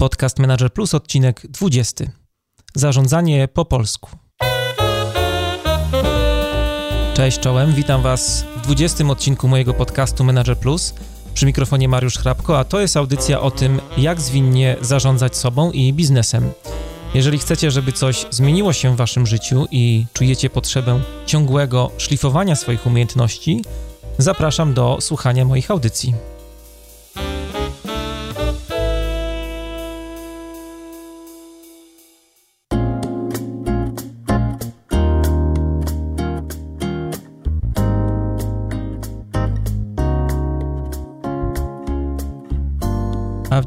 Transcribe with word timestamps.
Podcast 0.00 0.38
Manager 0.38 0.72
Plus, 0.72 0.94
odcinek 0.94 1.46
20. 1.48 2.04
Zarządzanie 2.74 3.48
po 3.48 3.64
polsku. 3.64 4.10
Cześć 7.14 7.38
czołem, 7.38 7.72
witam 7.72 8.02
Was 8.02 8.44
w 8.56 8.60
20 8.60 9.04
odcinku 9.04 9.48
mojego 9.48 9.74
podcastu 9.74 10.24
Manager 10.24 10.58
Plus. 10.58 10.94
Przy 11.34 11.46
mikrofonie 11.46 11.88
Mariusz 11.88 12.18
Hrabko, 12.18 12.58
a 12.58 12.64
to 12.64 12.80
jest 12.80 12.96
audycja 12.96 13.40
o 13.40 13.50
tym, 13.50 13.80
jak 13.96 14.20
zwinnie 14.20 14.76
zarządzać 14.80 15.36
sobą 15.36 15.72
i 15.72 15.92
biznesem. 15.92 16.50
Jeżeli 17.14 17.38
chcecie, 17.38 17.70
żeby 17.70 17.92
coś 17.92 18.26
zmieniło 18.30 18.72
się 18.72 18.94
w 18.94 18.96
Waszym 18.96 19.26
życiu 19.26 19.66
i 19.70 20.06
czujecie 20.12 20.50
potrzebę 20.50 21.00
ciągłego 21.26 21.90
szlifowania 21.98 22.56
swoich 22.56 22.86
umiejętności, 22.86 23.64
zapraszam 24.18 24.74
do 24.74 24.98
słuchania 25.00 25.44
moich 25.44 25.70
audycji. 25.70 26.37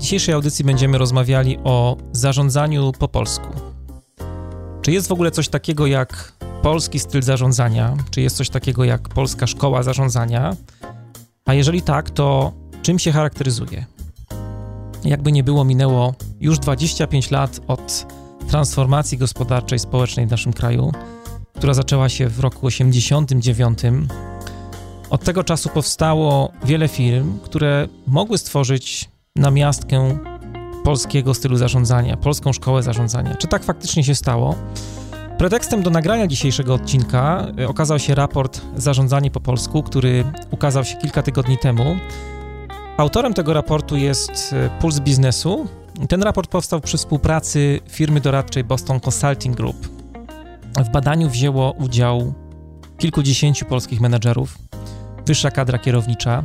Dzisiejszej 0.02 0.36
audycji 0.36 0.66
będziemy 0.66 0.98
rozmawiali 0.98 1.58
o 1.64 1.98
zarządzaniu 2.12 2.92
po 2.92 3.08
polsku. 3.08 3.48
Czy 4.82 4.92
jest 4.92 5.08
w 5.08 5.12
ogóle 5.12 5.32
coś 5.32 5.50
takiego 5.50 5.88
jak 5.88 6.34
polski 6.62 7.00
styl 7.00 7.22
zarządzania? 7.22 7.98
Czy 8.12 8.22
jest 8.22 8.38
coś 8.38 8.50
takiego 8.50 8.84
jak 8.84 9.10
polska 9.10 9.48
szkoła 9.48 9.84
zarządzania? 9.84 10.56
A 11.46 11.54
jeżeli 11.54 11.82
tak, 11.82 12.10
to 12.10 12.54
czym 12.82 13.00
się 13.00 13.12
charakteryzuje? 13.12 13.86
Jakby 15.04 15.32
nie 15.32 15.44
było, 15.44 15.64
minęło 15.66 16.14
już 16.40 16.60
25 16.60 17.32
lat 17.32 17.60
od 17.68 18.06
transformacji 18.48 19.18
gospodarczej, 19.18 19.80
społecznej 19.80 20.28
w 20.28 20.32
naszym 20.32 20.54
kraju, 20.54 20.92
która 21.56 21.74
zaczęła 21.74 22.10
się 22.10 22.28
w 22.28 22.40
roku 22.40 22.68
89. 22.68 23.80
Od 25.10 25.24
tego 25.24 25.44
czasu 25.44 25.70
powstało 25.70 26.52
wiele 26.64 26.88
firm, 26.88 27.40
które 27.40 27.88
mogły 28.08 28.38
stworzyć 28.38 29.11
namiastkę 29.36 30.18
polskiego 30.84 31.34
stylu 31.34 31.56
zarządzania, 31.56 32.18
polską 32.18 32.54
szkołę 32.54 32.84
zarządzania. 32.84 33.36
Czy 33.36 33.48
tak 33.48 33.64
faktycznie 33.64 34.04
się 34.04 34.16
stało? 34.16 34.56
Pretekstem 35.38 35.84
do 35.84 35.90
nagrania 35.90 36.28
dzisiejszego 36.28 36.74
odcinka 36.74 37.48
e, 37.60 37.68
okazał 37.68 38.00
się 38.00 38.16
raport 38.16 38.62
Zarządzanie 38.76 39.32
po 39.32 39.40
polsku, 39.40 39.84
który 39.84 40.24
ukazał 40.52 40.86
się 40.86 40.98
kilka 40.98 41.24
tygodni 41.24 41.58
temu. 41.58 41.96
Autorem 42.98 43.34
tego 43.34 43.54
raportu 43.54 43.98
jest 43.98 44.54
e, 44.54 44.70
Puls 44.80 45.00
Biznesu. 45.00 45.68
Ten 46.10 46.24
raport 46.24 46.50
powstał 46.50 46.82
przy 46.82 46.98
współpracy 46.98 47.80
firmy 47.90 48.22
doradczej 48.22 48.64
Boston 48.64 49.00
Consulting 49.00 49.56
Group. 49.56 49.88
W 50.86 50.90
badaniu 50.90 51.30
wzięło 51.30 51.72
udział 51.72 52.34
kilkudziesięciu 52.98 53.66
polskich 53.66 54.02
menedżerów, 54.02 54.58
wyższa 55.26 55.52
kadra 55.52 55.80
kierownicza. 55.80 56.44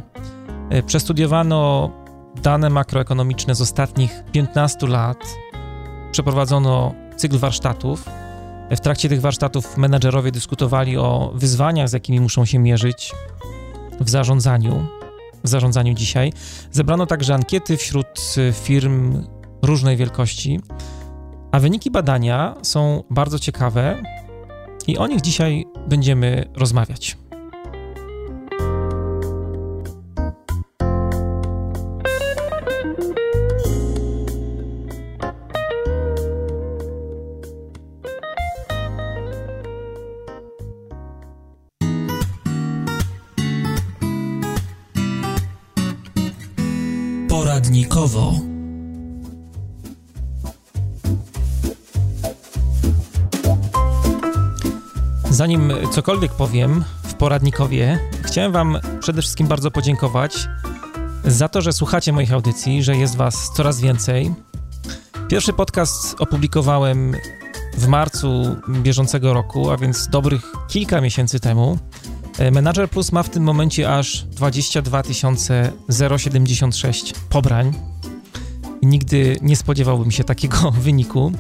E, 0.70 0.82
przestudiowano 0.82 1.90
dane 2.42 2.70
makroekonomiczne 2.70 3.54
z 3.54 3.60
ostatnich 3.60 4.24
15 4.32 4.86
lat. 4.86 5.18
Przeprowadzono 6.12 6.94
cykl 7.16 7.38
warsztatów. 7.38 8.04
W 8.70 8.80
trakcie 8.80 9.08
tych 9.08 9.20
warsztatów 9.20 9.76
menedżerowie 9.76 10.32
dyskutowali 10.32 10.96
o 10.96 11.32
wyzwaniach, 11.34 11.88
z 11.88 11.92
jakimi 11.92 12.20
muszą 12.20 12.44
się 12.44 12.58
mierzyć 12.58 13.12
w 14.00 14.10
zarządzaniu, 14.10 14.86
w 15.44 15.48
zarządzaniu 15.48 15.94
dzisiaj. 15.94 16.32
Zebrano 16.72 17.06
także 17.06 17.34
ankiety 17.34 17.76
wśród 17.76 18.06
firm 18.52 19.26
różnej 19.62 19.96
wielkości, 19.96 20.60
a 21.52 21.60
wyniki 21.60 21.90
badania 21.90 22.54
są 22.62 23.02
bardzo 23.10 23.38
ciekawe 23.38 24.02
i 24.86 24.98
o 24.98 25.06
nich 25.06 25.20
dzisiaj 25.20 25.64
będziemy 25.88 26.44
rozmawiać. 26.54 27.16
Zanim 55.36 55.72
cokolwiek 55.90 56.32
powiem 56.32 56.84
w 57.02 57.14
poradnikowie, 57.14 57.98
chciałem 58.22 58.52
Wam 58.52 58.78
przede 59.00 59.22
wszystkim 59.22 59.46
bardzo 59.46 59.70
podziękować 59.70 60.48
za 61.24 61.48
to, 61.48 61.60
że 61.62 61.72
słuchacie 61.72 62.12
moich 62.12 62.32
audycji, 62.32 62.82
że 62.82 62.96
jest 62.96 63.16
Was 63.16 63.50
coraz 63.54 63.80
więcej. 63.80 64.34
Pierwszy 65.28 65.52
podcast 65.52 66.16
opublikowałem 66.18 67.16
w 67.76 67.88
marcu 67.88 68.56
bieżącego 68.68 69.34
roku, 69.34 69.70
a 69.70 69.76
więc 69.76 70.08
dobrych 70.08 70.52
kilka 70.68 71.00
miesięcy 71.00 71.40
temu. 71.40 71.78
E, 72.38 72.50
Manager 72.50 72.90
Plus 72.90 73.12
ma 73.12 73.22
w 73.22 73.30
tym 73.30 73.42
momencie 73.42 73.94
aż 73.94 74.24
22 74.24 75.02
076 76.16 77.14
pobrań. 77.28 77.72
Nigdy 78.82 79.36
nie 79.42 79.56
spodziewałbym 79.56 80.10
się 80.10 80.24
takiego 80.24 80.70
wyniku. 80.86 81.32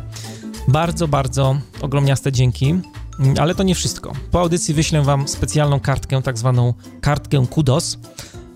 Bardzo, 0.68 1.08
bardzo 1.08 1.56
ogromniaste 1.80 2.32
dzięki. 2.32 2.74
Mm, 3.20 3.34
ale 3.38 3.54
to 3.54 3.62
nie 3.62 3.74
wszystko. 3.74 4.12
Po 4.30 4.40
audycji 4.40 4.74
wyślę 4.74 5.02
Wam 5.02 5.28
specjalną 5.28 5.80
kartkę, 5.80 6.22
tak 6.22 6.38
zwaną 6.38 6.74
kartkę 7.00 7.46
KUDOS, 7.50 7.98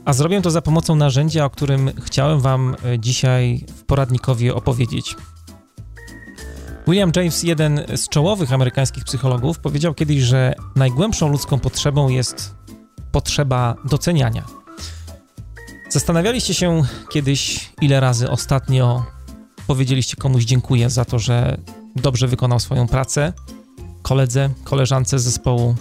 a 0.05 0.13
zrobię 0.13 0.43
to 0.43 0.51
za 0.51 0.63
pomocą 0.63 0.95
narzędzia, 0.97 1.45
o 1.45 1.51
którym 1.51 1.91
chciałem 2.03 2.41
Wam 2.41 2.77
e, 2.85 2.99
dzisiaj 2.99 3.65
w 3.77 3.85
poradnikowie 3.85 4.55
opowiedzieć. 4.55 5.17
William 6.87 7.13
James, 7.17 7.43
jeden 7.43 7.81
z 7.97 8.09
czołowych 8.09 8.53
amerykańskich 8.53 9.05
psychologów, 9.05 9.59
powiedział 9.59 9.95
kiedyś, 9.95 10.23
że 10.23 10.55
najgłębszą 10.77 11.29
ludzką 11.29 11.59
potrzebą 11.59 12.09
jest 12.09 12.55
potrzeba 13.13 13.77
doceniania. 13.85 14.45
Zastanawialiście 15.89 16.55
się 16.55 16.83
kiedyś, 17.11 17.71
ile 17.81 18.01
razy 18.01 18.31
ostatnio 18.31 19.05
powiedzieliście 19.67 20.17
komuś 20.17 20.45
dziękuję 20.45 20.91
za 20.91 21.05
to, 21.05 21.19
że 21.19 21.59
dobrze 21.97 22.29
wykonał 22.29 22.61
swoją 22.61 22.89
pracę, 22.89 23.33
koledze, 24.03 24.51
koleżance 24.65 25.19
zespołu, 25.19 25.75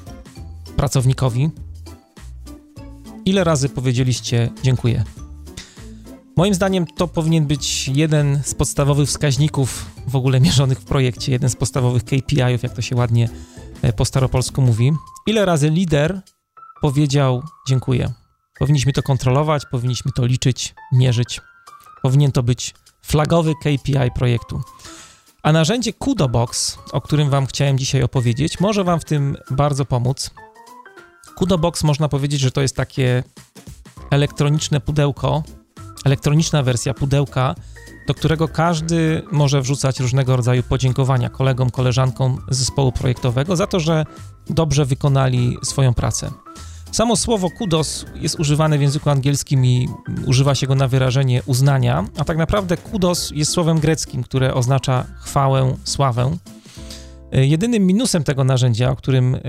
pracownikowi? 0.76 1.50
Ile 3.26 3.44
razy 3.44 3.70
powiedzieliście 3.70 4.50
dziękuję? 4.64 5.04
Moim 6.36 6.54
zdaniem 6.54 6.86
to 6.88 7.08
powinien 7.08 7.46
być 7.46 7.88
jeden 7.88 8.40
z 8.44 8.56
podstawowych 8.56 9.08
wskaźników 9.10 9.86
w 10.08 10.16
ogóle 10.16 10.40
mierzonych 10.40 10.80
w 10.80 10.86
projekcie, 10.86 11.32
jeden 11.32 11.50
z 11.50 11.56
podstawowych 11.56 12.04
KPI-ów, 12.04 12.64
jak 12.64 12.74
to 12.74 12.82
się 12.82 12.96
ładnie 12.96 13.30
e, 13.82 13.94
po 13.94 14.06
staropolsku 14.06 14.62
mówi. 14.62 14.92
Ile 15.28 15.46
razy 15.46 15.70
lider 15.70 16.22
powiedział 16.82 17.44
dziękuję? 17.68 18.14
Powinniśmy 18.60 18.94
to 18.94 19.04
kontrolować, 19.04 19.64
powinniśmy 19.72 20.12
to 20.12 20.26
liczyć, 20.26 20.74
mierzyć. 20.92 21.42
Powinien 22.02 22.32
to 22.32 22.44
być 22.44 22.74
flagowy 23.02 23.54
KPI 23.56 24.12
projektu. 24.16 24.62
A 25.44 25.52
narzędzie 25.52 25.94
Kudobox, 25.94 26.78
o 26.92 27.02
którym 27.02 27.30
Wam 27.30 27.46
chciałem 27.46 27.78
dzisiaj 27.78 28.04
opowiedzieć, 28.04 28.60
może 28.60 28.84
Wam 28.84 29.00
w 29.00 29.06
tym 29.06 29.38
bardzo 29.52 29.86
pomóc. 29.86 30.32
Kudobox 31.36 31.84
można 31.84 32.10
powiedzieć, 32.10 32.40
że 32.40 32.52
to 32.52 32.62
jest 32.62 32.76
takie 32.76 33.24
elektroniczne 34.12 34.82
pudełko, 34.82 35.44
elektroniczna 36.06 36.64
wersja 36.64 36.94
pudełka, 36.94 37.56
do 38.08 38.14
którego 38.14 38.48
każdy 38.48 39.22
może 39.32 39.62
wrzucać 39.62 40.00
różnego 40.00 40.36
rodzaju 40.36 40.64
podziękowania 40.64 41.30
kolegom, 41.30 41.70
koleżankom 41.70 42.42
zespołu 42.50 42.92
projektowego 42.92 43.56
za 43.56 43.68
to, 43.68 43.80
że 43.80 44.06
dobrze 44.50 44.86
wykonali 44.86 45.58
swoją 45.64 45.94
pracę. 45.94 46.32
Samo 46.92 47.16
słowo 47.16 47.50
kudos 47.50 48.06
jest 48.16 48.40
używane 48.40 48.78
w 48.78 48.82
języku 48.82 49.10
angielskim 49.10 49.66
i 49.66 49.90
używa 50.26 50.56
się 50.56 50.68
go 50.68 50.76
na 50.76 50.88
wyrażenie 50.88 51.42
uznania, 51.46 52.06
a 52.18 52.26
tak 52.26 52.38
naprawdę 52.38 52.78
kudos 52.78 53.32
jest 53.36 53.52
słowem 53.52 53.80
greckim, 53.80 54.24
które 54.24 54.54
oznacza 54.54 55.06
chwałę, 55.22 55.76
sławę. 55.84 56.38
E, 57.32 57.46
jedynym 57.46 57.88
minusem 57.88 58.24
tego 58.24 58.44
narzędzia, 58.44 58.92
o 58.92 58.96
którym 58.96 59.36
e, 59.36 59.40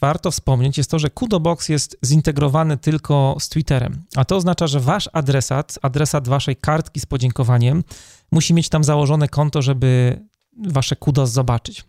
warto 0.00 0.30
wspomnieć, 0.30 0.78
jest 0.78 0.90
to, 0.90 0.98
że 0.98 1.10
Kudobox 1.10 1.68
jest 1.68 1.98
zintegrowany 2.04 2.76
tylko 2.76 3.36
z 3.40 3.48
Twitterem. 3.48 4.02
A 4.16 4.24
to 4.24 4.36
oznacza, 4.36 4.66
że 4.66 4.80
wasz 4.80 5.08
adresat, 5.12 5.78
adresat 5.82 6.28
waszej 6.28 6.56
kartki 6.56 7.00
z 7.00 7.06
podziękowaniem, 7.06 7.84
musi 8.32 8.54
mieć 8.54 8.68
tam 8.68 8.84
założone 8.84 9.28
konto, 9.28 9.62
żeby 9.62 10.20
wasze 10.68 10.96
kudos 10.96 11.30
zobaczyć. 11.30 11.84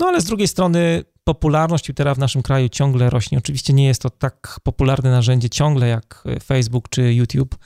No 0.00 0.06
ale 0.06 0.20
z 0.20 0.24
drugiej 0.24 0.48
strony 0.48 1.04
popularność 1.26 1.84
Twittera 1.84 2.14
w 2.14 2.18
naszym 2.18 2.42
kraju 2.42 2.68
ciągle 2.68 3.10
rośnie. 3.10 3.38
Oczywiście 3.38 3.72
nie 3.72 3.86
jest 3.86 4.02
to 4.02 4.10
tak 4.10 4.60
popularne 4.62 5.10
narzędzie 5.10 5.50
ciągle 5.50 5.88
jak 5.88 6.24
Facebook 6.44 6.88
czy 6.88 7.14
YouTube, 7.14 7.56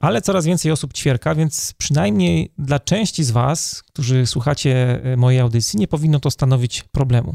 ale 0.00 0.22
coraz 0.22 0.44
więcej 0.44 0.72
osób 0.72 0.92
ćwierka, 0.92 1.34
więc 1.34 1.74
przynajmniej 1.78 2.52
dla 2.58 2.80
części 2.80 3.24
z 3.24 3.30
Was, 3.30 3.82
którzy 3.82 4.26
słuchacie 4.26 5.00
mojej 5.16 5.40
audycji, 5.40 5.78
nie 5.78 5.88
powinno 5.88 6.20
to 6.20 6.30
stanowić 6.30 6.82
problemu. 6.82 7.34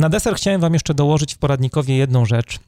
Na 0.00 0.08
deser 0.08 0.34
chciałem 0.34 0.60
Wam 0.60 0.72
jeszcze 0.72 0.94
dołożyć 0.94 1.34
w 1.34 1.38
poradnikowie 1.38 1.96
jedną 1.96 2.24
rzecz, 2.24 2.58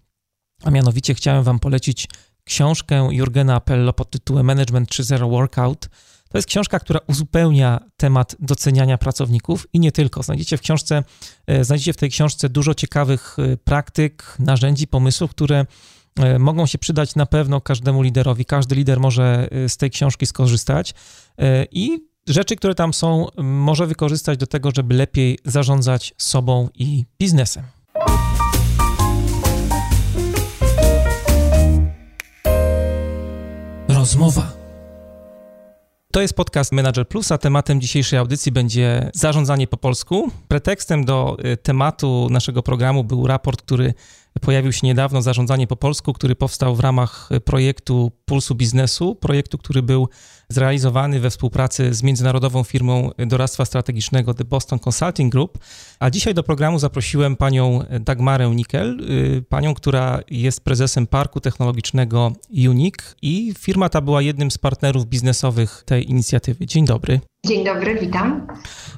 a 0.65 0.71
mianowicie 0.71 1.15
chciałem 1.15 1.45
Wam 1.45 1.59
polecić 1.59 2.09
książkę 2.45 3.09
Jurgena 3.13 3.55
Appello 3.55 3.93
pod 3.93 4.11
tytułem 4.11 4.47
Management 4.47 4.91
3.0 4.91 5.31
Workout. 5.31 5.89
To 6.29 6.39
jest 6.39 6.49
książka, 6.49 6.81
która 6.81 7.01
uzupełnia 7.07 7.81
temat 7.97 8.37
doceniania 8.41 8.99
pracowników 8.99 9.67
i 9.73 9.81
nie 9.81 9.93
tylko. 9.93 10.23
Znajdziecie 10.23 10.57
w 10.57 10.61
książce, 10.61 11.05
e, 11.47 11.65
znajdziecie 11.65 11.93
w 11.93 11.97
tej 11.97 12.11
książce 12.11 12.49
dużo 12.49 12.75
ciekawych 12.75 13.37
e, 13.39 13.57
praktyk, 13.57 14.37
narzędzi, 14.39 14.87
pomysłów, 14.87 15.31
które 15.31 15.67
e, 16.21 16.39
mogą 16.39 16.67
się 16.67 16.79
przydać 16.79 17.15
na 17.15 17.27
pewno 17.27 17.61
każdemu 17.61 18.03
liderowi. 18.03 18.45
Każdy 18.45 18.75
lider 18.75 19.01
może 19.01 19.49
z 19.69 19.77
tej 19.77 19.91
książki 19.91 20.27
skorzystać 20.27 20.95
i 21.73 21.99
rzeczy, 22.27 22.57
które 22.57 22.75
tam 22.75 22.95
są, 22.95 23.27
może 23.43 23.87
wykorzystać 23.87 24.39
do 24.39 24.47
tego, 24.47 24.71
żeby 24.77 24.95
lepiej 24.95 25.39
zarządzać 25.45 26.15
sobą 26.19 26.69
i 26.75 27.05
biznesem. 27.19 27.65
Rozmowa. 33.89 34.58
To 36.13 36.21
jest 36.21 36.35
podcast 36.35 36.73
Manager 36.73 37.09
Plus, 37.09 37.33
a 37.33 37.39
tematem 37.39 37.81
dzisiejszej 37.81 38.19
audycji 38.19 38.53
będzie 38.53 39.11
zarządzanie 39.15 39.67
po 39.67 39.77
polsku. 39.77 40.31
Pretekstem 40.49 41.05
do 41.05 41.37
y, 41.45 41.57
tematu 41.57 42.29
naszego 42.31 42.63
programu 42.63 43.05
był 43.05 43.27
raport, 43.27 43.63
który 43.63 43.95
pojawił 44.41 44.73
się 44.73 44.87
niedawno, 44.87 45.23
Zarządzanie 45.23 45.67
po 45.67 45.77
polsku, 45.77 46.13
który 46.13 46.37
powstał 46.37 46.77
w 46.77 46.81
ramach 46.81 47.29
projektu 47.45 48.13
Pulsu 48.25 48.55
Biznesu, 48.55 49.15
projektu, 49.15 49.59
który 49.59 49.83
był 49.83 50.09
zrealizowany 50.49 51.21
we 51.21 51.31
współpracy 51.31 51.95
z 51.95 52.03
międzynarodową 52.03 52.65
firmą 52.65 53.11
doradztwa 53.19 53.65
strategicznego 53.65 54.35
The 54.35 54.45
Boston 54.45 54.79
Consulting 54.89 55.33
Group. 55.33 55.59
A 55.99 56.11
dzisiaj 56.11 56.35
do 56.35 56.43
programu 56.43 56.79
zaprosiłem 56.79 57.37
panią 57.37 57.81
Dagmarę 58.01 58.51
Nikel, 58.51 59.01
y, 59.01 59.43
panią, 59.49 59.75
która 59.75 60.21
jest 60.31 60.65
prezesem 60.65 61.07
Parku 61.07 61.41
Technologicznego 61.41 62.33
Unique 62.69 63.15
i 63.23 63.55
firma 63.59 63.89
ta 63.89 64.01
była 64.01 64.23
jednym 64.23 64.51
z 64.51 64.59
partnerów 64.59 65.07
biznesowych 65.07 65.83
tej 65.87 66.11
inicjatywy. 66.11 66.67
Dzień 66.67 66.85
dobry. 66.85 67.21
Dzień 67.47 67.65
dobry, 67.65 67.95
witam. 67.95 68.47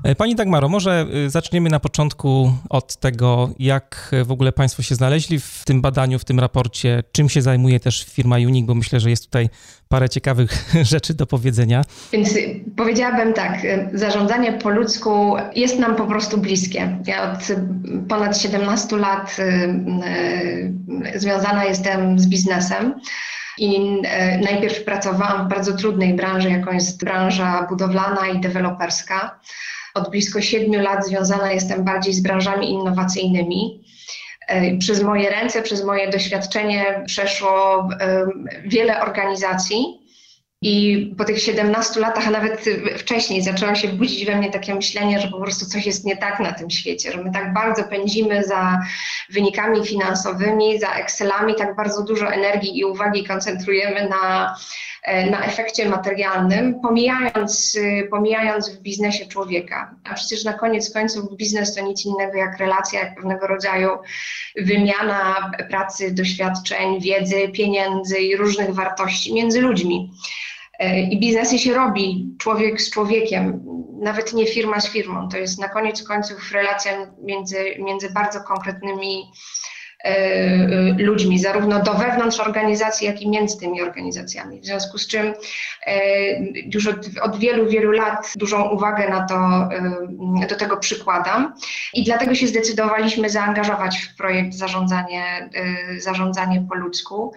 E, 0.05 0.15
pani 0.15 0.35
Dagmaro, 0.35 0.69
może 0.69 1.07
y, 1.27 1.31
zaczniemy 1.31 1.71
na 1.71 1.81
początku 1.81 2.53
od 2.71 2.97
tego, 2.97 3.51
jak 3.59 4.15
w 4.25 4.33
ogóle 4.33 4.53
Państwo 4.53 4.83
się 4.83 4.95
znaleźli 4.95 5.41
w 5.41 5.63
tym 5.65 5.81
badaniu, 5.81 6.19
w 6.19 6.25
tym 6.25 6.41
raporcie, 6.41 7.03
czym 7.13 7.29
się 7.29 7.43
zajmuje 7.43 7.81
też 7.81 8.05
firma 8.05 8.37
Unique, 8.37 8.67
bo 8.67 8.75
myślę, 8.75 9.01
że 9.01 9.11
jest 9.11 9.25
tutaj 9.25 9.49
parę 9.89 10.09
ciekawych 10.09 10.73
rzeczy 10.93 11.15
do 11.15 11.27
powiedzenia. 11.27 11.83
Więc 12.13 12.35
powiedziałabym 12.77 13.33
tak, 13.33 13.65
y, 13.65 13.91
zarządzanie 13.95 14.53
po 14.53 14.71
ludzku 14.71 15.37
jest 15.55 15.79
nam 15.79 15.97
po 15.97 16.07
prostu 16.07 16.39
bliskie. 16.39 16.99
Ja 17.07 17.33
od 17.33 17.39
ponad 18.09 18.39
17 18.39 18.97
lat 18.97 19.37
y, 21.15 21.19
związana 21.19 21.65
jestem 21.65 22.19
z 22.19 22.27
biznesem. 22.27 22.95
I 23.61 24.01
e, 24.05 24.39
najpierw 24.39 24.85
pracowałam 24.85 25.47
w 25.47 25.49
bardzo 25.49 25.73
trudnej 25.77 26.15
branży, 26.15 26.51
jaką 26.51 26.73
jest 26.73 27.05
branża 27.05 27.67
budowlana 27.69 28.29
i 28.29 28.41
deweloperska. 28.41 29.41
Od 29.95 30.11
blisko 30.11 30.41
siedmiu 30.41 30.81
lat 30.81 31.07
związana 31.07 31.53
jestem 31.53 31.85
bardziej 31.85 32.15
z 32.15 32.21
branżami 32.21 32.71
innowacyjnymi. 32.71 33.85
E, 34.49 34.79
przez 34.79 35.03
moje 35.03 35.31
ręce, 35.31 35.63
przez 35.63 35.85
moje 35.85 36.11
doświadczenie 36.11 37.03
przeszło 37.07 37.89
e, 38.01 38.27
wiele 38.65 39.03
organizacji 39.03 40.00
i 40.63 41.07
po 41.19 41.25
tych 41.25 41.43
17 41.43 42.01
latach, 42.01 42.29
a 42.29 42.31
nawet 42.31 42.65
wcześniej, 42.99 43.43
zaczęło 43.43 43.75
się 43.75 43.89
budzić 43.89 44.27
we 44.27 44.37
mnie 44.37 44.51
takie 44.51 44.75
myślenie, 44.75 45.21
że 45.21 45.29
po 45.29 45.41
prostu 45.41 45.67
coś 45.67 45.87
jest 45.87 46.05
nie 46.05 46.17
tak 46.17 46.41
na 46.41 46.53
tym 46.53 46.71
świecie, 46.71 47.13
że 47.13 47.23
my 47.23 47.33
tak 47.33 47.53
bardzo 47.53 47.85
pędzimy 47.85 48.45
za 48.45 48.81
wynikami 49.31 49.87
finansowymi, 49.87 50.79
za 50.79 50.93
Excelami, 50.93 51.55
tak 51.55 51.77
bardzo 51.77 52.05
dużo 52.05 52.33
energii 52.33 52.79
i 52.79 52.85
uwagi 52.85 53.25
koncentrujemy 53.25 54.09
na, 54.09 54.57
e, 55.03 55.31
na 55.31 55.45
efekcie 55.45 55.89
materialnym, 55.89 56.81
pomijając, 56.81 57.79
pomijając 58.11 58.71
w 58.71 58.81
biznesie 58.81 59.27
człowieka. 59.27 59.95
A 60.05 60.15
przecież 60.15 60.45
na 60.45 60.53
koniec 60.53 60.93
końców 60.93 61.37
biznes 61.37 61.75
to 61.75 61.85
nic 61.85 62.05
innego 62.05 62.39
jak 62.39 62.59
relacja, 62.59 63.01
jak 63.01 63.15
pewnego 63.15 63.47
rodzaju 63.47 63.91
wymiana 64.57 65.51
pracy, 65.71 66.15
doświadczeń, 66.15 67.01
wiedzy, 67.01 67.49
pieniędzy 67.49 68.19
i 68.19 68.37
różnych 68.37 68.75
wartości 68.75 69.35
między 69.35 69.61
ludźmi. 69.61 70.11
E, 70.81 71.01
I 71.01 71.21
biznesy 71.21 71.59
się 71.59 71.75
robi 71.75 72.35
człowiek 72.39 72.83
z 72.83 72.91
człowiekiem, 72.91 73.63
nawet 74.03 74.33
nie 74.33 74.47
firma 74.47 74.81
z 74.81 74.89
firmą. 74.89 75.29
To 75.29 75.37
jest 75.37 75.61
na 75.61 75.69
koniec 75.69 76.03
końców 76.03 76.53
relacja 76.53 76.93
między, 77.23 77.65
między 77.79 78.11
bardzo 78.11 78.41
konkretnymi 78.41 79.33
ludźmi, 80.99 81.39
zarówno 81.39 81.83
do 81.83 81.95
wewnątrz 81.95 82.41
organizacji, 82.41 83.07
jak 83.07 83.23
i 83.23 83.29
między 83.29 83.59
tymi 83.59 83.83
organizacjami. 83.83 84.61
W 84.61 84.67
związku 84.67 84.99
z 84.99 85.07
czym 85.07 85.35
e, 85.87 85.95
już 86.75 86.87
od, 86.87 86.97
od 87.23 87.39
wielu, 87.39 87.71
wielu 87.71 87.93
lat 87.93 88.33
dużą 88.37 88.69
uwagę 88.69 89.09
na 89.09 89.27
to, 89.27 89.69
do 90.49 90.57
tego 90.57 90.77
przykładam 90.77 91.55
i 91.95 92.05
dlatego 92.05 92.35
się 92.35 92.47
zdecydowaliśmy 92.47 93.31
zaangażować 93.31 93.99
w 93.99 94.17
projekt 94.17 94.55
zarządzanie, 94.55 95.51
zarządzanie 95.99 96.67
po 96.69 96.75
ludzku. 96.75 97.33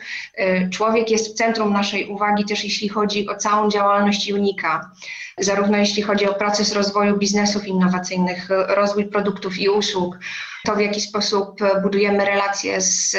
Człowiek 0.71 1.12
jest 1.12 1.30
w 1.30 1.33
centrum 1.33 1.74
naszej 1.74 2.07
uwagi 2.07 2.45
też 2.45 2.63
jeśli 2.63 2.89
chodzi 2.89 3.30
o 3.30 3.36
całą 3.36 3.69
działalność 3.69 4.31
Unika 4.31 4.92
zarówno 5.38 5.77
jeśli 5.77 6.04
chodzi 6.04 6.27
o 6.30 6.33
proces 6.33 6.74
rozwoju 6.74 7.18
biznesów 7.18 7.68
innowacyjnych, 7.68 8.50
rozwój 8.68 9.06
produktów 9.06 9.60
i 9.60 9.69
usług, 9.69 10.19
to 10.65 10.75
w 10.75 10.80
jaki 10.80 11.01
sposób 11.01 11.60
budujemy 11.81 12.25
relacje 12.25 12.81
z, 12.81 13.12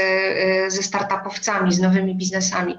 ze 0.69 0.83
startupowcami, 0.83 1.73
z 1.73 1.81
nowymi 1.81 2.15
biznesami. 2.15 2.77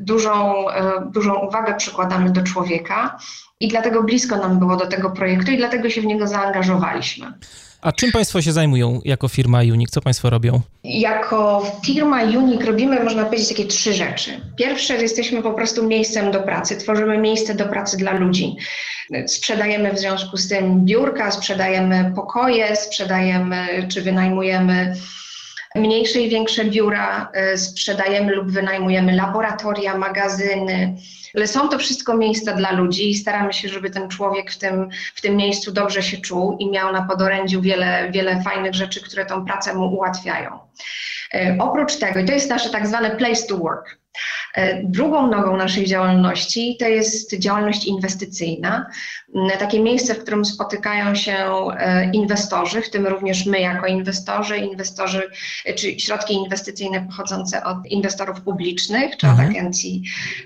Dużą, 0.00 0.64
dużą 1.10 1.34
uwagę 1.34 1.74
przykładamy 1.74 2.30
do 2.30 2.42
człowieka 2.42 3.18
i 3.60 3.68
dlatego 3.68 4.02
blisko 4.02 4.36
nam 4.36 4.58
było 4.58 4.76
do 4.76 4.86
tego 4.86 5.10
projektu 5.10 5.52
i 5.52 5.56
dlatego 5.56 5.90
się 5.90 6.00
w 6.00 6.06
niego 6.06 6.26
zaangażowaliśmy. 6.26 7.32
A 7.82 7.92
czym 7.92 8.12
Państwo 8.12 8.42
się 8.42 8.52
zajmują 8.52 9.00
jako 9.04 9.28
firma 9.28 9.58
Unik? 9.58 9.90
Co 9.90 10.00
Państwo 10.00 10.30
robią? 10.30 10.60
Jako 10.84 11.66
firma 11.84 12.22
Unik 12.22 12.64
robimy, 12.64 13.04
można 13.04 13.24
powiedzieć, 13.24 13.48
takie 13.48 13.64
trzy 13.64 13.94
rzeczy. 13.94 14.40
Pierwsze, 14.56 15.02
jesteśmy 15.02 15.42
po 15.42 15.52
prostu 15.52 15.86
miejscem 15.86 16.30
do 16.30 16.42
pracy, 16.42 16.76
tworzymy 16.76 17.18
miejsce 17.18 17.54
do 17.54 17.64
pracy 17.64 17.96
dla 17.96 18.12
ludzi. 18.12 18.56
Sprzedajemy 19.26 19.92
w 19.92 19.98
związku 19.98 20.36
z 20.36 20.48
tym 20.48 20.84
biurka, 20.84 21.30
sprzedajemy 21.30 22.12
pokoje, 22.16 22.76
sprzedajemy 22.76 23.88
czy 23.88 24.02
wynajmujemy 24.02 24.94
mniejsze 25.74 26.20
i 26.20 26.28
większe 26.28 26.64
biura, 26.64 27.32
y, 27.54 27.58
sprzedajemy 27.58 28.34
lub 28.34 28.50
wynajmujemy 28.50 29.12
laboratoria, 29.12 29.98
magazyny, 29.98 30.96
ale 31.34 31.46
są 31.46 31.68
to 31.68 31.78
wszystko 31.78 32.16
miejsca 32.16 32.52
dla 32.52 32.72
ludzi 32.72 33.10
i 33.10 33.14
staramy 33.14 33.52
się, 33.52 33.68
żeby 33.68 33.90
ten 33.90 34.08
człowiek 34.08 34.50
w 34.50 34.58
tym, 34.58 34.88
w 35.14 35.20
tym 35.20 35.36
miejscu 35.36 35.72
dobrze 35.72 36.02
się 36.02 36.16
czuł 36.16 36.56
i 36.58 36.70
miał 36.70 36.92
na 36.92 37.02
podorędziu 37.02 37.60
wiele, 37.60 38.10
wiele 38.10 38.42
fajnych 38.42 38.74
rzeczy, 38.74 39.02
które 39.02 39.26
tą 39.26 39.44
pracę 39.44 39.74
mu 39.74 39.94
ułatwiają. 39.94 40.58
E, 41.34 41.56
oprócz 41.60 41.96
tego, 41.96 42.20
i 42.20 42.24
to 42.24 42.32
jest 42.32 42.50
nasze 42.50 42.70
tak 42.70 42.86
zwane 42.86 43.10
place 43.10 43.46
to 43.46 43.58
work, 43.58 44.01
drugą 44.84 45.26
nogą 45.26 45.56
naszej 45.56 45.86
działalności 45.86 46.76
to 46.80 46.88
jest 46.88 47.38
działalność 47.38 47.84
inwestycyjna. 47.84 48.86
Mm, 49.34 49.58
takie 49.58 49.80
miejsce, 49.80 50.14
w 50.14 50.22
którym 50.22 50.44
spotykają 50.44 51.14
się 51.14 51.36
e, 51.78 52.10
inwestorzy, 52.10 52.82
w 52.82 52.90
tym 52.90 53.06
również 53.06 53.46
my 53.46 53.60
jako 53.60 53.86
inwestorzy, 53.86 54.56
inwestorzy 54.56 55.30
e, 55.64 55.74
czy 55.74 56.00
środki 56.00 56.34
inwestycyjne 56.34 57.06
pochodzące 57.06 57.64
od 57.64 57.86
inwestorów 57.86 58.40
publicznych 58.40 59.16
czy 59.16 59.26
od 59.26 59.32
mhm. 59.32 59.50
agencji 59.50 60.02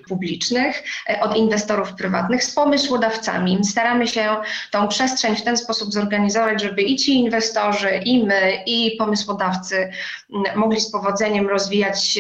publicznych, 0.08 0.82
od 1.20 1.36
inwestorów 1.36 1.94
prywatnych 1.94 2.44
z 2.44 2.54
pomysłodawcami. 2.54 3.64
Staramy 3.64 4.08
się 4.08 4.36
tą 4.70 4.88
przestrzeń 4.88 5.36
w 5.36 5.42
ten 5.42 5.56
sposób 5.56 5.92
zorganizować, 5.92 6.62
żeby 6.62 6.82
i 6.82 6.96
ci 6.96 7.14
inwestorzy, 7.14 8.00
i 8.04 8.24
my, 8.24 8.62
i 8.66 8.96
pomysłodawcy 8.98 9.76
mm, 9.76 10.58
mogli 10.58 10.80
z 10.80 10.90
powodzeniem 10.90 11.48
rozwijać 11.48 12.18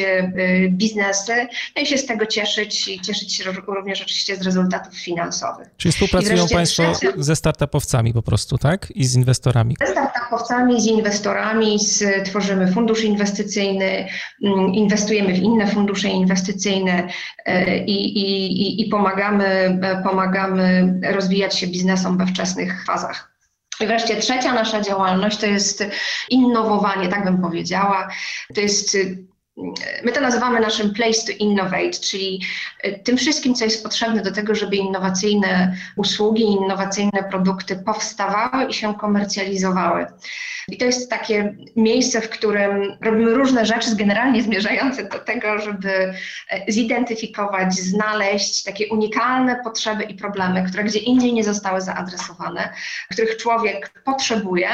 biznesy, 0.68 1.48
no 1.76 1.82
i 1.82 1.86
się 1.86 1.98
z 1.98 2.06
tego 2.06 2.26
cieszyć 2.26 2.88
i 2.88 3.00
cieszyć 3.00 3.34
się 3.34 3.44
również 3.66 4.02
oczywiście 4.02 4.36
z 4.36 4.42
rezultatów 4.42 4.98
finansowych. 4.98 5.68
Czyli 5.76 5.92
współpracują 5.92 6.48
Państwo 6.48 6.82
ze 7.16 7.36
startupowcami 7.36 8.12
po 8.12 8.22
prostu, 8.22 8.58
tak? 8.58 8.90
I 8.94 9.04
z 9.04 9.14
inwestorami? 9.14 9.76
Ze 9.86 9.92
startupowcami, 9.92 10.80
z 10.80 10.86
inwestorami, 10.86 11.78
z, 11.78 12.24
tworzymy 12.24 12.72
fundusz 12.72 13.04
inwestycyjny, 13.04 14.08
mm, 14.44 14.74
inwestujemy 14.74 15.34
w 15.34 15.38
inne 15.38 15.66
fundusze 15.66 16.08
inwestycyjne 16.08 17.08
e, 17.46 17.78
i, 17.78 18.18
i, 18.18 18.82
i 18.82 18.88
pomagamy, 18.88 19.46
e, 19.82 20.02
pomagamy 20.02 20.94
rozwijać 21.12 21.58
się 21.58 21.66
biznesom 21.66 22.18
we 22.18 22.26
wczesnych 22.26 22.84
fazach. 22.84 23.36
I 23.80 23.86
wreszcie 23.86 24.16
trzecia 24.16 24.52
nasza 24.52 24.80
działalność 24.80 25.38
to 25.38 25.46
jest 25.46 25.84
innowowanie, 26.30 27.08
tak 27.08 27.24
bym 27.24 27.42
powiedziała. 27.42 28.08
To 28.54 28.60
jest 28.60 28.96
My 30.04 30.12
to 30.12 30.20
nazywamy 30.20 30.60
naszym 30.60 30.94
place 30.94 31.26
to 31.26 31.32
innovate, 31.38 31.90
czyli 31.90 32.42
tym 33.04 33.16
wszystkim, 33.16 33.54
co 33.54 33.64
jest 33.64 33.82
potrzebne 33.82 34.22
do 34.22 34.32
tego, 34.32 34.54
żeby 34.54 34.76
innowacyjne 34.76 35.76
usługi, 35.96 36.42
innowacyjne 36.42 37.24
produkty 37.30 37.76
powstawały 37.76 38.64
i 38.64 38.74
się 38.74 38.94
komercjalizowały. 38.94 40.06
I 40.68 40.76
to 40.76 40.84
jest 40.84 41.10
takie 41.10 41.56
miejsce, 41.76 42.20
w 42.20 42.30
którym 42.30 42.96
robimy 43.00 43.34
różne 43.34 43.66
rzeczy 43.66 43.96
generalnie 43.96 44.42
zmierzające 44.42 45.04
do 45.04 45.18
tego, 45.18 45.58
żeby 45.58 46.14
e, 46.50 46.72
zidentyfikować, 46.72 47.74
znaleźć 47.74 48.62
takie 48.62 48.88
unikalne 48.88 49.60
potrzeby 49.64 50.04
i 50.04 50.14
problemy, 50.14 50.64
które 50.68 50.84
gdzie 50.84 50.98
indziej 50.98 51.32
nie 51.32 51.44
zostały 51.44 51.80
zaadresowane, 51.80 52.72
których 53.10 53.36
człowiek 53.36 54.02
potrzebuje 54.04 54.68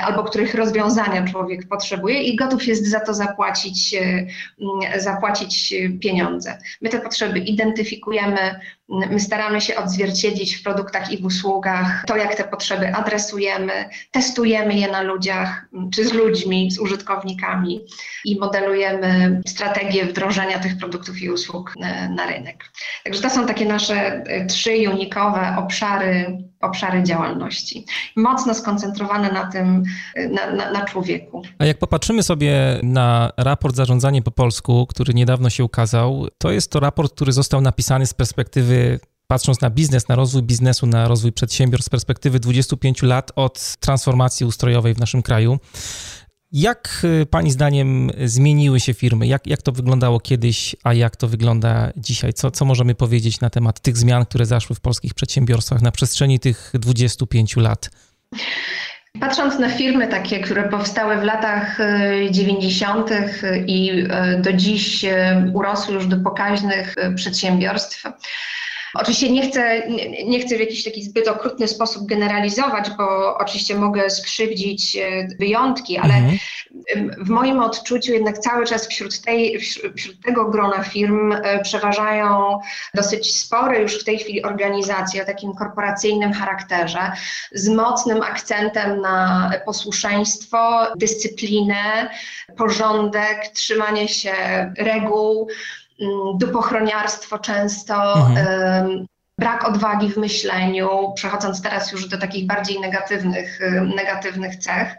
albo 0.00 0.24
których 0.24 0.54
rozwiązania 0.54 1.26
człowiek 1.26 1.68
potrzebuje 1.68 2.22
i 2.22 2.36
gotów 2.36 2.66
jest 2.66 2.86
za 2.86 3.00
to 3.00 3.14
zapłacić, 3.14 3.94
e, 3.94 5.00
zapłacić 5.00 5.74
pieniądze. 6.00 6.58
My 6.80 6.88
te 6.88 7.00
potrzeby 7.00 7.38
identyfikujemy, 7.38 8.60
My 8.88 9.20
staramy 9.20 9.60
się 9.60 9.76
odzwierciedlić 9.76 10.56
w 10.56 10.62
produktach 10.62 11.12
i 11.12 11.22
w 11.22 11.24
usługach 11.24 12.04
to, 12.06 12.16
jak 12.16 12.34
te 12.34 12.44
potrzeby 12.44 12.94
adresujemy, 12.94 13.72
testujemy 14.10 14.74
je 14.74 14.88
na 14.88 15.02
ludziach, 15.02 15.66
czy 15.94 16.04
z 16.04 16.12
ludźmi, 16.12 16.70
z 16.70 16.78
użytkownikami 16.78 17.80
i 18.24 18.38
modelujemy 18.38 19.40
strategię 19.46 20.04
wdrożenia 20.04 20.58
tych 20.58 20.78
produktów 20.78 21.22
i 21.22 21.30
usług 21.30 21.74
e, 21.80 22.08
na 22.08 22.26
rynek. 22.26 22.64
Także 23.04 23.22
to 23.22 23.30
są 23.30 23.46
takie 23.46 23.66
nasze 23.66 24.24
trzy 24.48 24.90
unikowe 24.90 25.56
obszary 25.58 26.38
obszary 26.62 27.02
działalności. 27.02 27.84
Mocno 28.16 28.54
skoncentrowane 28.54 29.32
na 29.32 29.50
tym, 29.50 29.82
na, 30.30 30.50
na, 30.50 30.70
na, 30.72 30.84
człowieku. 30.84 31.42
A 31.58 31.64
jak 31.64 31.78
popatrzymy 31.78 32.22
sobie 32.22 32.80
na 32.82 33.32
raport 33.36 33.76
Zarządzanie 33.76 34.22
po 34.22 34.30
polsku, 34.30 34.86
który 34.86 35.14
niedawno 35.14 35.50
się 35.50 35.64
ukazał, 35.64 36.26
to 36.38 36.52
jest 36.52 36.70
to 36.70 36.80
raport, 36.80 37.14
który 37.14 37.32
został 37.32 37.60
napisany 37.60 38.06
z 38.06 38.14
perspektywy 38.14 38.71
patrząc 39.26 39.60
na 39.60 39.70
biznes, 39.70 40.08
na 40.08 40.14
rozwój 40.14 40.42
biznesu, 40.42 40.86
na 40.86 41.08
rozwój 41.08 41.32
przedsiębiorstw 41.32 41.86
z 41.86 41.90
perspektywy 41.90 42.40
25 42.40 43.02
lat 43.02 43.32
od 43.36 43.76
transformacji 43.80 44.46
ustrojowej 44.46 44.94
w 44.94 44.98
naszym 44.98 45.22
kraju. 45.22 45.58
Jak 46.52 47.00
y, 47.22 47.26
Pani 47.26 47.50
zdaniem 47.50 48.10
zmieniły 48.24 48.80
się 48.80 48.94
firmy? 48.94 49.26
Jak, 49.26 49.46
jak 49.46 49.62
to 49.62 49.72
wyglądało 49.72 50.20
kiedyś, 50.20 50.76
a 50.84 50.94
jak 50.94 51.16
to 51.16 51.28
wygląda 51.28 51.92
dzisiaj? 51.96 52.32
Co, 52.32 52.50
co 52.50 52.64
możemy 52.64 52.94
powiedzieć 52.94 53.40
na 53.40 53.50
temat 53.50 53.80
tych 53.80 53.96
zmian, 53.96 54.24
które 54.24 54.46
zaszły 54.46 54.76
w 54.76 54.80
polskich 54.80 55.14
przedsiębiorstwach 55.14 55.82
na 55.82 55.90
przestrzeni 55.90 56.40
tych 56.40 56.72
25 56.74 57.56
lat? 57.56 57.90
Patrząc 59.20 59.58
na 59.58 59.68
firmy 59.68 60.08
takie, 60.08 60.40
które 60.40 60.68
powstały 60.68 61.16
w 61.16 61.22
latach 61.22 61.78
90. 62.30 63.10
Y, 63.10 63.64
i 63.66 63.90
y, 63.90 64.08
do 64.40 64.52
dziś 64.52 65.04
urosły 65.52 65.94
już 65.94 66.06
do 66.06 66.16
pokaźnych 66.16 66.94
przedsiębiorstw, 67.14 68.04
Oczywiście 68.94 69.30
nie 69.30 69.50
chcę, 69.50 69.88
nie, 70.24 70.40
chcę 70.40 70.56
w 70.56 70.60
jakiś 70.60 70.84
taki 70.84 71.02
zbyt 71.02 71.28
okrutny 71.28 71.68
sposób 71.68 72.06
generalizować, 72.06 72.90
bo 72.98 73.36
oczywiście 73.38 73.74
mogę 73.74 74.10
skrzywdzić 74.10 74.96
e, 74.96 75.28
wyjątki, 75.38 75.98
ale 75.98 76.14
mhm. 76.14 76.38
w 77.18 77.28
moim 77.28 77.60
odczuciu 77.60 78.12
jednak 78.12 78.38
cały 78.38 78.66
czas 78.66 78.86
wśród, 78.88 79.20
tej, 79.20 79.60
wśród 79.96 80.22
tego 80.24 80.50
grona 80.50 80.82
firm 80.82 81.32
e, 81.32 81.62
przeważają 81.62 82.58
dosyć 82.94 83.36
spore 83.36 83.80
już 83.80 84.00
w 84.00 84.04
tej 84.04 84.18
chwili 84.18 84.42
organizacje 84.42 85.22
o 85.22 85.26
takim 85.26 85.54
korporacyjnym 85.54 86.32
charakterze, 86.32 87.12
z 87.52 87.68
mocnym 87.68 88.22
akcentem 88.22 89.00
na 89.00 89.50
posłuszeństwo, 89.64 90.86
dyscyplinę, 90.96 92.10
porządek, 92.56 93.48
trzymanie 93.54 94.08
się 94.08 94.32
reguł, 94.78 95.48
Mm, 96.00 96.38
dupochroniarstwo 96.38 97.38
często, 97.38 98.14
mhm. 98.14 99.06
brak 99.38 99.68
odwagi 99.68 100.08
w 100.08 100.16
myśleniu, 100.16 101.12
przechodząc 101.16 101.62
teraz 101.62 101.92
już 101.92 102.08
do 102.08 102.18
takich 102.18 102.46
bardziej 102.46 102.80
negatywnych, 102.80 103.60
negatywnych 103.96 104.56
cech, 104.56 104.96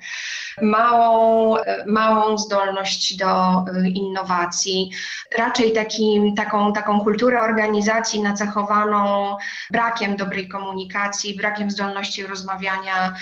małą, 0.61 1.55
małą 1.85 2.37
zdolność 2.37 3.17
do 3.17 3.65
innowacji, 3.93 4.91
raczej 5.37 5.73
takim, 5.73 6.35
taką, 6.35 6.73
taką 6.73 7.01
kulturę 7.01 7.41
organizacji 7.41 8.21
nacechowaną 8.21 9.35
brakiem 9.71 10.15
dobrej 10.15 10.47
komunikacji, 10.47 11.35
brakiem 11.35 11.71
zdolności 11.71 12.23
rozmawiania, 12.23 13.13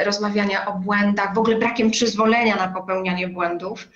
y, 0.00 0.04
rozmawiania 0.04 0.66
o 0.66 0.72
błędach, 0.72 1.34
w 1.34 1.38
ogóle 1.38 1.56
brakiem 1.56 1.90
przyzwolenia 1.90 2.56
na 2.56 2.68
popełnianie 2.68 3.28
błędów. 3.28 3.88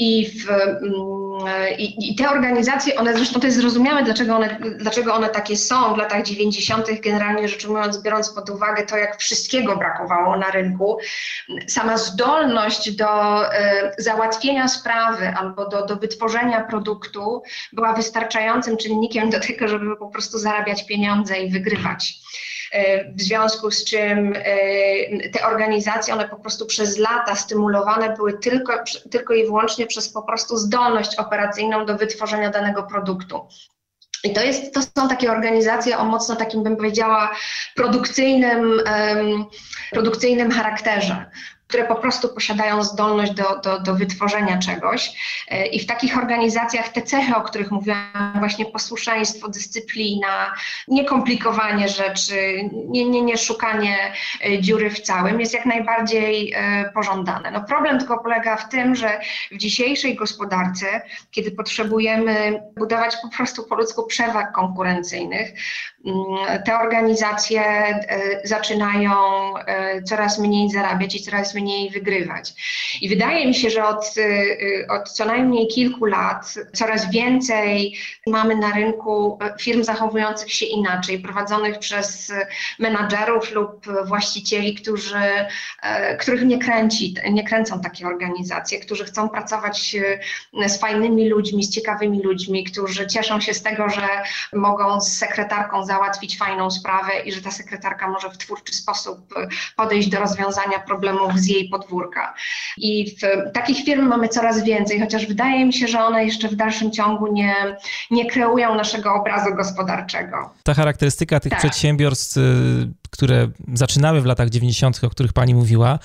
I, 0.00 0.30
w, 0.30 0.50
mm, 0.50 1.76
i, 1.78 2.10
I, 2.10 2.14
te 2.14 2.30
organizacje, 2.30 2.94
one 2.96 3.14
zresztą 3.14 3.40
to 3.40 3.46
jest 3.46 3.58
zrozumiałe, 3.58 4.02
dlaczego 4.02 4.36
one, 4.36 4.58
dlaczego 4.76 5.14
one 5.14 5.28
takie 5.28 5.56
są 5.56 5.94
w 5.94 5.98
latach 5.98 6.22
90., 6.22 6.86
generalnie 7.00 7.48
rzecz 7.48 7.64
ujmując, 7.64 8.02
biorąc 8.02 8.30
pod 8.30 8.50
uwagę 8.50 8.86
to, 8.86 8.96
jak 8.96 9.16
wszystkiego 9.16 9.76
brakowało 9.76 10.36
na 10.36 10.50
rynku. 10.50 10.98
Sama 11.66 11.98
zdolność 11.98 12.90
do 12.90 13.44
e, 13.54 13.92
załatwienia 13.98 14.68
sprawy 14.68 15.34
albo 15.38 15.68
do, 15.68 15.86
do 15.86 15.96
wytworzenia 15.96 16.64
produktu 16.64 17.42
była 17.72 17.92
wystarczającym 17.92 18.76
czynnikiem 18.76 19.30
do 19.30 19.40
tego, 19.40 19.68
żeby 19.68 19.96
po 19.96 20.08
prostu 20.08 20.38
zarabiać 20.38 20.86
pieniądze 20.86 21.40
i 21.40 21.50
wygrywać. 21.50 22.14
E, 22.72 23.04
w 23.14 23.20
związku 23.20 23.70
z 23.70 23.84
czym 23.84 24.32
e, 24.36 25.28
te 25.28 25.46
organizacje, 25.46 26.14
one 26.14 26.28
po 26.28 26.36
prostu 26.36 26.66
przez 26.66 26.98
lata 26.98 27.36
stymulowane 27.36 28.16
były 28.16 28.38
tylko, 28.38 28.72
tylko 29.10 29.34
i 29.34 29.44
wyłącznie 29.44 29.86
przez 29.86 30.12
po 30.12 30.22
prostu 30.22 30.56
zdolność 30.56 31.18
operacyjną 31.18 31.86
do 31.86 31.96
wytworzenia 31.96 32.50
danego 32.50 32.82
produktu. 32.82 33.48
I 34.24 34.32
to, 34.32 34.42
jest, 34.42 34.74
to 34.74 34.82
są 34.82 35.08
takie 35.08 35.32
organizacje 35.32 35.98
o 35.98 36.04
mocno 36.04 36.36
takim, 36.36 36.62
bym 36.62 36.76
powiedziała, 36.76 37.30
produkcyjnym, 37.76 38.60
um, 38.62 39.46
produkcyjnym 39.90 40.50
charakterze 40.50 41.30
które 41.70 41.84
po 41.84 41.94
prostu 41.94 42.28
posiadają 42.28 42.84
zdolność 42.84 43.32
do, 43.32 43.60
do, 43.64 43.80
do 43.80 43.94
wytworzenia 43.94 44.58
czegoś. 44.58 45.12
E, 45.48 45.66
I 45.66 45.80
w 45.80 45.86
takich 45.86 46.18
organizacjach 46.18 46.88
te 46.88 47.02
cechy, 47.02 47.36
o 47.36 47.40
których 47.40 47.70
mówiłam, 47.70 48.32
właśnie 48.38 48.66
posłuszeństwo, 48.66 49.48
dyscyplina, 49.48 50.54
niekomplikowanie 50.88 51.88
rzeczy, 51.88 52.70
nie, 52.88 53.08
nie, 53.08 53.22
nie 53.22 53.38
szukanie 53.38 54.12
e, 54.44 54.58
dziury 54.58 54.90
w 54.90 55.00
całym 55.00 55.40
jest 55.40 55.54
jak 55.54 55.66
najbardziej 55.66 56.52
e, 56.56 56.90
pożądane. 56.94 57.50
No 57.50 57.64
problem 57.64 57.98
tylko 57.98 58.18
polega 58.18 58.56
w 58.56 58.68
tym, 58.68 58.94
że 58.94 59.20
w 59.50 59.56
dzisiejszej 59.56 60.16
gospodarce, 60.16 61.02
kiedy 61.30 61.50
potrzebujemy 61.50 62.62
budować 62.76 63.16
po 63.22 63.36
prostu 63.36 63.64
po 63.64 63.74
ludzku 63.74 64.06
przewag 64.06 64.52
konkurencyjnych, 64.52 65.52
te 66.66 66.78
organizacje 66.78 67.62
zaczynają 68.44 69.12
coraz 70.04 70.38
mniej 70.38 70.70
zarabiać 70.70 71.14
i 71.14 71.22
coraz 71.22 71.54
mniej 71.54 71.90
wygrywać. 71.90 72.54
I 73.00 73.08
wydaje 73.08 73.46
mi 73.46 73.54
się, 73.54 73.70
że 73.70 73.84
od, 73.84 74.16
y, 74.16 74.86
od 74.90 75.10
co 75.10 75.24
najmniej 75.24 75.68
kilku 75.68 76.04
lat 76.04 76.54
coraz 76.72 77.10
więcej 77.10 77.94
mamy 78.26 78.56
na 78.56 78.72
rynku 78.72 79.38
firm 79.60 79.84
zachowujących 79.84 80.52
się 80.52 80.66
inaczej, 80.66 81.18
prowadzonych 81.18 81.78
przez 81.78 82.32
menadżerów 82.78 83.52
lub 83.52 83.86
właścicieli, 84.06 84.74
którzy, 84.74 85.18
e, 85.82 86.16
których 86.16 86.44
nie 86.44 86.58
kręci, 86.58 87.14
nie 87.30 87.44
kręcą 87.44 87.80
takie 87.80 88.06
organizacje, 88.06 88.80
którzy 88.80 89.04
chcą 89.04 89.28
pracować 89.28 89.96
e, 90.62 90.68
z 90.68 90.80
fajnymi 90.80 91.28
ludźmi, 91.28 91.64
z 91.64 91.70
ciekawymi 91.70 92.22
ludźmi, 92.22 92.64
którzy 92.64 93.06
cieszą 93.06 93.40
się 93.40 93.54
z 93.54 93.62
tego, 93.62 93.88
że 93.88 94.08
mogą 94.52 95.00
z 95.00 95.12
sekretarką 95.12 95.84
załatwić 95.90 96.38
fajną 96.38 96.70
sprawę 96.70 97.12
i 97.24 97.32
że 97.32 97.42
ta 97.42 97.50
sekretarka 97.50 98.08
może 98.08 98.30
w 98.30 98.38
twórczy 98.38 98.74
sposób 98.74 99.34
podejść 99.76 100.08
do 100.08 100.18
rozwiązania 100.18 100.78
problemów 100.78 101.38
z 101.38 101.46
jej 101.46 101.68
podwórka. 101.68 102.34
I 102.76 103.16
w 103.16 103.52
takich 103.52 103.84
firm 103.84 104.06
mamy 104.08 104.28
coraz 104.28 104.64
więcej, 104.64 105.00
chociaż 105.00 105.26
wydaje 105.26 105.66
mi 105.66 105.72
się, 105.72 105.88
że 105.88 106.04
one 106.04 106.24
jeszcze 106.24 106.48
w 106.48 106.54
dalszym 106.54 106.90
ciągu 106.92 107.32
nie, 107.32 107.54
nie 108.10 108.30
kreują 108.30 108.74
naszego 108.74 109.14
obrazu 109.14 109.54
gospodarczego. 109.54 110.50
Ta 110.62 110.74
charakterystyka 110.74 111.40
tych 111.40 111.50
tak. 111.50 111.58
przedsiębiorstw, 111.58 112.36
y, 112.36 112.40
które 113.10 113.48
zaczynały 113.74 114.20
w 114.20 114.26
latach 114.26 114.48
90., 114.48 115.04
o 115.04 115.10
których 115.10 115.32
pani 115.32 115.54
mówiła, 115.54 115.98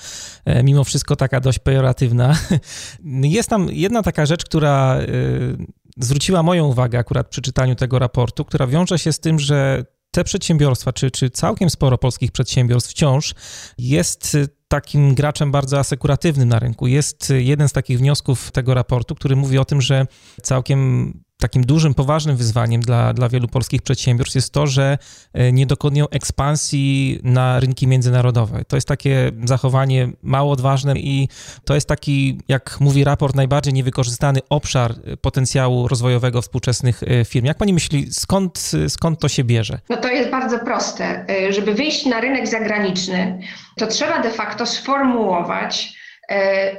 e, 0.44 0.62
mimo 0.62 0.84
wszystko 0.84 1.16
taka 1.16 1.40
dość 1.40 1.58
pejoratywna. 1.58 2.34
Jest 3.38 3.50
tam 3.50 3.68
jedna 3.70 4.02
taka 4.02 4.26
rzecz, 4.26 4.44
która 4.44 4.98
y, 5.00 5.85
zwróciła 6.00 6.42
moją 6.42 6.66
uwagę 6.66 6.98
akurat 6.98 7.28
przy 7.28 7.42
czytaniu 7.42 7.74
tego 7.74 7.98
raportu, 7.98 8.44
która 8.44 8.66
wiąże 8.66 8.98
się 8.98 9.12
z 9.12 9.20
tym, 9.20 9.38
że 9.38 9.84
te 10.10 10.24
przedsiębiorstwa, 10.24 10.92
czy, 10.92 11.10
czy 11.10 11.30
całkiem 11.30 11.70
sporo 11.70 11.98
polskich 11.98 12.32
przedsiębiorstw 12.32 12.90
wciąż 12.90 13.34
jest 13.78 14.36
takim 14.68 15.14
graczem 15.14 15.52
bardzo 15.52 15.78
asekuratywnym 15.78 16.48
na 16.48 16.58
rynku. 16.58 16.86
Jest 16.86 17.32
jeden 17.36 17.68
z 17.68 17.72
takich 17.72 17.98
wniosków 17.98 18.50
tego 18.50 18.74
raportu, 18.74 19.14
który 19.14 19.36
mówi 19.36 19.58
o 19.58 19.64
tym, 19.64 19.80
że 19.80 20.06
całkiem 20.42 21.12
takim 21.38 21.64
dużym, 21.64 21.94
poważnym 21.94 22.36
wyzwaniem 22.36 22.80
dla, 22.80 23.12
dla 23.12 23.28
wielu 23.28 23.48
polskich 23.48 23.82
przedsiębiorstw 23.82 24.34
jest 24.34 24.52
to, 24.52 24.66
że 24.66 24.98
e, 25.32 25.52
nie 25.52 25.66
dokonują 25.66 26.08
ekspansji 26.08 27.20
na 27.22 27.60
rynki 27.60 27.86
międzynarodowe. 27.86 28.64
To 28.68 28.76
jest 28.76 28.88
takie 28.88 29.30
zachowanie 29.44 30.08
mało 30.22 30.52
odważne 30.52 30.98
i 30.98 31.28
to 31.64 31.74
jest 31.74 31.88
taki, 31.88 32.40
jak 32.48 32.76
mówi 32.80 33.04
raport, 33.04 33.36
najbardziej 33.36 33.72
niewykorzystany 33.74 34.40
obszar 34.48 34.94
potencjału 35.20 35.88
rozwojowego 35.88 36.42
współczesnych 36.42 37.02
e, 37.02 37.24
firm. 37.24 37.46
Jak 37.46 37.58
pani 37.58 37.72
myśli, 37.72 38.06
skąd, 38.12 38.72
skąd 38.88 39.20
to 39.20 39.28
się 39.28 39.44
bierze? 39.44 39.78
No 39.88 39.96
to 39.96 40.08
jest 40.08 40.30
bardzo 40.30 40.58
proste. 40.58 41.24
E, 41.28 41.52
żeby 41.52 41.74
wyjść 41.74 42.06
na 42.06 42.20
rynek 42.20 42.48
zagraniczny, 42.48 43.38
to 43.76 43.86
trzeba 43.86 44.22
de 44.22 44.30
facto 44.30 44.66
sformułować 44.66 45.96
E, 45.96 46.05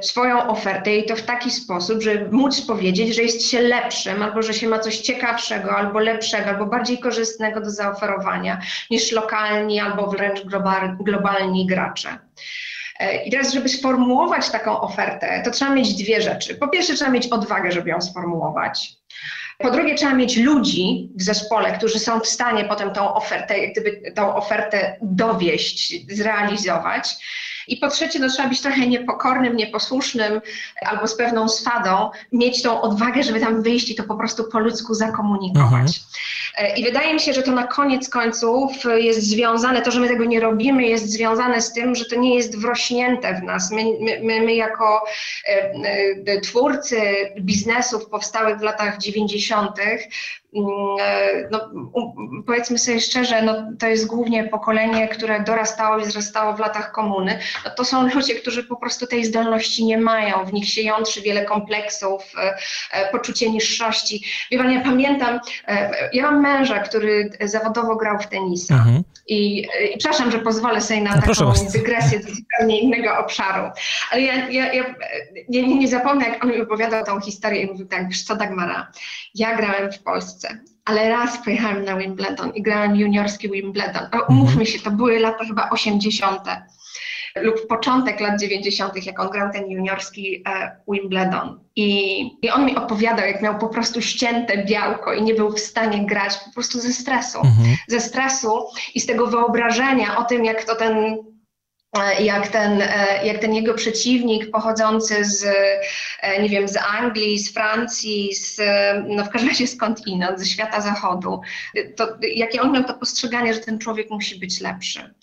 swoją 0.00 0.48
ofertę 0.48 0.96
i 0.96 1.06
to 1.06 1.16
w 1.16 1.22
taki 1.22 1.50
sposób, 1.50 2.02
żeby 2.02 2.30
móc 2.30 2.60
powiedzieć, 2.60 3.14
że 3.14 3.22
jest 3.22 3.50
się 3.50 3.60
lepszym, 3.60 4.22
albo 4.22 4.42
że 4.42 4.54
się 4.54 4.68
ma 4.68 4.78
coś 4.78 4.98
ciekawszego, 4.98 5.76
albo 5.76 5.98
lepszego, 5.98 6.46
albo 6.46 6.66
bardziej 6.66 6.98
korzystnego 6.98 7.60
do 7.60 7.70
zaoferowania 7.70 8.60
niż 8.90 9.12
lokalni, 9.12 9.80
albo 9.80 10.06
wręcz 10.06 10.40
globalni 11.00 11.66
gracze. 11.66 12.18
E, 12.98 13.24
I 13.24 13.30
teraz, 13.30 13.52
żeby 13.52 13.68
sformułować 13.68 14.50
taką 14.50 14.80
ofertę, 14.80 15.42
to 15.44 15.50
trzeba 15.50 15.74
mieć 15.74 15.94
dwie 15.94 16.22
rzeczy. 16.22 16.54
Po 16.54 16.68
pierwsze, 16.68 16.94
trzeba 16.94 17.10
mieć 17.10 17.26
odwagę, 17.26 17.72
żeby 17.72 17.90
ją 17.90 18.00
sformułować. 18.00 18.92
Po 19.58 19.70
drugie, 19.70 19.94
trzeba 19.94 20.14
mieć 20.14 20.36
ludzi 20.36 21.10
w 21.16 21.22
zespole, 21.22 21.72
którzy 21.72 21.98
są 21.98 22.20
w 22.20 22.26
stanie 22.26 22.64
potem 22.64 22.92
tą 22.92 23.14
ofertę, 23.14 23.68
gdyby 23.68 24.12
tą 24.16 24.34
ofertę 24.34 24.96
dowieść, 25.02 25.94
zrealizować. 26.14 27.16
I 27.68 27.76
po 27.76 27.88
trzecie, 27.88 28.18
no, 28.18 28.28
trzeba 28.28 28.48
być 28.48 28.60
trochę 28.60 28.86
niepokornym, 28.86 29.56
nieposłusznym 29.56 30.40
albo 30.86 31.06
z 31.06 31.16
pewną 31.16 31.48
swadą, 31.48 32.10
mieć 32.32 32.62
tą 32.62 32.80
odwagę, 32.80 33.22
żeby 33.22 33.40
tam 33.40 33.62
wyjść 33.62 33.90
i 33.90 33.94
to 33.94 34.04
po 34.04 34.16
prostu 34.16 34.44
po 34.44 34.58
ludzku 34.58 34.94
zakomunikować. 34.94 35.72
Mhm. 35.72 35.92
E, 36.58 36.76
I 36.76 36.84
wydaje 36.84 37.14
mi 37.14 37.20
się, 37.20 37.32
że 37.32 37.42
to 37.42 37.52
na 37.52 37.66
koniec 37.66 38.08
końców 38.08 38.72
jest 38.96 39.22
związane, 39.22 39.82
to, 39.82 39.90
że 39.90 40.00
my 40.00 40.08
tego 40.08 40.24
nie 40.24 40.40
robimy, 40.40 40.82
jest 40.82 41.10
związane 41.10 41.62
z 41.62 41.72
tym, 41.72 41.94
że 41.94 42.04
to 42.04 42.16
nie 42.16 42.34
jest 42.34 42.58
wrośnięte 42.58 43.34
w 43.34 43.42
nas. 43.42 43.70
My, 43.70 43.84
my, 44.22 44.40
my 44.40 44.54
jako 44.54 45.04
e, 45.48 45.72
e, 46.26 46.40
twórcy 46.40 47.00
biznesów 47.40 48.06
powstałych 48.06 48.58
w 48.58 48.62
latach 48.62 48.98
90., 48.98 49.80
Mm, 50.54 50.68
no, 51.50 51.70
powiedzmy 52.46 52.78
sobie 52.78 53.00
szczerze, 53.00 53.42
no, 53.42 53.54
to 53.78 53.86
jest 53.86 54.06
głównie 54.06 54.44
pokolenie, 54.44 55.08
które 55.08 55.40
dorastało 55.40 55.98
i 55.98 56.04
wzrastało 56.04 56.56
w 56.56 56.60
latach 56.60 56.92
komuny. 56.92 57.38
No, 57.64 57.70
to 57.70 57.84
są 57.84 58.14
ludzie, 58.14 58.34
którzy 58.34 58.64
po 58.64 58.76
prostu 58.76 59.06
tej 59.06 59.24
zdolności 59.24 59.84
nie 59.84 59.98
mają, 59.98 60.44
w 60.44 60.52
nich 60.52 60.68
się 60.68 60.82
jątrzy 60.82 61.22
wiele 61.22 61.44
kompleksów, 61.44 62.22
e, 62.38 62.58
e, 62.92 63.12
poczucie 63.12 63.50
niższości. 63.50 64.24
Wie 64.50 64.58
pan, 64.58 64.72
ja 64.72 64.80
pamiętam, 64.80 65.40
ja 66.12 66.22
mam 66.22 66.42
męża, 66.42 66.78
który 66.78 67.30
zawodowo 67.40 67.96
grał 67.96 68.18
w 68.18 68.26
tenisa 68.26 68.74
mhm. 68.74 69.04
I, 69.28 69.60
i 69.94 69.98
przepraszam, 69.98 70.30
że 70.30 70.38
pozwolę 70.38 70.80
sobie 70.80 71.02
na 71.02 71.16
no, 71.16 71.22
taką 71.22 71.52
dygresję 71.72 72.20
do 72.20 72.28
zupełnie 72.34 72.80
innego 72.80 73.18
obszaru, 73.18 73.70
ale 74.10 74.22
ja, 74.22 74.48
ja, 74.48 74.72
ja 74.72 74.84
nie, 75.48 75.78
nie 75.78 75.88
zapomnę, 75.88 76.28
jak 76.28 76.44
on 76.44 76.50
mi 76.50 76.60
opowiadał 76.60 77.04
tą 77.04 77.20
historię 77.20 77.62
i 77.62 77.66
mówił 77.66 77.86
tak, 77.86 78.08
wiesz 78.08 78.22
co 78.22 78.36
Dagmara, 78.36 78.92
ja 79.34 79.56
grałem 79.56 79.92
w 79.92 80.02
Polsce, 80.02 80.60
ale 80.84 81.08
raz 81.08 81.44
pojechałem 81.44 81.84
na 81.84 81.96
Wimbledon 81.96 82.54
i 82.54 82.62
grałem 82.62 82.96
juniorski 82.96 83.50
Wimbledon. 83.50 84.02
A 84.10 84.20
umówmy 84.20 84.50
mhm. 84.50 84.66
się, 84.66 84.78
to 84.78 84.90
były 84.90 85.18
lata 85.18 85.44
chyba 85.44 85.70
80. 85.70 86.40
lub 87.42 87.66
początek 87.66 88.20
lat 88.20 88.40
90., 88.40 89.06
jak 89.06 89.20
on 89.20 89.30
grał 89.30 89.52
ten 89.52 89.70
juniorski 89.70 90.42
e, 90.46 90.76
Wimbledon. 90.88 91.60
I, 91.76 92.20
I 92.42 92.50
on 92.50 92.64
mi 92.64 92.76
opowiadał, 92.76 93.26
jak 93.26 93.42
miał 93.42 93.58
po 93.58 93.68
prostu 93.68 94.02
ścięte 94.02 94.64
białko 94.64 95.14
i 95.14 95.22
nie 95.22 95.34
był 95.34 95.52
w 95.52 95.60
stanie 95.60 96.06
grać 96.06 96.36
po 96.36 96.52
prostu 96.52 96.80
ze 96.80 96.92
stresu. 96.92 97.38
Mhm. 97.38 97.76
Ze 97.88 98.00
stresu 98.00 98.64
i 98.94 99.00
z 99.00 99.06
tego 99.06 99.26
wyobrażenia 99.26 100.16
o 100.16 100.24
tym, 100.24 100.44
jak 100.44 100.64
to 100.64 100.76
ten 100.76 101.16
E, 101.96 102.24
jak 102.24 102.48
ten, 102.48 102.82
e, 102.82 103.26
jak 103.26 103.38
ten 103.38 103.54
jego 103.54 103.74
przeciwnik 103.74 104.50
pochodzący 104.50 105.24
z, 105.24 105.46
nie 106.42 106.48
wiem, 106.48 106.68
z 106.68 106.76
Anglii, 106.76 107.38
z 107.38 107.52
Francji, 107.52 108.34
z, 108.34 108.60
no 109.06 109.24
w 109.24 109.28
każdym 109.28 109.50
razie 109.50 109.66
skąd 109.66 110.06
inąd, 110.06 110.38
ze 110.38 110.46
świata 110.46 110.80
zachodu, 110.80 111.40
to 111.96 112.08
jakie 112.20 112.62
on 112.62 112.72
miał 112.72 112.84
to 112.84 112.94
postrzeganie, 112.94 113.54
że 113.54 113.60
ten 113.60 113.78
człowiek 113.78 114.10
musi 114.10 114.38
być 114.38 114.60
lepszy 114.60 115.14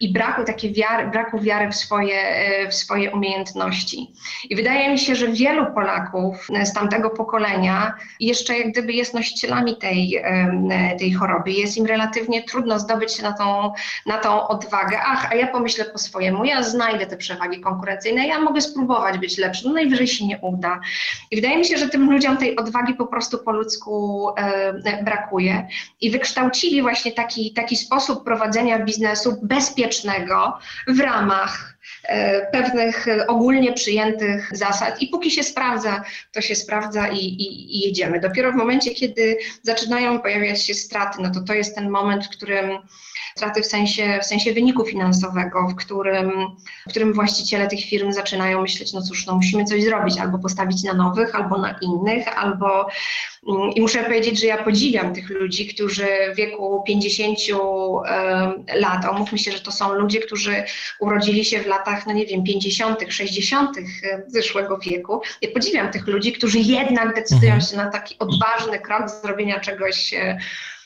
i 0.00 0.12
braku 0.12 0.44
takiej 0.44 0.72
wiary, 0.72 1.10
braku 1.10 1.38
wiary 1.38 1.70
w 1.70 1.74
swoje, 1.74 2.20
e, 2.20 2.68
w 2.68 2.74
swoje 2.74 3.10
umiejętności. 3.10 4.12
I 4.50 4.56
wydaje 4.56 4.90
mi 4.90 4.98
się, 4.98 5.14
że 5.14 5.28
wielu 5.28 5.66
Polaków 5.74 6.48
z 6.64 6.72
tamtego 6.72 7.10
pokolenia 7.10 7.94
jeszcze 8.20 8.58
jak 8.58 8.72
gdyby 8.72 8.92
jest 8.92 9.14
nosicielami 9.14 9.76
tej, 9.76 10.22
tej 10.98 11.12
choroby. 11.12 11.52
Jest 11.52 11.76
im 11.76 11.86
relatywnie 11.86 12.42
trudno 12.42 12.78
zdobyć 12.78 13.12
się 13.12 13.22
na 13.22 13.32
tą, 13.32 13.72
na 14.06 14.18
tą 14.18 14.48
odwagę. 14.48 14.98
Ach, 15.06 15.32
a 15.32 15.34
ja 15.34 15.46
pomyślę 15.46 15.84
po 15.84 15.98
swojemu, 15.98 16.44
ja 16.44 16.62
znajdę 16.62 17.06
te 17.06 17.16
przewagi 17.16 17.60
konkurencyjne, 17.60 18.26
ja 18.26 18.40
mogę 18.40 18.60
spróbować 18.60 19.18
być 19.18 19.38
lepszy, 19.38 19.66
no 19.66 19.72
najwyżej 19.72 20.06
się 20.06 20.26
nie 20.26 20.38
uda. 20.38 20.80
I 21.30 21.36
wydaje 21.36 21.58
mi 21.58 21.64
się, 21.64 21.76
że 21.76 21.88
tym 21.88 22.10
ludziom 22.10 22.36
tej 22.36 22.56
odwagi 22.56 22.94
po 22.94 23.06
prostu 23.06 23.38
po 23.38 23.52
ludzku 23.52 24.28
e, 24.36 25.02
brakuje. 25.04 25.66
I 26.00 26.10
wykształcili 26.10 26.82
właśnie 26.82 27.12
taki, 27.12 27.52
taki 27.52 27.76
sposób 27.76 28.24
prowadzenia 28.24 28.78
biznesu 28.78 29.38
bezpieczny, 29.42 29.83
bezpiecznego 29.84 30.58
w 30.88 31.00
ramach 31.00 31.78
e, 32.04 32.46
pewnych 32.46 33.06
ogólnie 33.28 33.72
przyjętych 33.72 34.50
zasad 34.52 35.02
i 35.02 35.08
póki 35.08 35.30
się 35.30 35.42
sprawdza, 35.42 36.04
to 36.32 36.40
się 36.40 36.54
sprawdza 36.54 37.08
i, 37.08 37.18
i, 37.18 37.76
i, 37.76 37.80
jedziemy. 37.86 38.20
Dopiero 38.20 38.52
w 38.52 38.54
momencie, 38.54 38.90
kiedy 38.90 39.38
zaczynają 39.62 40.20
pojawiać 40.20 40.66
się 40.66 40.74
straty, 40.74 41.22
no 41.22 41.30
to 41.30 41.40
to 41.40 41.54
jest 41.54 41.74
ten 41.74 41.90
moment, 41.90 42.26
w 42.26 42.30
którym 42.30 42.78
straty 43.36 43.62
w 43.62 43.66
sensie, 43.66 44.18
w 44.22 44.26
sensie 44.26 44.52
wyniku 44.52 44.84
finansowego, 44.84 45.68
w 45.68 45.74
którym, 45.74 46.30
w 46.86 46.90
którym 46.90 47.12
właściciele 47.12 47.66
tych 47.66 47.80
firm 47.84 48.12
zaczynają 48.12 48.62
myśleć, 48.62 48.92
no 48.92 49.02
cóż, 49.02 49.26
no 49.26 49.34
musimy 49.34 49.64
coś 49.64 49.82
zrobić, 49.82 50.18
albo 50.18 50.38
postawić 50.38 50.82
na 50.82 50.94
nowych, 50.94 51.34
albo 51.34 51.58
na 51.58 51.78
innych, 51.82 52.38
albo 52.38 52.88
i 53.74 53.80
muszę 53.80 54.04
powiedzieć, 54.04 54.40
że 54.40 54.46
ja 54.46 54.64
podziwiam 54.64 55.14
tych 55.14 55.30
ludzi, 55.30 55.66
którzy 55.66 56.06
w 56.32 56.36
wieku 56.36 56.82
50 56.86 57.38
lat, 58.74 59.04
omówmy 59.04 59.38
się, 59.38 59.52
że 59.52 59.60
to 59.60 59.72
są 59.72 59.92
ludzie, 59.92 60.20
którzy 60.20 60.64
urodzili 61.00 61.44
się 61.44 61.60
w 61.60 61.66
latach, 61.66 62.06
no 62.06 62.12
nie 62.12 62.26
wiem, 62.26 62.44
50., 62.44 62.98
60. 63.08 63.76
zeszłego 64.26 64.78
wieku. 64.78 65.20
Ja 65.42 65.48
podziwiam 65.54 65.90
tych 65.90 66.06
ludzi, 66.06 66.32
którzy 66.32 66.58
jednak 66.58 67.14
decydują 67.14 67.52
mhm. 67.54 67.70
się 67.70 67.76
na 67.76 67.90
taki 67.90 68.18
odważny 68.18 68.78
krok 68.78 69.10
zrobienia 69.10 69.60
czegoś 69.60 70.14
e, 70.14 70.38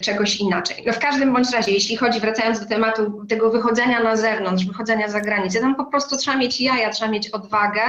czegoś 0.02 0.36
inaczej. 0.36 0.82
No 0.86 0.92
w 0.92 0.98
każdym 0.98 1.32
bądź 1.32 1.52
razie, 1.52 1.72
jeśli 1.72 1.96
chodzi, 1.96 2.20
wracając 2.20 2.60
do 2.60 2.66
tematu 2.66 3.26
tego 3.28 3.50
wychodzenia 3.50 4.02
na 4.02 4.16
zewnątrz, 4.16 4.64
wychodzenia 4.64 5.08
za 5.08 5.20
granicę, 5.20 5.60
tam 5.60 5.76
po 5.76 5.84
prostu 5.84 6.16
trzeba 6.16 6.36
mieć 6.36 6.60
jaja, 6.60 6.90
trzeba 6.90 7.10
mieć 7.10 7.30
odwagę, 7.30 7.80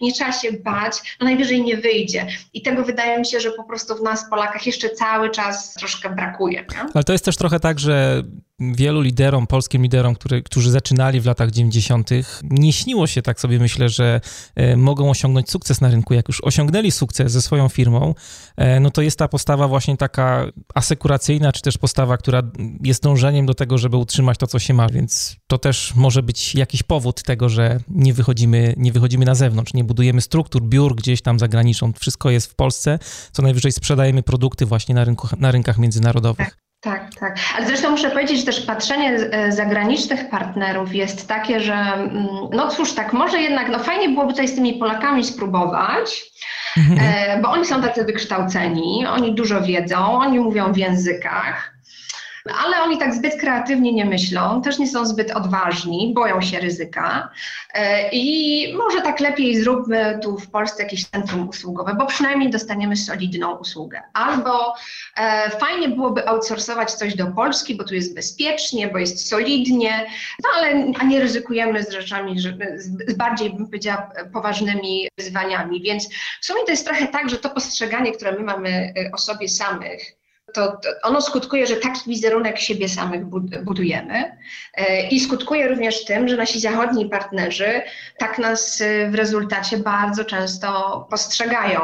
nie 0.00 0.12
trzeba 0.12 0.32
się 0.32 0.52
bać, 0.52 1.16
no 1.20 1.26
najwyżej 1.26 1.62
nie 1.62 1.76
wyjdzie. 1.76 2.26
I 2.52 2.62
tego 2.62 2.84
wydaje 2.84 3.18
mi 3.18 3.26
się, 3.26 3.40
że 3.40 3.50
po 3.50 3.64
prostu 3.64 3.96
w 3.96 4.02
nas, 4.02 4.30
Polakach, 4.30 4.66
jeszcze 4.66 4.90
cały 4.90 5.30
czas 5.30 5.74
troszkę 5.74 6.10
brakuje. 6.10 6.64
Nie? 6.72 6.86
Ale 6.94 7.04
to 7.04 7.12
jest 7.12 7.24
też 7.24 7.36
trochę 7.36 7.60
tak, 7.60 7.78
że 7.78 8.22
wielu 8.60 9.00
liderom, 9.00 9.46
polskim 9.46 9.82
liderom, 9.82 10.14
który, 10.14 10.42
którzy 10.42 10.70
zaczynali 10.70 11.20
w 11.20 11.26
latach 11.26 11.50
90., 11.50 12.10
nie 12.42 12.72
śniło 12.72 13.06
się, 13.06 13.22
tak 13.22 13.40
sobie 13.40 13.58
myślę, 13.58 13.88
że 13.88 14.20
e, 14.54 14.76
mogą 14.76 15.10
osiągnąć 15.10 15.50
sukces 15.50 15.80
na 15.80 15.90
rynku. 15.90 16.14
Jak 16.14 16.28
już 16.28 16.40
osiągnęli 16.40 16.90
sukces 16.90 17.32
ze 17.32 17.42
swoją 17.42 17.68
firmą, 17.68 18.14
e, 18.56 18.80
no 18.80 18.90
to 18.90 19.02
jest 19.02 19.18
ta 19.18 19.28
postawa 19.28 19.68
właśnie 19.68 19.96
taka 19.96 20.46
asekuracyjna, 20.74 21.52
czy 21.52 21.62
też 21.62 21.78
postawa, 21.78 22.16
która 22.16 22.42
jest 22.84 23.02
dążeniem 23.02 23.46
do 23.46 23.54
tego, 23.54 23.78
żeby 23.78 23.96
utrzymać 23.96 24.38
to, 24.38 24.46
co 24.46 24.58
się 24.58 24.74
ma, 24.74 24.88
więc 24.88 25.36
to 25.46 25.58
też 25.58 25.94
może 25.94 26.22
być 26.22 26.54
jakiś 26.54 26.82
powód 26.82 27.22
tego, 27.22 27.48
że 27.48 27.80
nie 27.88 28.14
wychodzimy, 28.14 28.74
nie 28.76 28.92
wychodzimy 28.92 29.24
na 29.24 29.34
zewnątrz, 29.34 29.74
nie 29.74 29.84
budujemy 29.84 30.20
struktur, 30.20 30.62
biur 30.62 30.94
gdzieś 30.94 31.22
tam 31.22 31.38
za 31.38 31.48
granicą. 31.48 31.92
Wszystko 31.92 32.30
jest 32.30 32.46
w 32.46 32.54
Polsce, 32.54 32.98
co 33.32 33.42
najwyżej 33.42 33.72
sprzedajemy 33.72 34.22
produkty 34.22 34.66
właśnie 34.66 34.94
na, 34.94 35.04
rynku, 35.04 35.28
na 35.38 35.50
rynkach 35.50 35.78
międzynarodowych. 35.78 36.65
Tak. 36.86 37.14
Tak. 37.20 37.36
Ale 37.56 37.66
zresztą 37.66 37.90
muszę 37.90 38.10
powiedzieć, 38.10 38.38
że 38.38 38.46
też 38.46 38.60
patrzenie 38.60 39.12
e, 39.12 39.52
zagranicznych 39.52 40.30
partnerów 40.30 40.94
jest 40.94 41.28
takie, 41.28 41.60
że 41.60 41.74
mm, 41.74 42.26
no 42.52 42.68
cóż, 42.68 42.92
tak 42.92 43.12
może 43.12 43.40
jednak, 43.40 43.68
no 43.68 43.78
fajnie 43.78 44.08
byłoby 44.08 44.32
tutaj 44.32 44.48
z 44.48 44.54
tymi 44.54 44.74
Polakami 44.74 45.24
spróbować, 45.24 46.22
mhm. 46.76 46.98
E, 47.02 47.42
bo 47.42 47.50
oni 47.50 47.64
są 47.64 47.82
tacy 47.82 48.04
wykształceni, 48.04 49.06
oni 49.06 49.34
dużo 49.34 49.62
wiedzą, 49.62 50.18
oni 50.18 50.40
mówią 50.40 50.72
w 50.72 50.76
językach. 50.76 51.75
Ale 52.64 52.82
oni 52.82 52.98
tak 52.98 53.14
zbyt 53.14 53.40
kreatywnie 53.40 53.92
nie 53.92 54.04
myślą, 54.04 54.62
też 54.62 54.78
nie 54.78 54.88
są 54.88 55.06
zbyt 55.06 55.30
odważni, 55.30 56.12
boją 56.14 56.40
się 56.40 56.60
ryzyka 56.60 57.30
e, 57.74 58.08
i 58.12 58.74
może 58.74 59.00
tak 59.00 59.20
lepiej 59.20 59.56
zróbmy 59.62 60.18
tu 60.22 60.38
w 60.38 60.50
Polsce 60.50 60.82
jakieś 60.82 61.06
centrum 61.06 61.48
usługowe, 61.48 61.94
bo 61.94 62.06
przynajmniej 62.06 62.50
dostaniemy 62.50 62.96
solidną 62.96 63.56
usługę. 63.56 64.02
Albo 64.12 64.74
e, 65.16 65.50
fajnie 65.50 65.88
byłoby 65.88 66.28
outsourcować 66.28 66.92
coś 66.92 67.14
do 67.14 67.26
Polski, 67.26 67.74
bo 67.74 67.84
tu 67.84 67.94
jest 67.94 68.14
bezpiecznie, 68.14 68.88
bo 68.88 68.98
jest 68.98 69.28
solidnie, 69.28 70.06
no 70.42 70.48
ale 70.56 70.92
a 70.98 71.04
nie 71.04 71.20
ryzykujemy 71.20 71.82
z 71.82 71.90
rzeczami, 71.90 72.40
że, 72.40 72.56
z 72.78 73.14
bardziej 73.14 73.50
bym 73.50 73.66
powiedziała 73.66 74.10
poważnymi 74.32 75.08
wyzwaniami. 75.18 75.82
Więc 75.82 76.08
w 76.40 76.46
sumie 76.46 76.60
to 76.64 76.70
jest 76.70 76.86
trochę 76.86 77.06
tak, 77.06 77.30
że 77.30 77.36
to 77.36 77.50
postrzeganie, 77.50 78.12
które 78.12 78.32
my 78.32 78.40
mamy 78.40 78.68
e, 78.70 79.12
o 79.12 79.18
sobie 79.18 79.48
samych, 79.48 80.16
to, 80.54 80.80
ono 81.02 81.22
skutkuje, 81.22 81.66
że 81.66 81.76
taki 81.76 82.10
wizerunek 82.10 82.58
siebie 82.58 82.88
samych 82.88 83.24
budujemy 83.64 84.36
e, 84.74 85.08
i 85.08 85.20
skutkuje 85.20 85.68
również 85.68 86.04
tym, 86.04 86.28
że 86.28 86.36
nasi 86.36 86.60
zachodni 86.60 87.08
partnerzy 87.08 87.82
tak 88.18 88.38
nas 88.38 88.80
e, 88.80 89.10
w 89.10 89.14
rezultacie 89.14 89.78
bardzo 89.78 90.24
często 90.24 91.06
postrzegają. 91.10 91.80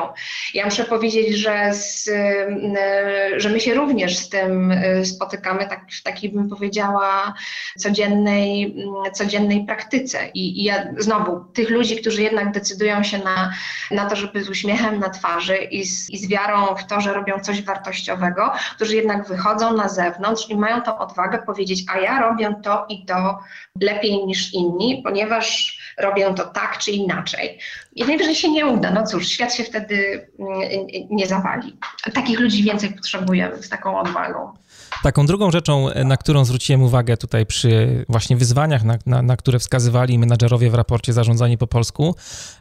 Ja 0.55 0.65
muszę 0.65 0.85
powiedzieć, 0.85 1.37
że, 1.37 1.75
z, 1.75 2.09
e, 2.09 3.41
że 3.41 3.49
my 3.49 3.61
się 3.61 3.75
również 3.75 4.17
z 4.17 4.29
tym 4.29 4.75
spotykamy 5.05 5.69
tak, 5.69 5.81
w 5.93 6.03
takiej, 6.03 6.33
bym 6.33 6.49
powiedziała, 6.49 7.35
codziennej, 7.79 8.77
codziennej 9.13 9.65
praktyce. 9.67 10.19
I, 10.35 10.61
I, 10.61 10.65
ja 10.65 10.85
znowu, 10.99 11.45
tych 11.45 11.71
ludzi, 11.71 11.97
którzy 11.97 12.23
jednak 12.23 12.53
decydują 12.53 13.03
się 13.03 13.19
na, 13.19 13.53
na 13.91 14.11
to, 14.11 14.17
żeby 14.17 14.45
z 14.45 14.49
uśmiechem 14.49 15.01
na 15.01 15.11
twarzy 15.11 15.57
i 15.57 15.85
z, 15.87 16.11
i 16.11 16.19
z 16.19 16.29
wiarą 16.29 16.75
w 16.75 16.87
to, 16.87 17.01
że 17.01 17.15
robią 17.15 17.41
coś 17.41 17.63
wartościowego, 17.63 18.52
którzy 18.77 18.97
jednak 18.97 19.29
wychodzą 19.29 19.77
na 19.77 19.89
zewnątrz 19.89 20.51
i 20.51 20.57
mają 20.57 20.83
tą 20.83 20.99
odwagę 20.99 21.43
powiedzieć, 21.47 21.85
a 21.95 21.99
ja 21.99 22.21
robię 22.21 22.55
to 22.63 22.87
i 22.89 23.05
to 23.05 23.39
lepiej 23.81 24.27
niż 24.27 24.55
inni, 24.55 25.01
ponieważ 25.05 25.79
robię 25.99 26.35
to 26.35 26.45
tak 26.45 26.79
czy 26.79 26.91
inaczej. 26.91 27.59
I 27.95 28.05
najwyżej 28.05 28.35
się 28.35 28.51
nie 28.51 28.67
uda, 28.67 28.91
no 28.91 29.07
cóż, 29.07 29.29
świat 29.29 29.55
się 29.55 29.65
wtedy 29.65 30.29
mm, 30.39 30.87
nie 31.11 31.27
zawali. 31.27 31.77
Takich 32.15 32.41
ludzi 32.41 32.63
więcej 32.63 32.93
potrzebujemy 32.93 33.63
z 33.63 33.69
taką 33.69 33.99
odwagą. 33.99 34.53
Taką 35.03 35.27
drugą 35.27 35.51
rzeczą, 35.51 35.89
na 36.05 36.17
którą 36.17 36.45
zwróciłem 36.45 36.83
uwagę 36.83 37.17
tutaj 37.17 37.47
przy 37.47 38.05
właśnie 38.09 38.37
wyzwaniach, 38.37 38.85
na, 38.85 38.99
na, 39.07 39.23
na, 39.23 39.37
które 39.37 39.59
wskazywali 39.59 40.19
menedżerowie 40.19 40.71
w 40.71 40.75
raporcie 40.75 41.13
Zarządzanie 41.13 41.59
po 41.59 41.67
polsku, 41.67 42.15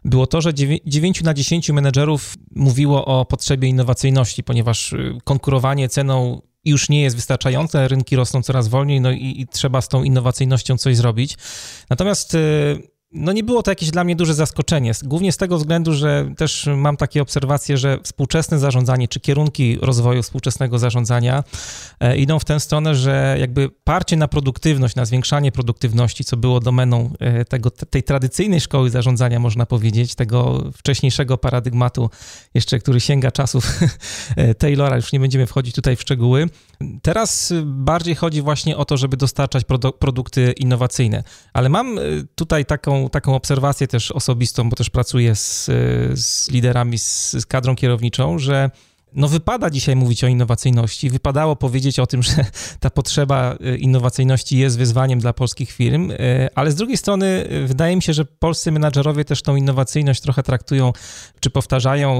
było 0.05 0.27
to, 0.27 0.41
że 0.41 0.53
9 0.85 1.23
na 1.23 1.33
10 1.33 1.69
menedżerów 1.69 2.35
mówiło 2.55 3.05
o 3.05 3.25
potrzebie 3.25 3.67
innowacyjności, 3.67 4.43
ponieważ 4.43 4.93
y, 4.93 5.17
konkurowanie 5.23 5.89
ceną 5.89 6.41
już 6.65 6.89
nie 6.89 7.01
jest 7.01 7.15
wystarczające, 7.15 7.87
rynki 7.87 8.15
rosną 8.15 8.41
coraz 8.41 8.67
wolniej, 8.67 9.01
no 9.01 9.11
i, 9.11 9.41
i 9.41 9.47
trzeba 9.47 9.81
z 9.81 9.87
tą 9.87 10.03
innowacyjnością 10.03 10.77
coś 10.77 10.97
zrobić. 10.97 11.37
Natomiast 11.89 12.35
y, 12.35 12.90
no 13.13 13.31
nie 13.31 13.43
było 13.43 13.63
to 13.63 13.71
jakieś 13.71 13.91
dla 13.91 14.03
mnie 14.03 14.15
duże 14.15 14.33
zaskoczenie, 14.33 14.91
głównie 15.03 15.31
z 15.31 15.37
tego 15.37 15.57
względu, 15.57 15.93
że 15.93 16.33
też 16.37 16.69
mam 16.77 16.97
takie 16.97 17.21
obserwacje, 17.21 17.77
że 17.77 17.97
współczesne 18.03 18.59
zarządzanie, 18.59 19.07
czy 19.07 19.19
kierunki 19.19 19.77
rozwoju 19.81 20.23
współczesnego 20.23 20.79
zarządzania 20.79 21.43
e, 21.99 22.17
idą 22.17 22.39
w 22.39 22.45
tę 22.45 22.59
stronę, 22.59 22.95
że 22.95 23.37
jakby 23.39 23.69
parcie 23.83 24.17
na 24.17 24.27
produktywność, 24.27 24.95
na 24.95 25.05
zwiększanie 25.05 25.51
produktywności, 25.51 26.23
co 26.23 26.37
było 26.37 26.59
domeną 26.59 27.13
e, 27.19 27.45
tego, 27.45 27.71
tej 27.71 28.03
tradycyjnej 28.03 28.61
szkoły 28.61 28.89
zarządzania, 28.89 29.39
można 29.39 29.65
powiedzieć, 29.65 30.15
tego 30.15 30.63
wcześniejszego 30.77 31.37
paradygmatu, 31.37 32.09
jeszcze 32.53 32.79
który 32.79 32.99
sięga 32.99 33.31
czasów 33.31 33.65
e, 34.35 34.55
Taylora, 34.55 34.95
już 34.95 35.13
nie 35.13 35.19
będziemy 35.19 35.45
wchodzić 35.47 35.75
tutaj 35.75 35.95
w 35.95 36.01
szczegóły. 36.01 36.49
Teraz 37.01 37.53
bardziej 37.65 38.15
chodzi 38.15 38.41
właśnie 38.41 38.77
o 38.77 38.85
to, 38.85 38.97
żeby 38.97 39.17
dostarczać 39.17 39.63
produkty 39.99 40.53
innowacyjne, 40.57 41.23
ale 41.53 41.69
mam 41.69 41.99
tutaj 42.35 42.65
taką 42.65 43.00
taką, 43.09 43.35
obserwację 43.35 43.87
też 43.87 44.11
osobistą, 44.11 44.69
bo 44.69 44.75
też 44.75 44.89
pracuję 44.89 45.35
z, 45.35 45.65
z 46.13 46.49
liderami, 46.49 46.97
z, 46.97 47.31
z 47.31 47.45
kadrą 47.45 47.75
kierowniczą, 47.75 48.39
że 48.39 48.71
no 49.13 49.27
wypada 49.27 49.69
dzisiaj 49.69 49.95
mówić 49.95 50.23
o 50.23 50.27
innowacyjności, 50.27 51.09
wypadało 51.09 51.55
powiedzieć 51.55 51.99
o 51.99 52.07
tym, 52.07 52.23
że 52.23 52.45
ta 52.79 52.89
potrzeba 52.89 53.55
y, 53.65 53.77
innowacyjności 53.77 54.57
jest 54.57 54.77
wyzwaniem 54.77 55.19
dla 55.19 55.33
polskich 55.33 55.71
firm, 55.71 56.11
y, 56.11 56.49
ale 56.55 56.71
z 56.71 56.75
drugiej 56.75 56.97
strony 56.97 57.47
y, 57.51 57.67
wydaje 57.67 57.95
mi 57.95 58.01
się, 58.01 58.13
że 58.13 58.25
polscy 58.25 58.71
menadżerowie 58.71 59.25
też 59.25 59.41
tą 59.41 59.55
innowacyjność 59.55 60.21
trochę 60.21 60.43
traktują, 60.43 60.93
czy 61.39 61.49
powtarzają 61.49 62.11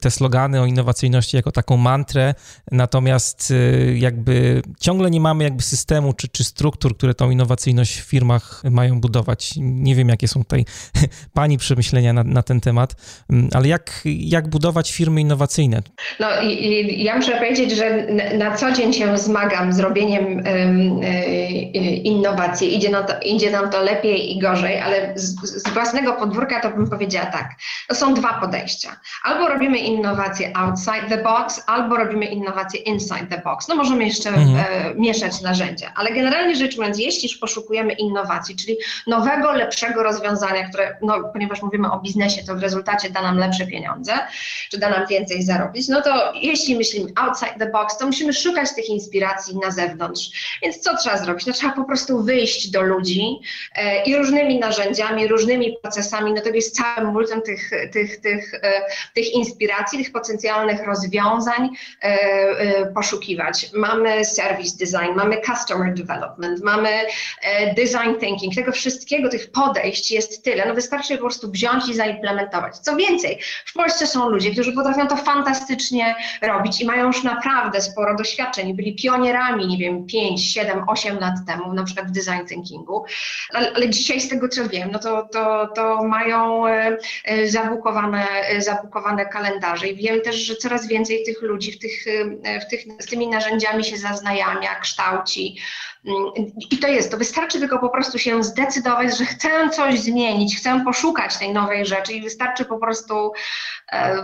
te 0.00 0.10
slogany 0.10 0.60
o 0.60 0.66
innowacyjności 0.66 1.36
jako 1.36 1.52
taką 1.52 1.76
mantrę, 1.76 2.34
natomiast 2.72 3.52
jakby 3.94 4.62
ciągle 4.80 5.10
nie 5.10 5.20
mamy 5.20 5.44
jakby 5.44 5.62
systemu 5.62 6.12
czy, 6.12 6.28
czy 6.28 6.44
struktur, 6.44 6.96
które 6.96 7.14
tą 7.14 7.30
innowacyjność 7.30 8.00
w 8.00 8.04
firmach 8.04 8.62
mają 8.70 9.00
budować. 9.00 9.54
Nie 9.56 9.94
wiem, 9.94 10.08
jakie 10.08 10.28
są 10.28 10.42
tutaj 10.42 10.64
pani 11.32 11.58
przemyślenia 11.58 12.12
na, 12.12 12.24
na 12.24 12.42
ten 12.42 12.60
temat, 12.60 12.96
mm, 13.30 13.48
ale 13.52 13.68
jak, 13.68 14.00
jak 14.04 14.48
budować 14.48 14.92
firmy 14.92 15.20
innowacyjne? 15.20 15.82
No 16.20 16.40
i, 16.42 16.46
i, 16.46 17.04
ja 17.04 17.16
muszę 17.16 17.32
powiedzieć, 17.32 17.70
że 17.70 18.06
na 18.38 18.56
co 18.56 18.72
dzień 18.72 18.92
się 18.92 19.18
zmagam 19.18 19.72
z 19.72 19.80
robieniem 19.80 20.26
um, 20.26 21.00
innowacji. 22.04 22.76
Idzie, 22.76 22.90
no 22.90 23.02
to, 23.04 23.12
idzie 23.22 23.50
nam 23.50 23.70
to 23.70 23.82
lepiej 23.82 24.36
i 24.36 24.38
gorzej, 24.38 24.80
ale 24.80 25.12
z, 25.14 25.40
z, 25.40 25.68
własnego 25.68 26.12
podwórka 26.12 26.60
to 26.60 26.70
bym 26.70 26.90
powiedziała 26.90 27.26
tak. 27.26 27.50
To 27.88 27.94
są 27.94 28.14
dwa 28.14 28.32
podejścia. 28.32 28.96
Albo 29.24 29.48
robimy 29.48 29.78
innowacje 29.78 30.56
outside 30.56 31.06
the 31.08 31.18
box, 31.18 31.64
albo 31.66 31.96
robimy 31.96 32.26
innowacje 32.26 32.80
inside 32.80 33.26
the 33.26 33.38
box. 33.38 33.68
No 33.68 33.76
możemy 33.76 34.04
jeszcze 34.04 34.28
mhm. 34.28 34.56
e, 34.56 34.94
mieszać 34.94 35.40
narzędzia, 35.40 35.92
ale 35.96 36.12
generalnie 36.12 36.56
rzecz 36.56 36.76
biorąc, 36.76 36.98
jeśli 36.98 37.38
poszukujemy 37.40 37.92
innowacji, 37.92 38.56
czyli 38.56 38.76
nowego, 39.06 39.52
lepszego 39.52 40.02
rozwiązania, 40.02 40.68
które, 40.68 40.96
no, 41.02 41.30
ponieważ 41.32 41.62
mówimy 41.62 41.92
o 41.92 42.00
biznesie, 42.00 42.42
to 42.46 42.54
w 42.54 42.62
rezultacie 42.62 43.10
da 43.10 43.22
nam 43.22 43.38
lepsze 43.38 43.66
pieniądze, 43.66 44.12
czy 44.70 44.78
da 44.78 44.90
nam 44.90 45.06
więcej 45.06 45.42
zarobić, 45.42 45.88
no 45.88 46.02
to 46.06 46.32
jeśli 46.34 46.76
myślimy 46.76 47.12
outside 47.16 47.54
the 47.58 47.70
box, 47.70 47.98
to 47.98 48.06
musimy 48.06 48.32
szukać 48.32 48.74
tych 48.74 48.88
inspiracji 48.88 49.56
na 49.56 49.70
zewnątrz. 49.70 50.58
Więc 50.62 50.78
co 50.78 50.96
trzeba 50.96 51.18
zrobić? 51.18 51.46
No 51.46 51.52
trzeba 51.52 51.72
po 51.72 51.84
prostu 51.84 52.22
wyjść 52.22 52.70
do 52.70 52.82
ludzi 52.82 53.40
e, 53.74 54.04
i 54.04 54.16
różnymi 54.16 54.58
narzędziami, 54.58 55.28
różnymi 55.28 55.76
procesami, 55.82 56.32
no 56.32 56.40
to 56.40 56.48
jest 56.48 56.76
całym 56.76 57.12
multum 57.12 57.42
tych, 57.42 57.70
tych, 57.92 58.20
tych, 58.20 58.54
e, 58.54 58.82
tych 59.14 59.32
inspiracji, 59.32 59.98
tych 59.98 60.12
potencjalnych 60.12 60.86
rozwiązań 60.86 61.70
e, 62.02 62.06
e 62.06 62.86
poszukiwać. 62.94 63.70
Mamy 63.74 64.24
service 64.24 64.76
design, 64.78 65.12
mamy 65.16 65.40
customer 65.42 65.94
development, 65.94 66.62
mamy 66.62 66.90
e, 67.42 67.74
design 67.74 68.20
thinking, 68.20 68.54
tego 68.54 68.72
wszystkiego, 68.72 69.28
tych 69.28 69.50
podejść 69.50 70.10
jest 70.10 70.44
tyle. 70.44 70.66
No 70.66 70.74
wystarczy 70.74 71.14
po 71.14 71.20
prostu 71.20 71.50
wziąć 71.50 71.88
i 71.88 71.94
zaimplementować. 71.94 72.78
Co 72.78 72.96
więcej, 72.96 73.38
w 73.66 73.72
Polsce 73.72 74.06
są 74.06 74.28
ludzie, 74.28 74.50
którzy 74.50 74.72
potrafią 74.72 75.06
to 75.06 75.16
fantastycznie 75.16 75.95
fantastycznie 75.96 76.14
robić 76.42 76.80
i 76.80 76.86
mają 76.86 77.06
już 77.06 77.22
naprawdę 77.22 77.80
sporo 77.80 78.16
doświadczeń. 78.16 78.74
Byli 78.74 78.94
pionierami, 78.94 79.66
nie 79.66 79.78
wiem, 79.78 80.06
5, 80.06 80.52
7, 80.52 80.84
8 80.88 81.18
lat 81.18 81.34
temu, 81.46 81.74
na 81.74 81.84
przykład 81.84 82.06
w 82.06 82.10
design 82.10 82.46
thinkingu, 82.48 83.04
ale, 83.52 83.72
ale 83.72 83.90
dzisiaj 83.90 84.20
z 84.20 84.28
tego 84.28 84.48
co 84.48 84.68
wiem, 84.68 84.90
no 84.92 84.98
to, 84.98 85.28
to, 85.32 85.66
to 85.66 86.04
mają 86.04 86.66
e, 86.66 86.96
e, 87.24 87.48
zabukowane, 87.48 88.26
e, 88.28 88.62
zabukowane 88.62 89.26
kalendarze 89.26 89.88
i 89.88 89.96
wiem 89.96 90.20
też, 90.20 90.36
że 90.36 90.56
coraz 90.56 90.88
więcej 90.88 91.22
tych 91.24 91.42
ludzi 91.42 91.72
w 91.72 91.78
tych, 91.78 92.04
w 92.66 92.70
tych, 92.70 92.80
z 93.00 93.06
tymi 93.06 93.28
narzędziami 93.28 93.84
się 93.84 93.96
zaznajamia, 93.96 94.80
kształci. 94.80 95.56
Mm, 96.06 96.52
I 96.70 96.78
to 96.78 96.88
jest, 96.88 97.10
to 97.10 97.16
wystarczy 97.16 97.58
tylko 97.58 97.78
po 97.78 97.88
prostu 97.88 98.18
się 98.18 98.44
zdecydować, 98.44 99.18
że 99.18 99.24
chcę 99.24 99.70
coś 99.70 100.00
zmienić, 100.00 100.56
chcę 100.56 100.82
poszukać 100.84 101.38
tej 101.38 101.52
nowej 101.52 101.86
rzeczy 101.86 102.12
i 102.12 102.22
wystarczy 102.22 102.64
po 102.64 102.78
prostu 102.78 103.32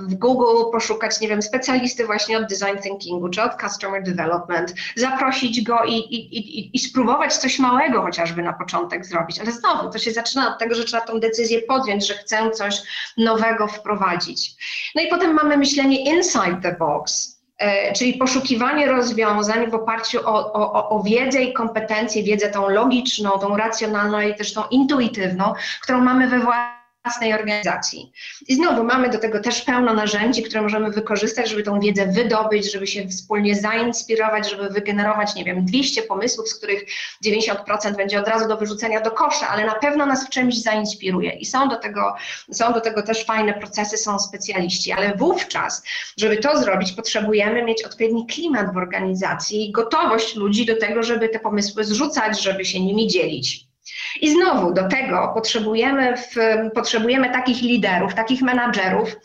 w 0.09 0.15
Google 0.15 0.71
poszukać, 0.73 1.21
nie 1.21 1.29
wiem, 1.29 1.43
specjalisty 1.63 2.07
właśnie 2.07 2.39
od 2.39 2.47
design 2.47 2.79
thinkingu 2.83 3.29
czy 3.29 3.43
od 3.43 3.61
customer 3.61 4.03
development, 4.03 4.75
zaprosić 4.97 5.63
go 5.63 5.85
i, 5.85 5.95
i, 5.95 6.39
i, 6.39 6.77
i 6.77 6.79
spróbować 6.79 7.37
coś 7.37 7.59
małego 7.59 8.03
chociażby 8.03 8.43
na 8.43 8.53
początek 8.53 9.07
zrobić. 9.07 9.41
Ale 9.41 9.53
znowu, 9.53 9.91
to 9.91 9.99
się 9.99 10.13
zaczyna 10.13 10.53
od 10.53 10.59
tego, 10.59 10.75
że 10.75 10.85
trzeba 10.85 11.07
tą 11.07 11.21
decyzję 11.21 11.63
podjąć, 11.63 12.07
że 12.07 12.15
chcę 12.15 12.51
coś 12.51 12.77
nowego 13.17 13.67
wprowadzić. 13.67 14.51
No 14.95 15.03
i 15.03 15.09
potem 15.09 15.35
mamy 15.35 15.57
myślenie 15.57 16.05
inside 16.05 16.61
the 16.63 16.73
box, 16.73 17.39
e, 17.59 17.93
czyli 17.93 18.15
poszukiwanie 18.15 18.87
rozwiązań 18.87 19.71
w 19.71 19.75
oparciu 19.75 20.19
o, 20.25 20.53
o, 20.53 20.89
o 20.89 21.03
wiedzę 21.03 21.43
i 21.43 21.53
kompetencje, 21.53 22.23
wiedzę 22.23 22.51
tą 22.51 22.69
logiczną, 22.69 23.31
tą 23.31 23.57
racjonalną 23.57 24.21
i 24.21 24.35
też 24.35 24.53
tą 24.53 24.63
intuitywną, 24.71 25.53
którą 25.83 26.01
mamy 26.01 26.29
we 26.29 26.39
własnym 26.39 26.82
własnej 27.05 27.35
organizacji. 27.35 28.13
I 28.49 28.55
znowu 28.55 28.85
mamy 28.85 29.09
do 29.09 29.19
tego 29.19 29.41
też 29.41 29.63
pełno 29.63 29.95
narzędzi, 29.95 30.43
które 30.43 30.63
możemy 30.63 30.91
wykorzystać, 30.91 31.51
żeby 31.51 31.63
tą 31.63 31.81
wiedzę 31.81 32.07
wydobyć, 32.07 32.73
żeby 32.73 32.87
się 32.87 33.09
wspólnie 33.09 33.57
zainspirować, 33.57 34.51
żeby 34.51 34.69
wygenerować, 34.69 35.35
nie 35.35 35.45
wiem, 35.45 35.65
200 35.65 36.03
pomysłów, 36.03 36.49
z 36.49 36.55
których 36.55 36.85
90% 37.27 37.97
będzie 37.97 38.21
od 38.21 38.29
razu 38.29 38.49
do 38.49 38.57
wyrzucenia 38.57 39.01
do 39.01 39.11
kosza, 39.11 39.49
ale 39.49 39.67
na 39.67 39.75
pewno 39.75 40.07
nas 40.07 40.27
w 40.27 40.31
czymś 40.31 40.63
zainspiruje. 40.63 41.33
I 41.33 41.45
są 41.45 41.69
do 41.69 41.77
tego, 41.77 42.15
są 42.53 42.73
do 42.73 42.81
tego 42.81 43.03
też 43.03 43.25
fajne 43.25 43.55
procesy, 43.55 43.97
są 43.97 44.19
specjaliści, 44.19 44.93
ale 44.93 45.17
wówczas, 45.17 45.83
żeby 46.17 46.37
to 46.37 46.59
zrobić, 46.59 46.93
potrzebujemy 46.93 47.65
mieć 47.65 47.85
odpowiedni 47.85 48.27
klimat 48.27 48.75
w 48.75 48.77
organizacji 48.77 49.69
i 49.69 49.73
gotowość 49.73 50.37
ludzi 50.37 50.67
do 50.67 50.77
tego, 50.77 51.03
żeby 51.03 51.29
te 51.29 51.39
pomysły 51.39 51.85
zrzucać, 51.85 52.43
żeby 52.43 52.65
się 52.65 52.81
nimi 52.81 53.09
dzielić. 53.09 53.72
I 54.21 54.31
znowu 54.31 54.73
do 54.73 54.89
tego 54.89 55.31
potrzebujemy, 55.35 56.17
w, 56.17 56.35
potrzebujemy 56.75 57.31
takich 57.31 57.63
liderów, 57.63 58.15
takich 58.15 58.43
menadżerów, 58.43 59.17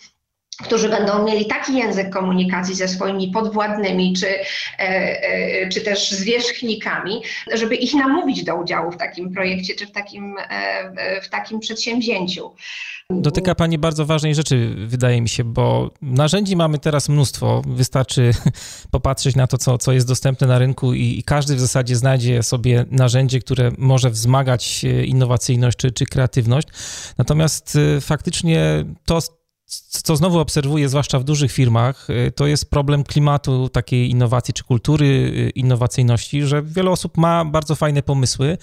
którzy 0.63 0.89
będą 0.89 1.23
mieli 1.23 1.45
taki 1.45 1.77
język 1.77 2.09
komunikacji 2.09 2.75
ze 2.75 2.87
swoimi 2.87 3.31
podwładnymi 3.31 4.13
czy, 4.13 4.27
e, 4.27 4.43
e, 4.79 5.69
czy 5.69 5.81
też 5.81 6.11
zwierzchnikami, 6.11 7.21
żeby 7.53 7.75
ich 7.75 7.93
namówić 7.93 8.43
do 8.43 8.55
udziału 8.55 8.91
w 8.91 8.97
takim 8.97 9.33
projekcie 9.33 9.75
czy 9.75 9.87
w 9.87 9.91
takim, 9.91 10.35
e, 10.49 11.21
w 11.21 11.29
takim 11.29 11.59
przedsięwzięciu. 11.59 12.53
Dotyka 13.09 13.55
Pani 13.55 13.77
bardzo 13.77 14.05
ważnej 14.05 14.35
rzeczy, 14.35 14.75
wydaje 14.77 15.21
mi 15.21 15.29
się, 15.29 15.43
bo 15.43 15.91
narzędzi 16.01 16.55
mamy 16.55 16.79
teraz 16.79 17.09
mnóstwo. 17.09 17.61
Wystarczy 17.67 18.31
popatrzeć 18.91 19.35
na 19.35 19.47
to, 19.47 19.57
co, 19.57 19.77
co 19.77 19.91
jest 19.91 20.07
dostępne 20.07 20.47
na 20.47 20.59
rynku, 20.59 20.93
i, 20.93 21.19
i 21.19 21.23
każdy 21.23 21.55
w 21.55 21.59
zasadzie 21.59 21.95
znajdzie 21.95 22.43
sobie 22.43 22.85
narzędzie, 22.91 23.39
które 23.39 23.71
może 23.77 24.09
wzmagać 24.09 24.83
innowacyjność 25.05 25.77
czy, 25.77 25.91
czy 25.91 26.05
kreatywność. 26.05 26.67
Natomiast 27.17 27.77
faktycznie 28.01 28.85
to, 29.05 29.19
co 30.03 30.15
znowu 30.15 30.39
obserwuję, 30.39 30.89
zwłaszcza 30.89 31.19
w 31.19 31.23
dużych 31.23 31.51
firmach, 31.51 32.09
y, 32.09 32.31
to 32.31 32.47
jest 32.47 32.69
problem 32.69 33.03
klimatu 33.03 33.69
takiej 33.69 34.09
innowacji 34.09 34.53
czy 34.53 34.63
kultury 34.63 35.05
y, 35.05 35.49
innowacyjności, 35.49 36.43
że 36.43 36.63
wiele 36.63 36.91
osób 36.91 37.17
ma 37.17 37.45
bardzo 37.45 37.75
fajne 37.75 38.03
pomysły, 38.03 38.57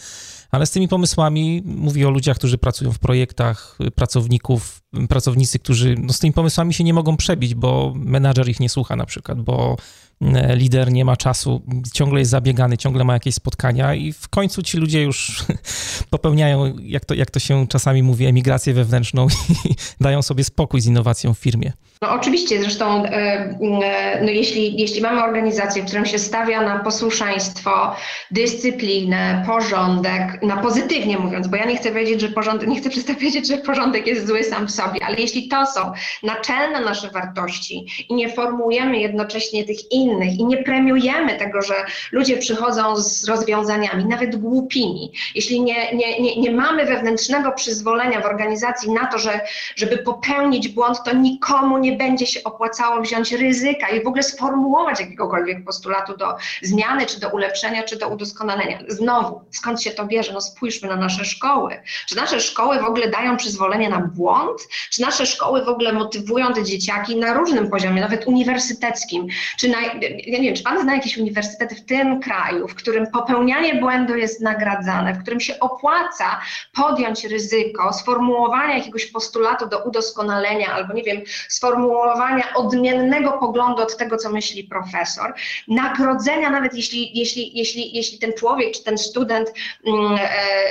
ale 0.50 0.66
z 0.66 0.70
tymi 0.70 0.88
pomysłami, 0.88 1.62
mówię 1.64 2.08
o 2.08 2.10
ludziach, 2.10 2.36
którzy 2.36 2.58
pracują 2.58 2.92
w 2.92 2.98
projektach, 2.98 3.78
y, 3.80 3.90
pracowników, 3.90 4.80
pracownicy, 5.08 5.58
którzy 5.58 5.94
no, 5.98 6.12
z 6.12 6.18
tymi 6.18 6.32
pomysłami 6.32 6.74
się 6.74 6.84
nie 6.84 6.94
mogą 6.94 7.16
przebić, 7.16 7.54
bo 7.54 7.92
menadżer 7.96 8.48
ich 8.48 8.60
nie 8.60 8.68
słucha 8.68 8.96
na 8.96 9.06
przykład, 9.06 9.40
bo 9.40 9.76
E, 10.22 10.56
lider 10.56 10.92
nie 10.92 11.04
ma 11.04 11.16
czasu, 11.16 11.62
ciągle 11.92 12.18
jest 12.18 12.30
zabiegany, 12.30 12.78
ciągle 12.78 13.04
ma 13.04 13.12
jakieś 13.12 13.34
spotkania 13.34 13.94
i 13.94 14.12
w 14.12 14.28
końcu 14.28 14.62
ci 14.62 14.78
ludzie 14.78 15.02
już 15.02 15.44
popełniają, 16.10 16.78
jak 16.82 17.04
to, 17.04 17.14
jak 17.14 17.30
to 17.30 17.40
się 17.40 17.66
czasami 17.68 18.02
mówi, 18.02 18.26
emigrację 18.26 18.74
wewnętrzną 18.74 19.26
i 19.64 19.74
dają 20.00 20.22
sobie 20.22 20.44
spokój 20.44 20.80
z 20.80 20.86
innowacją 20.86 21.34
w 21.34 21.38
firmie. 21.38 21.72
No 22.02 22.10
oczywiście, 22.10 22.60
zresztą 22.60 23.04
e, 23.04 23.08
e, 23.10 24.20
no 24.24 24.30
jeśli, 24.30 24.80
jeśli 24.80 25.00
mamy 25.00 25.24
organizację, 25.24 25.82
w 25.82 25.86
którą 25.86 26.04
się 26.04 26.18
stawia 26.18 26.62
na 26.62 26.78
posłuszeństwo, 26.78 27.96
dyscyplinę, 28.30 29.44
porządek, 29.46 30.42
na 30.42 30.56
pozytywnie 30.56 31.18
mówiąc, 31.18 31.48
bo 31.48 31.56
ja 31.56 31.64
nie 31.64 31.76
chcę 31.76 31.88
powiedzieć, 31.88 32.20
że 32.20 32.28
porządek, 32.28 32.68
nie 32.68 32.80
chcę 32.80 32.90
przedstawiać, 32.94 33.48
że 33.48 33.56
porządek 33.56 34.06
jest 34.06 34.26
zły 34.26 34.44
sam 34.44 34.66
w 34.66 34.70
sobie, 34.70 34.83
ale 35.06 35.16
jeśli 35.16 35.48
to 35.48 35.66
są 35.66 35.92
naczelne 36.22 36.80
nasze 36.80 37.10
wartości 37.10 37.86
i 38.08 38.14
nie 38.14 38.32
formułujemy 38.32 38.98
jednocześnie 38.98 39.64
tych 39.64 39.92
innych 39.92 40.38
i 40.38 40.44
nie 40.44 40.56
premiujemy 40.56 41.38
tego, 41.38 41.62
że 41.62 41.74
ludzie 42.12 42.36
przychodzą 42.36 42.96
z 42.96 43.28
rozwiązaniami, 43.28 44.04
nawet 44.04 44.36
głupimi, 44.36 45.12
jeśli 45.34 45.60
nie, 45.60 45.94
nie, 45.94 46.20
nie, 46.20 46.40
nie 46.40 46.50
mamy 46.50 46.86
wewnętrznego 46.86 47.52
przyzwolenia 47.52 48.20
w 48.20 48.26
organizacji 48.26 48.92
na 48.92 49.06
to, 49.06 49.18
że, 49.18 49.40
żeby 49.76 49.98
popełnić 49.98 50.68
błąd, 50.68 50.98
to 51.04 51.14
nikomu 51.14 51.78
nie 51.78 51.92
będzie 51.92 52.26
się 52.26 52.44
opłacało 52.44 53.02
wziąć 53.02 53.32
ryzyka 53.32 53.88
i 53.88 54.04
w 54.04 54.06
ogóle 54.06 54.22
sformułować 54.22 55.00
jakiegokolwiek 55.00 55.64
postulatu 55.64 56.16
do 56.16 56.36
zmiany, 56.62 57.06
czy 57.06 57.20
do 57.20 57.28
ulepszenia, 57.28 57.82
czy 57.82 57.98
do 57.98 58.08
udoskonalenia. 58.08 58.78
Znowu, 58.88 59.40
skąd 59.50 59.82
się 59.82 59.90
to 59.90 60.06
bierze? 60.06 60.32
No 60.32 60.40
spójrzmy 60.40 60.88
na 60.88 60.96
nasze 60.96 61.24
szkoły. 61.24 61.82
Czy 62.08 62.16
nasze 62.16 62.40
szkoły 62.40 62.78
w 62.78 62.84
ogóle 62.84 63.08
dają 63.08 63.36
przyzwolenie 63.36 63.88
na 63.88 64.00
błąd? 64.00 64.60
Czy 64.90 65.02
nasze 65.02 65.26
szkoły 65.26 65.64
w 65.64 65.68
ogóle 65.68 65.92
motywują 65.92 66.52
te 66.52 66.64
dzieciaki 66.64 67.16
na 67.16 67.34
różnym 67.34 67.70
poziomie, 67.70 68.00
nawet 68.00 68.26
uniwersyteckim? 68.26 69.26
Czy 69.58 69.68
na, 69.68 69.80
ja 70.26 70.38
nie 70.38 70.44
wiem, 70.44 70.54
czy 70.54 70.62
Pan 70.62 70.82
zna 70.82 70.94
jakieś 70.94 71.18
uniwersytety 71.18 71.74
w 71.74 71.84
tym 71.84 72.20
kraju, 72.20 72.68
w 72.68 72.74
którym 72.74 73.06
popełnianie 73.06 73.74
błędu 73.74 74.16
jest 74.16 74.40
nagradzane, 74.40 75.14
w 75.14 75.22
którym 75.22 75.40
się 75.40 75.60
opłaca 75.60 76.40
podjąć 76.74 77.24
ryzyko 77.24 77.92
sformułowania 77.92 78.76
jakiegoś 78.78 79.06
postulatu 79.06 79.66
do 79.66 79.84
udoskonalenia 79.84 80.72
albo, 80.72 80.94
nie 80.94 81.02
wiem, 81.02 81.22
sformułowania 81.48 82.54
odmiennego 82.54 83.32
poglądu 83.32 83.82
od 83.82 83.96
tego, 83.96 84.16
co 84.16 84.30
myśli 84.30 84.64
profesor, 84.64 85.34
nagrodzenia 85.68 86.50
nawet 86.50 86.74
jeśli, 86.74 87.18
jeśli, 87.18 87.58
jeśli, 87.58 87.96
jeśli 87.96 88.18
ten 88.18 88.32
człowiek 88.32 88.74
czy 88.74 88.84
ten 88.84 88.98
student 88.98 89.52
mm, 89.86 90.18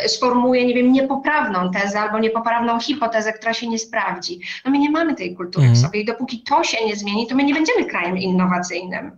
e, 0.03 0.09
sformułuje, 0.09 0.65
nie 0.65 0.73
wiem, 0.73 0.91
niepoprawną 0.91 1.71
tezę 1.71 1.99
albo 1.99 2.19
niepoprawną 2.19 2.79
hipotezę, 2.79 3.33
która 3.33 3.53
się 3.53 3.67
nie 3.67 3.79
sprawdzi. 3.93 4.39
No 4.65 4.71
my 4.71 4.79
nie 4.79 4.91
mamy 4.91 5.15
tej 5.15 5.35
kultury 5.35 5.65
mm. 5.65 5.75
w 5.75 5.81
sobie 5.81 5.99
i 5.99 6.05
dopóki 6.05 6.43
to 6.43 6.63
się 6.63 6.85
nie 6.85 6.95
zmieni, 6.95 7.27
to 7.27 7.35
my 7.35 7.43
nie 7.43 7.53
będziemy 7.53 7.85
krajem 7.85 8.17
innowacyjnym. 8.17 9.17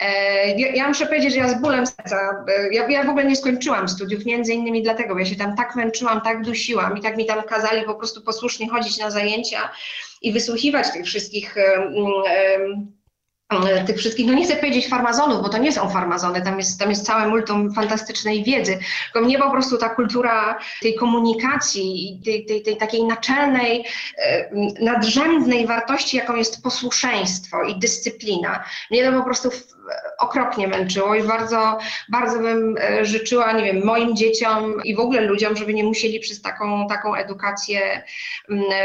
E, 0.00 0.58
ja, 0.58 0.68
ja, 0.74 0.88
muszę 0.88 1.06
powiedzieć, 1.06 1.32
że 1.32 1.38
ja 1.38 1.48
z 1.48 1.60
bólem 1.60 1.86
serca, 1.86 2.44
e, 2.48 2.74
ja, 2.74 2.88
ja, 2.88 3.04
w 3.04 3.08
ogóle 3.08 3.24
nie 3.24 3.36
skończyłam 3.36 3.88
studiów, 3.88 4.24
między 4.24 4.52
innymi 4.52 4.82
dlatego, 4.82 5.14
bo 5.14 5.20
ja 5.20 5.26
się 5.26 5.36
tam 5.36 5.56
tak 5.56 5.76
męczyłam, 5.76 6.20
tak 6.20 6.42
dusiłam 6.42 6.98
i 6.98 7.00
tak 7.00 7.16
mi 7.16 7.26
tam 7.26 7.42
kazali 7.42 7.82
po 7.82 7.94
prostu 7.94 8.22
posłusznie 8.22 8.68
chodzić 8.68 8.98
na 8.98 9.10
zajęcia 9.10 9.70
i 10.22 10.32
wysłuchiwać 10.32 10.92
tych 10.92 11.04
wszystkich 11.04 11.54
tych 13.86 13.98
wszystkich, 13.98 14.26
no 14.26 14.32
nie 14.32 14.44
chcę 14.44 14.56
powiedzieć 14.56 14.88
farmazonów, 14.88 15.42
bo 15.42 15.48
to 15.48 15.58
nie 15.58 15.72
są 15.72 15.90
farmazony, 15.90 16.42
tam 16.42 16.58
jest, 16.58 16.80
tam 16.80 16.90
jest 16.90 17.06
całe 17.06 17.28
multum 17.28 17.74
fantastycznej 17.74 18.44
wiedzy, 18.44 18.78
tylko 19.12 19.26
mnie 19.26 19.38
po 19.38 19.50
prostu 19.50 19.78
ta 19.78 19.88
kultura 19.88 20.58
tej 20.82 20.94
komunikacji, 20.94 22.20
tej, 22.24 22.46
tej, 22.46 22.62
tej 22.62 22.76
takiej 22.76 23.04
naczelnej, 23.04 23.84
nadrzędnej 24.80 25.66
wartości, 25.66 26.16
jaką 26.16 26.36
jest 26.36 26.62
posłuszeństwo 26.62 27.62
i 27.62 27.78
dyscyplina, 27.78 28.64
mnie 28.90 29.04
to 29.04 29.18
po 29.18 29.24
prostu 29.24 29.50
okropnie 30.18 30.68
męczyło 30.68 31.14
i 31.14 31.22
bardzo, 31.22 31.78
bardzo 32.08 32.38
bym 32.38 32.76
e, 32.78 33.04
życzyła, 33.04 33.52
nie 33.52 33.64
wiem, 33.64 33.84
moim 33.84 34.16
dzieciom 34.16 34.82
i 34.84 34.96
w 34.96 35.00
ogóle 35.00 35.20
ludziom, 35.20 35.56
żeby 35.56 35.74
nie 35.74 35.84
musieli 35.84 36.20
przez 36.20 36.42
taką, 36.42 36.86
taką 36.88 37.14
edukację, 37.14 38.02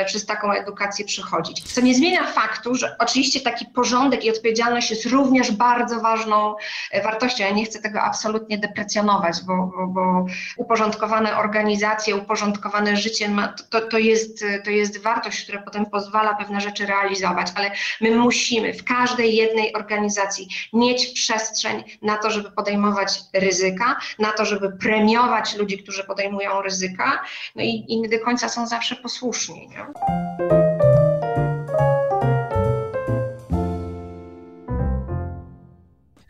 przez 0.06 0.26
taką 0.26 0.52
edukację 0.52 1.06
przechodzić. 1.06 1.74
Co 1.74 1.82
nie 1.82 1.96
zmienia 1.96 2.24
faktu, 2.28 2.76
że 2.76 2.96
oczywiście 3.00 3.40
taki 3.40 3.66
porządek 3.66 4.26
i 4.26 4.30
odpowiedzialność 4.30 4.90
jest 4.90 5.06
również 5.06 5.52
bardzo 5.52 6.00
ważną 6.00 6.56
e, 6.92 7.04
wartością. 7.04 7.44
Ja 7.44 7.52
nie 7.52 7.66
chcę 7.66 7.82
tego 7.82 8.02
absolutnie 8.02 8.58
deprecjonować, 8.58 9.36
bo, 9.48 9.72
bo, 9.78 9.88
bo 9.88 10.26
uporządkowane 10.58 11.38
organizacje, 11.38 12.16
uporządkowane 12.16 12.98
życie 12.98 13.30
ma, 13.30 13.54
to, 13.70 13.82
to, 13.82 13.98
jest, 13.98 14.46
to 14.64 14.72
jest 14.72 15.04
wartość, 15.04 15.44
która 15.44 15.62
potem 15.62 15.86
pozwala 15.86 16.36
pewne 16.36 16.62
rzeczy 16.62 16.86
realizować, 16.86 17.48
ale 17.56 17.72
my 18.02 18.12
musimy 18.12 18.74
w 18.74 18.84
każdej 18.84 19.36
jednej 19.36 19.74
organizacji 19.74 20.48
nie 20.74 20.95
mieć 20.96 21.08
przestrzeń 21.08 21.84
na 22.02 22.18
to, 22.18 22.32
żeby 22.32 22.52
podejmować 22.52 23.22
ryzyka, 23.34 24.00
na 24.20 24.32
to, 24.32 24.46
żeby 24.46 24.72
premiować 24.72 25.56
ludzi, 25.56 25.78
którzy 25.78 26.04
podejmują 26.04 26.62
ryzyka, 26.62 27.24
no 27.56 27.64
i, 27.64 27.86
i 27.88 28.02
nie 28.02 28.10
do 28.10 28.20
końca 28.20 28.50
są 28.50 28.68
zawsze 28.68 28.96
posłuszni. 28.96 29.68
Nie? 29.68 29.86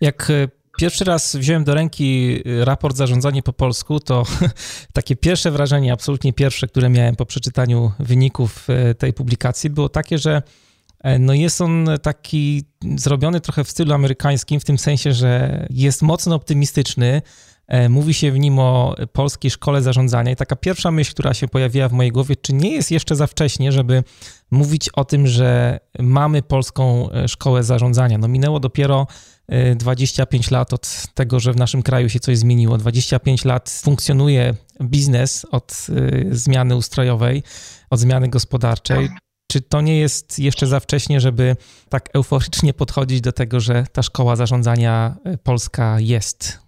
Jak 0.02 0.30
e, 0.30 0.48
pierwszy 0.78 1.06
raz 1.06 1.36
wziąłem 1.36 1.64
do 1.64 1.74
ręki 1.74 2.42
e, 2.46 2.66
raport 2.66 2.96
zarządzanie 2.96 3.44
po 3.44 3.54
polsku, 3.54 4.00
to 4.00 4.24
takie 4.94 5.16
pierwsze 5.16 5.52
wrażenie, 5.52 5.94
absolutnie 5.94 6.34
pierwsze, 6.34 6.68
które 6.68 6.90
miałem 6.90 7.16
po 7.16 7.26
przeczytaniu 7.26 7.92
wyników 8.00 8.68
e, 8.70 8.96
tej 8.96 9.14
publikacji, 9.14 9.70
było 9.70 9.90
takie, 9.90 10.18
że 10.18 10.42
no 11.20 11.34
jest 11.34 11.62
on 11.62 11.88
taki 12.02 12.64
zrobiony 12.96 13.42
trochę 13.42 13.64
w 13.64 13.70
stylu 13.70 13.94
amerykańskim, 13.94 14.60
w 14.60 14.66
tym 14.66 14.78
sensie, 14.78 15.14
że 15.14 15.66
jest 15.70 16.02
mocno 16.02 16.36
optymistyczny. 16.36 17.22
E, 17.68 17.90
mówi 17.90 18.14
się 18.14 18.32
w 18.32 18.40
nim 18.40 18.60
o 18.60 18.96
polskiej 19.14 19.52
szkole 19.52 19.82
zarządzania 19.82 20.32
i 20.32 20.36
taka 20.36 20.56
pierwsza 20.56 20.92
myśl, 20.92 21.12
która 21.12 21.34
się 21.34 21.48
pojawiła 21.48 21.90
w 21.90 21.94
mojej 21.94 22.12
głowie, 22.12 22.36
czy 22.36 22.54
nie 22.54 22.70
jest 22.70 22.92
jeszcze 22.92 23.16
za 23.16 23.28
wcześnie, 23.28 23.72
żeby 23.72 24.04
mówić 24.52 24.90
o 24.90 25.06
tym, 25.06 25.28
że 25.28 25.80
mamy 26.00 26.42
polską 26.42 27.12
e, 27.12 27.28
szkołę 27.28 27.64
zarządzania. 27.64 28.18
No 28.18 28.28
minęło 28.28 28.60
dopiero 28.60 29.08
25 29.76 30.52
lat 30.52 30.74
od 30.74 31.04
tego, 31.14 31.40
że 31.40 31.54
w 31.54 31.56
naszym 31.56 31.84
kraju 31.84 32.10
się 32.10 32.20
coś 32.20 32.38
zmieniło. 32.38 32.78
25 32.78 33.46
lat 33.46 33.80
funkcjonuje 33.84 34.54
biznes 34.84 35.46
od 35.52 35.88
zmiany 36.32 36.76
ustrojowej, 36.76 37.44
od 37.90 38.00
zmiany 38.00 38.28
gospodarczej. 38.30 39.10
Czy 39.56 39.62
to 39.62 39.82
nie 39.82 40.00
jest 40.00 40.40
jeszcze 40.40 40.68
za 40.68 40.80
wcześnie, 40.80 41.20
żeby 41.20 41.56
tak 41.90 42.10
euforycznie 42.14 42.74
podchodzić 42.74 43.22
do 43.22 43.32
tego, 43.32 43.60
że 43.60 43.86
ta 43.94 44.04
szkoła 44.04 44.36
zarządzania 44.36 45.16
e, 45.26 45.38
polska 45.38 45.98
jest? 46.00 46.60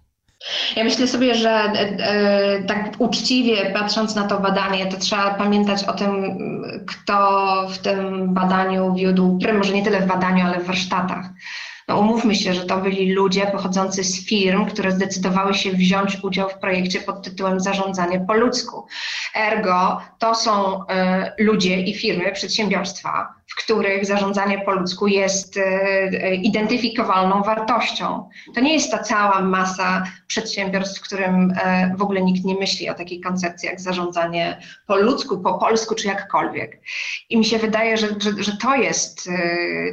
Ja 0.76 0.84
myślę 0.84 1.08
sobie, 1.08 1.34
że 1.34 1.50
e, 1.50 1.72
e, 1.74 2.62
tak 2.62 2.94
uczciwie 2.98 3.70
patrząc 3.70 4.14
na 4.14 4.28
to 4.28 4.40
badanie, 4.40 4.86
to 4.86 4.96
trzeba 4.96 5.34
pamiętać 5.34 5.84
o 5.84 5.92
tym, 5.92 6.38
kto 6.86 7.66
w 7.70 7.78
tym 7.78 8.34
badaniu 8.34 8.94
wiódł, 8.94 9.38
może 9.58 9.72
nie 9.72 9.84
tyle 9.84 10.00
w 10.00 10.06
badaniu, 10.06 10.46
ale 10.46 10.60
w 10.60 10.66
warsztatach. 10.66 11.26
No 11.88 11.98
umówmy 11.98 12.34
się, 12.34 12.54
że 12.54 12.66
to 12.66 12.78
byli 12.78 13.12
ludzie 13.12 13.46
pochodzący 13.46 14.04
z 14.04 14.26
firm, 14.26 14.66
które 14.66 14.92
zdecydowały 14.92 15.54
się 15.54 15.72
wziąć 15.72 16.24
udział 16.24 16.48
w 16.48 16.58
projekcie 16.58 17.00
pod 17.00 17.22
tytułem 17.22 17.60
Zarządzanie 17.60 18.20
po 18.20 18.34
ludzku. 18.34 18.86
Ergo 19.34 20.00
to 20.18 20.34
są 20.34 20.82
y, 20.82 20.84
ludzie 21.38 21.80
i 21.80 21.94
firmy, 21.94 22.32
przedsiębiorstwa, 22.32 23.37
w 23.48 23.54
których 23.54 24.06
zarządzanie 24.06 24.58
po 24.58 24.72
ludzku 24.72 25.06
jest 25.06 25.56
y, 25.56 25.60
y, 25.60 26.34
identyfikowalną 26.34 27.42
wartością. 27.42 28.28
To 28.54 28.60
nie 28.60 28.74
jest 28.74 28.90
ta 28.90 28.98
cała 28.98 29.40
masa 29.40 30.04
przedsiębiorstw, 30.26 31.00
w 31.00 31.04
którym 31.04 31.54
w 31.96 32.02
ogóle 32.02 32.22
nikt 32.22 32.44
nie 32.44 32.54
myśli 32.54 32.90
o 32.90 32.94
takiej 32.94 33.20
koncepcji 33.20 33.68
jak 33.68 33.80
zarządzanie 33.80 34.60
po 34.86 34.96
ludzku, 34.96 35.40
po 35.40 35.54
polsku 35.54 35.94
czy 35.94 36.06
jakkolwiek. 36.06 36.80
I 37.30 37.38
mi 37.38 37.44
się 37.44 37.58
wydaje, 37.58 37.96
że, 37.96 38.06
że, 38.06 38.42
że 38.42 38.56
to, 38.56 38.74
jest, 38.74 39.30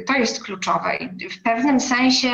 to 0.06 0.12
jest 0.14 0.44
kluczowe. 0.44 0.96
I 0.96 1.28
w 1.28 1.42
pewnym 1.42 1.80
sensie 1.80 2.30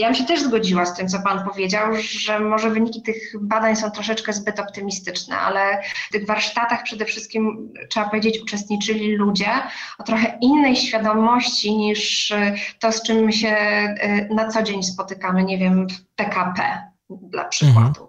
ja 0.00 0.06
bym 0.06 0.14
się 0.14 0.24
też 0.24 0.42
zgodziła 0.42 0.86
z 0.86 0.94
tym, 0.94 1.08
co 1.08 1.20
Pan 1.20 1.48
powiedział, 1.48 1.94
że 2.00 2.40
może 2.40 2.70
wyniki 2.70 3.02
tych 3.02 3.16
badań 3.40 3.76
są 3.76 3.90
troszeczkę 3.90 4.32
zbyt 4.32 4.60
optymistyczne, 4.60 5.36
ale 5.36 5.82
w 6.08 6.12
tych 6.12 6.26
warsztatach 6.26 6.82
przede 6.82 7.04
wszystkim, 7.04 7.72
trzeba 7.90 8.08
powiedzieć, 8.08 8.42
uczestniczyli 8.42 9.16
ludzie 9.16 9.50
o 9.98 10.02
trochę 10.02 10.38
innej 10.40 10.76
świadomości 10.76 11.76
niż 11.76 12.32
to, 12.78 12.92
z 12.92 13.02
czym 13.02 13.16
my 13.16 13.32
się 13.32 13.48
e, 13.48 14.28
na 14.34 14.48
co 14.48 14.62
dzień 14.62 14.82
spotykamy, 14.82 15.44
nie 15.44 15.58
wiem, 15.58 15.86
w 15.88 16.04
PKP 16.16 16.82
dla 17.10 17.44
przykładu. 17.44 18.00
Mhm. 18.00 18.08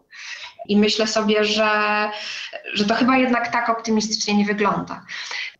I 0.67 0.78
myślę 0.78 1.08
sobie, 1.08 1.45
że, 1.45 1.69
że 2.74 2.86
to 2.86 2.95
chyba 2.95 3.17
jednak 3.17 3.52
tak 3.52 3.69
optymistycznie 3.69 4.34
nie 4.34 4.45
wygląda. 4.45 5.06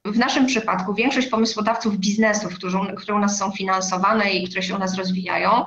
W 0.06 0.18
naszym 0.18 0.46
przypadku 0.46 0.94
większość 0.94 1.28
pomysłodawców 1.28 1.98
biznesów, 1.98 2.56
którzy, 2.56 2.78
które 2.98 3.18
u 3.18 3.20
nas 3.20 3.38
są 3.38 3.52
finansowane 3.52 4.32
i 4.32 4.48
które 4.48 4.64
się 4.64 4.76
u 4.76 4.78
nas 4.78 4.96
rozwijają, 4.98 5.66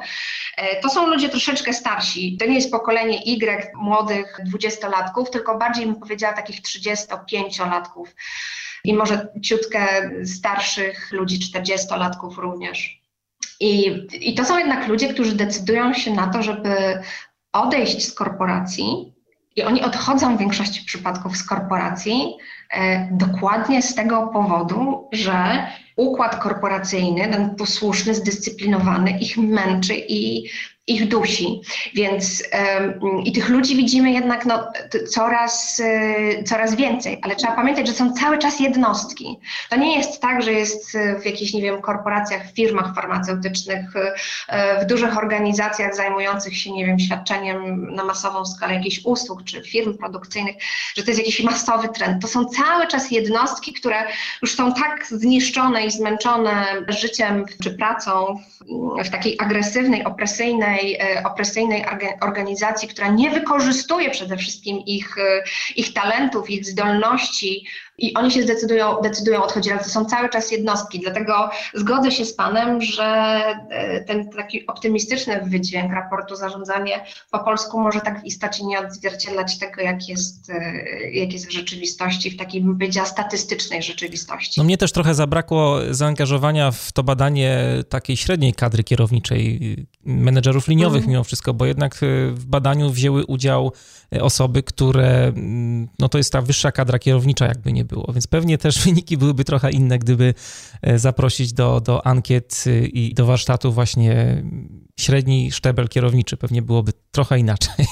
e, 0.57 0.81
to 0.81 0.89
są 0.89 1.07
ludzie 1.07 1.29
troszeczkę 1.29 1.73
starsi. 1.73 2.37
To 2.37 2.47
nie 2.47 2.55
jest 2.55 2.71
pokolenie 2.71 3.19
Y 3.25 3.73
młodych 3.75 4.41
dwudziestolatków, 4.45 5.31
tylko 5.31 5.59
bardziej 5.59 5.87
bym 5.87 5.95
powiedziała 5.95 6.35
takich 6.35 6.61
35-latków 6.63 8.05
i 8.85 8.95
może 8.95 9.29
ciutkę 9.43 10.11
starszych 10.25 11.13
ludzi, 11.13 11.39
40-latków 11.39 12.39
również. 12.39 13.03
I, 13.61 14.01
I 14.13 14.35
to 14.35 14.45
są 14.45 14.59
jednak 14.59 14.89
ludzie, 14.89 15.09
którzy 15.09 15.35
decydują 15.35 15.95
się 15.95 16.11
na 16.11 16.27
to, 16.27 16.43
żeby 16.43 17.03
odejść 17.53 18.07
z 18.07 18.15
korporacji 18.15 19.13
i 19.57 19.63
oni 19.63 19.83
odchodzą 19.83 20.37
w 20.37 20.39
większości 20.39 20.85
przypadków 20.85 21.37
z 21.37 21.43
korporacji 21.43 22.37
dokładnie 23.11 23.83
z 23.83 23.95
tego 23.95 24.27
powodu, 24.27 25.09
że 25.13 25.67
układ 25.97 26.37
korporacyjny, 26.37 27.29
ten 27.29 27.55
posłuszny, 27.55 28.15
zdyscyplinowany, 28.15 29.19
ich 29.19 29.37
męczy 29.39 29.95
i 30.09 30.49
ich 30.89 31.09
dusi. 31.09 31.61
Więc 31.95 32.43
i 33.25 33.33
tych 33.33 33.49
ludzi 33.49 33.77
widzimy 33.77 34.13
jednak 34.13 34.47
no, 34.47 34.73
coraz, 35.09 35.79
y, 35.79 36.45
coraz 36.47 36.75
więcej, 36.75 37.19
ale 37.23 37.37
trzeba 37.37 37.53
pamiętać, 37.53 37.87
że 37.87 37.93
są 37.93 38.13
cały 38.13 38.39
czas 38.39 38.61
jednostki. 38.61 39.39
To 39.71 39.77
nie 39.77 39.97
jest 39.97 40.21
tak, 40.21 40.43
że 40.43 40.53
jest 40.53 40.99
w 41.23 41.25
jakichś, 41.25 41.53
nie 41.53 41.63
wiem, 41.63 41.83
korporacjach, 41.83 42.53
firmach 42.53 42.95
farmaceutycznych, 42.95 43.97
y, 43.97 44.11
w 44.83 44.87
dużych 44.87 45.19
organizacjach 45.19 45.95
zajmujących 45.95 46.57
się, 46.57 46.73
nie 46.73 46.87
wiem, 46.87 46.99
świadczeniem 46.99 47.95
na 47.95 48.05
masową 48.05 48.47
skalę 48.47 48.75
jakichś 48.75 49.01
usług 49.05 49.45
czy 49.45 49.63
firm 49.63 49.99
produkcyjnych, 49.99 50.57
że 50.97 51.03
to 51.03 51.11
jest 51.11 51.21
jakiś 51.21 51.43
masowy 51.43 51.89
trend. 51.89 52.23
To 52.23 52.29
są 52.29 52.45
cały 52.45 52.87
czas 52.87 53.11
jednostki, 53.11 53.73
które 53.73 53.97
już 54.43 54.55
są 54.55 54.75
tak 54.75 55.07
zniszczone 55.07 55.87
i 55.87 55.91
zmęczone 55.91 56.67
życiem 56.89 57.45
czy 57.63 57.71
pracą 57.71 58.39
w, 58.61 59.05
w 59.05 59.11
takiej 59.11 59.37
agresywnej, 59.41 60.05
opresyjnej 60.05 60.78
opresyjnej, 61.25 61.83
e, 61.83 62.19
organizacji, 62.21 62.89
która 62.89 63.09
nie 63.09 63.31
wykorzystuje 63.31 64.11
przede 64.11 64.37
wszystkim 64.37 64.79
ich, 64.79 65.19
e, 65.19 65.43
ich 65.77 65.93
talentów, 65.93 66.51
ich 66.51 66.67
zdolności, 66.67 67.67
i 67.99 68.15
oni 68.15 68.31
się 68.31 68.43
zdecydują, 68.43 69.01
decydują 69.03 69.43
odchodzić, 69.43 69.73
ale 69.73 69.85
to 69.85 69.91
są 69.91 70.05
cały 70.05 70.29
czas 70.29 70.53
jednostki. 70.53 71.01
Dlatego 71.01 71.51
zgodzę 71.75 72.11
się 72.11 72.25
z 72.25 72.35
Panem, 72.35 72.83
że 72.83 73.05
e, 73.71 74.05
ten 74.05 74.31
taki 74.31 74.67
optymistyczny 74.67 75.41
wydźwięk 75.47 75.93
raportu 75.93 76.37
zarządzanie 76.37 77.05
po 77.31 77.39
polsku 77.39 77.81
może 77.81 78.01
tak 78.01 78.23
w 78.23 78.25
istocie 78.25 78.65
nie 78.65 78.81
odzwierciedlać 78.81 79.59
tego, 79.59 79.81
jak 79.81 80.09
jest, 80.09 80.53
jak 81.13 81.33
jest 81.33 81.47
w 81.47 81.53
rzeczywistości, 81.53 82.31
w 82.31 82.37
takiej, 82.37 82.61
bym 82.61 82.79
powiedziała, 82.79 83.07
statystycznej 83.07 83.83
rzeczywistości. 83.83 84.61
No 84.61 84.65
mnie 84.65 84.79
też 84.79 84.93
trochę 84.93 85.15
zabrakło 85.15 85.79
zaangażowania 85.91 86.71
w 86.71 86.93
to 86.93 87.03
badanie 87.03 87.59
takiej 87.89 88.17
średniej 88.17 88.55
kadry 88.55 88.85
kierowniczej, 88.85 89.77
menedżerów 90.05 90.69
liniowych 90.69 91.03
mm. 91.03 91.11
mimo 91.11 91.25
wszystko, 91.25 91.55
bo 91.55 91.67
jednak 91.67 91.97
w 92.33 92.45
badaniu 92.45 92.91
wzięły 92.91 93.27
udział 93.27 93.73
osoby, 94.21 94.63
które, 94.63 95.25
mm, 95.25 95.89
no 95.99 96.09
to 96.09 96.19
jest 96.19 96.33
ta 96.33 96.43
wyższa 96.43 96.73
kadra 96.73 96.99
kierownicza, 96.99 97.47
jakby 97.47 97.73
nie 97.73 97.85
było, 97.89 98.13
więc 98.13 98.27
pewnie 98.27 98.59
też 98.59 98.81
wyniki 98.85 99.17
byłyby 99.17 99.45
trochę 99.45 99.71
inne, 99.71 99.99
gdyby 99.99 100.35
e, 100.83 100.99
zaprosić 100.99 101.53
do, 101.53 101.81
do 101.81 102.07
ankiet 102.07 102.65
y, 102.67 102.87
i 102.87 103.15
do 103.15 103.27
warsztatu 103.27 103.73
właśnie 103.73 104.43
średni 105.01 105.53
szczebel 105.53 105.89
kierowniczy, 105.89 106.37
pewnie 106.37 106.63
byłoby 106.63 106.93
trochę 107.11 107.39
inaczej. 107.39 107.87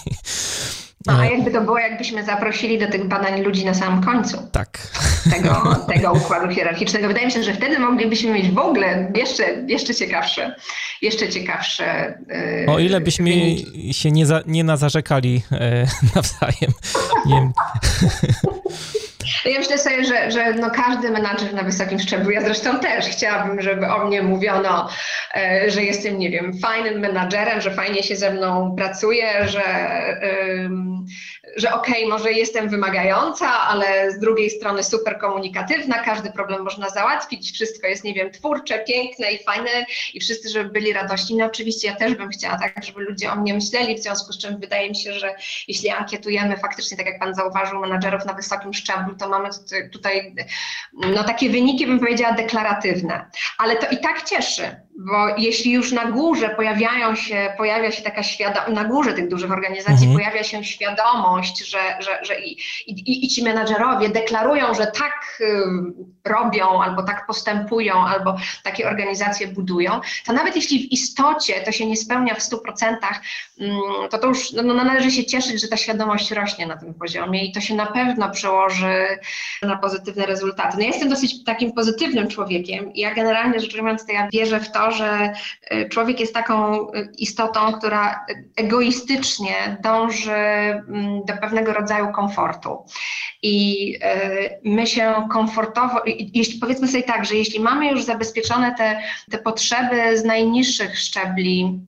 No, 1.06 1.12
a 1.12 1.24
jakby 1.24 1.50
to 1.50 1.60
było, 1.60 1.78
jakbyśmy 1.78 2.24
zaprosili 2.24 2.78
do 2.78 2.86
tych 2.86 3.08
badań 3.08 3.42
ludzi 3.42 3.64
na 3.64 3.74
samym 3.74 4.04
końcu 4.04 4.38
tak. 4.52 4.78
tego, 5.30 5.62
tego 5.94 6.12
układu 6.12 6.54
hierarchicznego. 6.54 7.08
Wydaje 7.08 7.26
mi 7.26 7.32
się, 7.32 7.42
że 7.42 7.54
wtedy 7.54 7.78
moglibyśmy 7.78 8.32
mieć 8.32 8.50
w 8.50 8.58
ogóle 8.58 9.12
jeszcze, 9.14 9.44
jeszcze 9.66 9.94
ciekawsze, 9.94 10.54
jeszcze 11.02 11.28
ciekawsze. 11.28 12.18
Yy, 12.66 12.72
o 12.72 12.78
ile 12.78 13.00
byśmy 13.00 13.30
wyniki. 13.30 13.94
się 13.94 14.10
nie, 14.10 14.26
za, 14.26 14.42
nie 14.46 14.64
nazarzekali 14.64 15.32
yy, 15.32 15.86
nawzajem. 16.14 16.72
Nie 17.26 17.52
ja 19.44 19.58
myślę 19.58 19.78
sobie, 19.78 20.04
że, 20.04 20.30
że 20.30 20.54
no 20.54 20.70
każdy 20.70 21.10
menadżer 21.10 21.54
na 21.54 21.62
wysokim 21.62 21.98
szczeblu, 21.98 22.30
ja 22.30 22.40
zresztą 22.40 22.80
też 22.80 23.06
chciałabym, 23.06 23.60
żeby 23.60 23.86
o 23.86 24.06
mnie 24.06 24.22
mówiono, 24.22 24.88
e, 25.36 25.70
że 25.70 25.82
jestem, 25.82 26.18
nie 26.18 26.30
wiem, 26.30 26.58
fajnym 26.58 27.00
menadżerem, 27.00 27.60
że 27.60 27.70
fajnie 27.70 28.02
się 28.02 28.16
ze 28.16 28.30
mną 28.30 28.74
pracuje, 28.76 29.48
że, 29.48 29.64
że 31.56 31.74
okej, 31.74 32.04
okay, 32.04 32.08
może 32.08 32.32
jestem 32.32 32.68
wymagająca, 32.68 33.60
ale 33.60 34.12
z 34.12 34.18
drugiej 34.18 34.50
strony 34.50 34.84
super 34.84 35.18
komunikatywna, 35.18 35.98
każdy 35.98 36.32
problem 36.32 36.62
można 36.62 36.90
załatwić, 36.90 37.52
wszystko 37.52 37.86
jest, 37.86 38.04
nie 38.04 38.14
wiem, 38.14 38.30
twórcze, 38.30 38.78
piękne 38.78 39.32
i 39.32 39.44
fajne 39.44 39.70
i 40.14 40.20
wszyscy, 40.20 40.48
żeby 40.48 40.70
byli 40.70 40.92
radośni. 40.92 41.36
No 41.36 41.46
oczywiście 41.46 41.88
ja 41.88 41.94
też 41.94 42.14
bym 42.14 42.28
chciała 42.28 42.58
tak, 42.58 42.84
żeby 42.84 43.00
ludzie 43.00 43.32
o 43.32 43.36
mnie 43.36 43.54
myśleli, 43.54 43.94
w 43.94 44.02
związku 44.02 44.32
z 44.32 44.38
czym 44.38 44.60
wydaje 44.60 44.88
mi 44.88 44.96
się, 44.96 45.12
że 45.12 45.34
jeśli 45.68 45.90
ankietujemy 45.90 46.56
faktycznie, 46.56 46.96
tak 46.96 47.06
jak 47.06 47.18
Pan 47.18 47.34
zauważył, 47.34 47.80
menadżerów 47.80 48.24
na 48.24 48.32
wysokim 48.32 48.74
szczeblu, 48.74 49.14
to 49.18 49.28
mamy 49.28 49.48
tutaj 49.92 50.34
no, 50.92 51.24
takie 51.24 51.50
wyniki, 51.50 51.86
bym 51.86 52.00
powiedziała, 52.00 52.32
deklaratywne. 52.32 53.30
Ale 53.58 53.76
to 53.76 53.86
i 53.90 53.98
tak 53.98 54.22
cieszy, 54.22 54.85
bo 54.98 55.28
jeśli 55.38 55.72
już 55.72 55.92
na 55.92 56.04
górze 56.04 56.48
pojawiają 56.48 57.14
się, 57.14 57.54
pojawia 57.56 57.90
się 57.92 58.02
taka 58.02 58.22
świadomość, 58.22 58.72
na 58.74 58.84
górze 58.84 59.12
tych 59.12 59.28
dużych 59.28 59.52
organizacji 59.52 60.06
mhm. 60.06 60.14
pojawia 60.14 60.42
się 60.42 60.64
świadomość, 60.64 61.70
że, 61.70 61.78
że, 62.00 62.18
że 62.22 62.40
i, 62.40 62.50
i, 62.86 63.24
i 63.24 63.28
ci 63.28 63.44
menadżerowie 63.44 64.08
deklarują, 64.08 64.74
że 64.74 64.86
tak 64.86 65.38
y, 65.40 65.44
robią, 66.24 66.82
albo 66.82 67.02
tak 67.02 67.26
postępują, 67.26 68.06
albo 68.06 68.36
takie 68.62 68.88
organizacje 68.88 69.48
budują, 69.48 70.00
to 70.26 70.32
nawet 70.32 70.56
jeśli 70.56 70.88
w 70.88 70.92
istocie 70.92 71.60
to 71.60 71.72
się 71.72 71.86
nie 71.86 71.96
spełnia 71.96 72.34
w 72.34 72.40
100%, 72.40 72.56
mm, 73.60 73.78
to 74.10 74.18
to 74.18 74.26
już 74.26 74.52
no, 74.52 74.62
no, 74.62 74.74
należy 74.74 75.10
się 75.10 75.24
cieszyć, 75.24 75.60
że 75.60 75.68
ta 75.68 75.76
świadomość 75.76 76.30
rośnie 76.30 76.66
na 76.66 76.76
tym 76.76 76.94
poziomie 76.94 77.44
i 77.44 77.52
to 77.52 77.60
się 77.60 77.74
na 77.74 77.86
pewno 77.86 78.30
przełoży 78.30 79.18
na 79.62 79.76
pozytywne 79.76 80.26
rezultaty. 80.26 80.76
No 80.76 80.82
ja 80.82 80.88
jestem 80.88 81.08
dosyć 81.08 81.44
takim 81.44 81.72
pozytywnym 81.72 82.28
człowiekiem 82.28 82.94
i 82.94 83.00
ja 83.00 83.14
generalnie 83.14 83.60
rzecz 83.60 83.74
ujmując, 83.74 84.06
to 84.06 84.12
ja 84.12 84.28
wierzę 84.32 84.60
w 84.60 84.72
to, 84.72 84.85
że 84.90 85.32
y, 85.72 85.88
człowiek 85.88 86.20
jest 86.20 86.34
taką 86.34 86.88
y, 86.92 87.12
istotą, 87.18 87.72
która 87.72 88.26
egoistycznie 88.56 89.76
dąży 89.82 90.32
mm, 90.32 91.24
do 91.24 91.36
pewnego 91.40 91.72
rodzaju 91.72 92.12
komfortu. 92.12 92.84
I 93.42 93.94
y, 93.94 94.60
my 94.64 94.86
się 94.86 95.28
komfortowo, 95.32 96.02
jeśli 96.34 96.58
powiedzmy 96.60 96.88
sobie 96.88 97.02
tak, 97.02 97.24
że 97.24 97.34
jeśli 97.34 97.60
mamy 97.60 97.90
już 97.90 98.04
zabezpieczone 98.04 98.74
te, 98.74 99.02
te 99.30 99.38
potrzeby 99.38 100.18
z 100.18 100.24
najniższych 100.24 100.98
szczebli, 100.98 101.86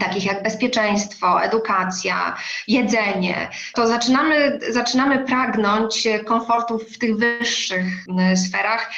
takich 0.00 0.24
jak 0.24 0.42
bezpieczeństwo, 0.42 1.42
edukacja, 1.42 2.36
jedzenie, 2.68 3.50
to 3.74 3.86
zaczynamy, 3.86 4.58
zaczynamy 4.68 5.24
pragnąć 5.24 6.08
komfortu 6.24 6.78
w 6.78 6.98
tych 6.98 7.16
wyższych 7.16 7.84
sferach 8.46 8.90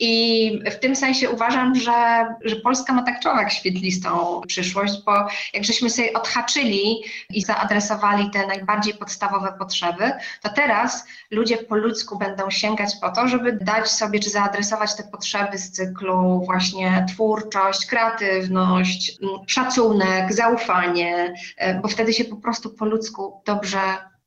i 0.00 0.60
w 0.70 0.78
tym 0.78 0.96
sensie 0.96 1.30
uważam, 1.30 1.74
że, 1.74 2.26
że 2.44 2.56
Polska 2.56 2.92
ma 2.92 3.02
tak 3.02 3.20
człowiek 3.20 3.52
świetlistą 3.52 4.40
przyszłość, 4.46 4.94
bo 5.06 5.12
jak 5.54 5.64
żeśmy 5.64 5.90
sobie 5.90 6.12
odhaczyli 6.12 7.02
i 7.30 7.42
zaadresowali 7.42 8.30
te 8.30 8.46
najbardziej 8.46 8.94
podstawowe 8.94 9.54
potrzeby, 9.58 10.12
to 10.42 10.48
teraz 10.48 11.06
ludzie 11.30 11.56
po 11.56 11.76
ludzku 11.76 12.18
będą 12.18 12.50
sięgać 12.50 12.90
po 13.00 13.10
to, 13.10 13.28
żeby 13.28 13.52
dać 13.52 13.90
sobie 13.90 14.20
czy 14.20 14.30
zaadresować 14.30 14.96
te 14.96 15.02
potrzeby 15.02 15.58
z 15.58 15.70
cyklu 15.70 16.42
właśnie 16.44 17.06
twórczość, 17.08 17.86
kreatywność, 17.86 19.18
szacunek, 19.46 20.32
zaufanie, 20.32 21.34
e, 21.56 21.80
bo 21.80 21.88
wtedy 21.88 22.12
się 22.12 22.24
po 22.24 22.36
prostu 22.36 22.70
po 22.70 22.84
ludzku 22.84 23.42
dobrze 23.46 23.80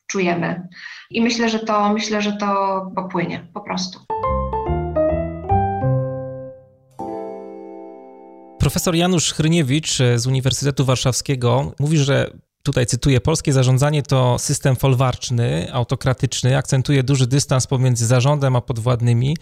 czujemy. 0.07 0.67
I 1.09 1.21
myślę, 1.21 1.49
że 1.49 1.59
to 1.59 1.93
myślę, 1.93 2.21
że 2.21 2.33
to 2.33 2.91
popłynie 2.95 3.47
po 3.53 3.61
prostu. 3.61 3.99
Profesor 8.59 8.95
Janusz 8.95 9.33
Chryniewicz 9.33 9.97
z 10.15 10.27
Uniwersytetu 10.27 10.85
Warszawskiego 10.85 11.73
mówi, 11.79 11.97
że 11.97 12.31
tutaj 12.63 12.85
cytuję, 12.85 13.21
polskie 13.21 13.53
zarządzanie 13.53 14.03
to 14.03 14.39
system 14.39 14.75
folwarczny, 14.75 15.67
autokratyczny, 15.73 16.57
akcentuje 16.57 17.03
duży 17.03 17.27
dystans 17.27 17.67
pomiędzy 17.67 18.05
zarządem 18.05 18.55
a 18.55 18.61
podwładnymi, 18.61 19.37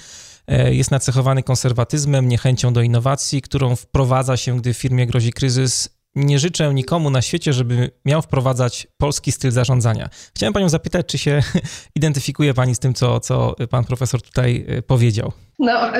e, 0.47 0.73
jest 0.73 0.91
nacechowany 0.91 1.43
konserwatyzmem, 1.43 2.27
niechęcią 2.27 2.73
do 2.73 2.81
innowacji, 2.81 3.41
którą 3.41 3.75
wprowadza 3.75 4.37
się, 4.37 4.57
gdy 4.57 4.73
firmie 4.73 5.07
grozi 5.07 5.33
kryzys. 5.33 5.89
Nie 6.15 6.39
życzę 6.39 6.73
nikomu 6.73 7.09
na 7.09 7.21
świecie, 7.21 7.53
żeby 7.53 7.91
miał 8.05 8.21
wprowadzać 8.21 8.87
polski 8.97 9.31
styl 9.31 9.51
zarządzania. 9.51 10.09
Chciałem 10.35 10.53
Panią 10.53 10.69
zapytać, 10.69 11.05
czy 11.05 11.17
się 11.17 11.43
identyfikuje 11.95 12.53
Pani 12.53 12.75
z 12.75 12.79
tym, 12.79 12.93
co, 12.93 13.19
co 13.19 13.55
Pan 13.69 13.85
profesor 13.85 14.21
tutaj 14.21 14.65
e, 14.67 14.81
powiedział? 14.81 15.31
No, 15.59 15.91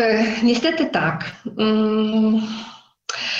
niestety 0.43 0.85
tak. 0.85 1.35
Mm. 1.57 2.41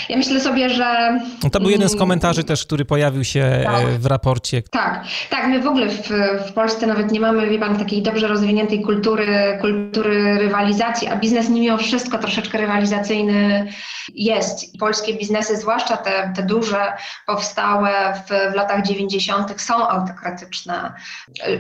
Ja 0.10 0.18
myślę 0.18 0.42
sobie, 0.42 0.70
że. 0.70 1.20
No 1.44 1.50
to 1.50 1.60
był 1.60 1.70
jeden 1.70 1.90
z 1.90 1.92
mm, 1.92 2.00
komentarzy 2.00 2.44
też, 2.44 2.66
który 2.66 2.86
pojawił 2.86 3.24
się 3.24 3.42
e, 3.42 3.64
tak. 3.64 3.86
w 4.00 4.06
raporcie. 4.06 4.62
Tak, 4.62 5.04
tak. 5.30 5.48
My 5.48 5.62
w 5.62 5.68
ogóle 5.68 5.90
w, 5.90 6.10
w 6.50 6.54
Polsce 6.54 6.88
nawet 6.88 7.12
nie 7.12 7.20
mamy, 7.20 7.50
wie 7.50 7.60
pan, 7.60 7.78
takiej 7.78 8.02
dobrze 8.02 8.28
rozwiniętej 8.28 8.82
kultury, 8.82 9.58
kultury 9.62 10.38
rywalizacji, 10.38 11.08
a 11.08 11.16
biznes 11.16 11.50
mimo 11.50 11.78
wszystko 11.78 12.18
troszeczkę 12.18 12.58
rywalizacyjny 12.58 13.68
jest. 14.16 14.78
Polskie 14.80 15.14
biznesy, 15.14 15.58
zwłaszcza 15.58 15.98
te, 15.98 16.34
te 16.36 16.44
duże, 16.44 16.94
powstałe 17.26 18.14
w, 18.14 18.52
w 18.52 18.56
latach 18.56 18.86
90., 18.86 19.62
są 19.62 19.88
autokratyczne. 19.88 20.94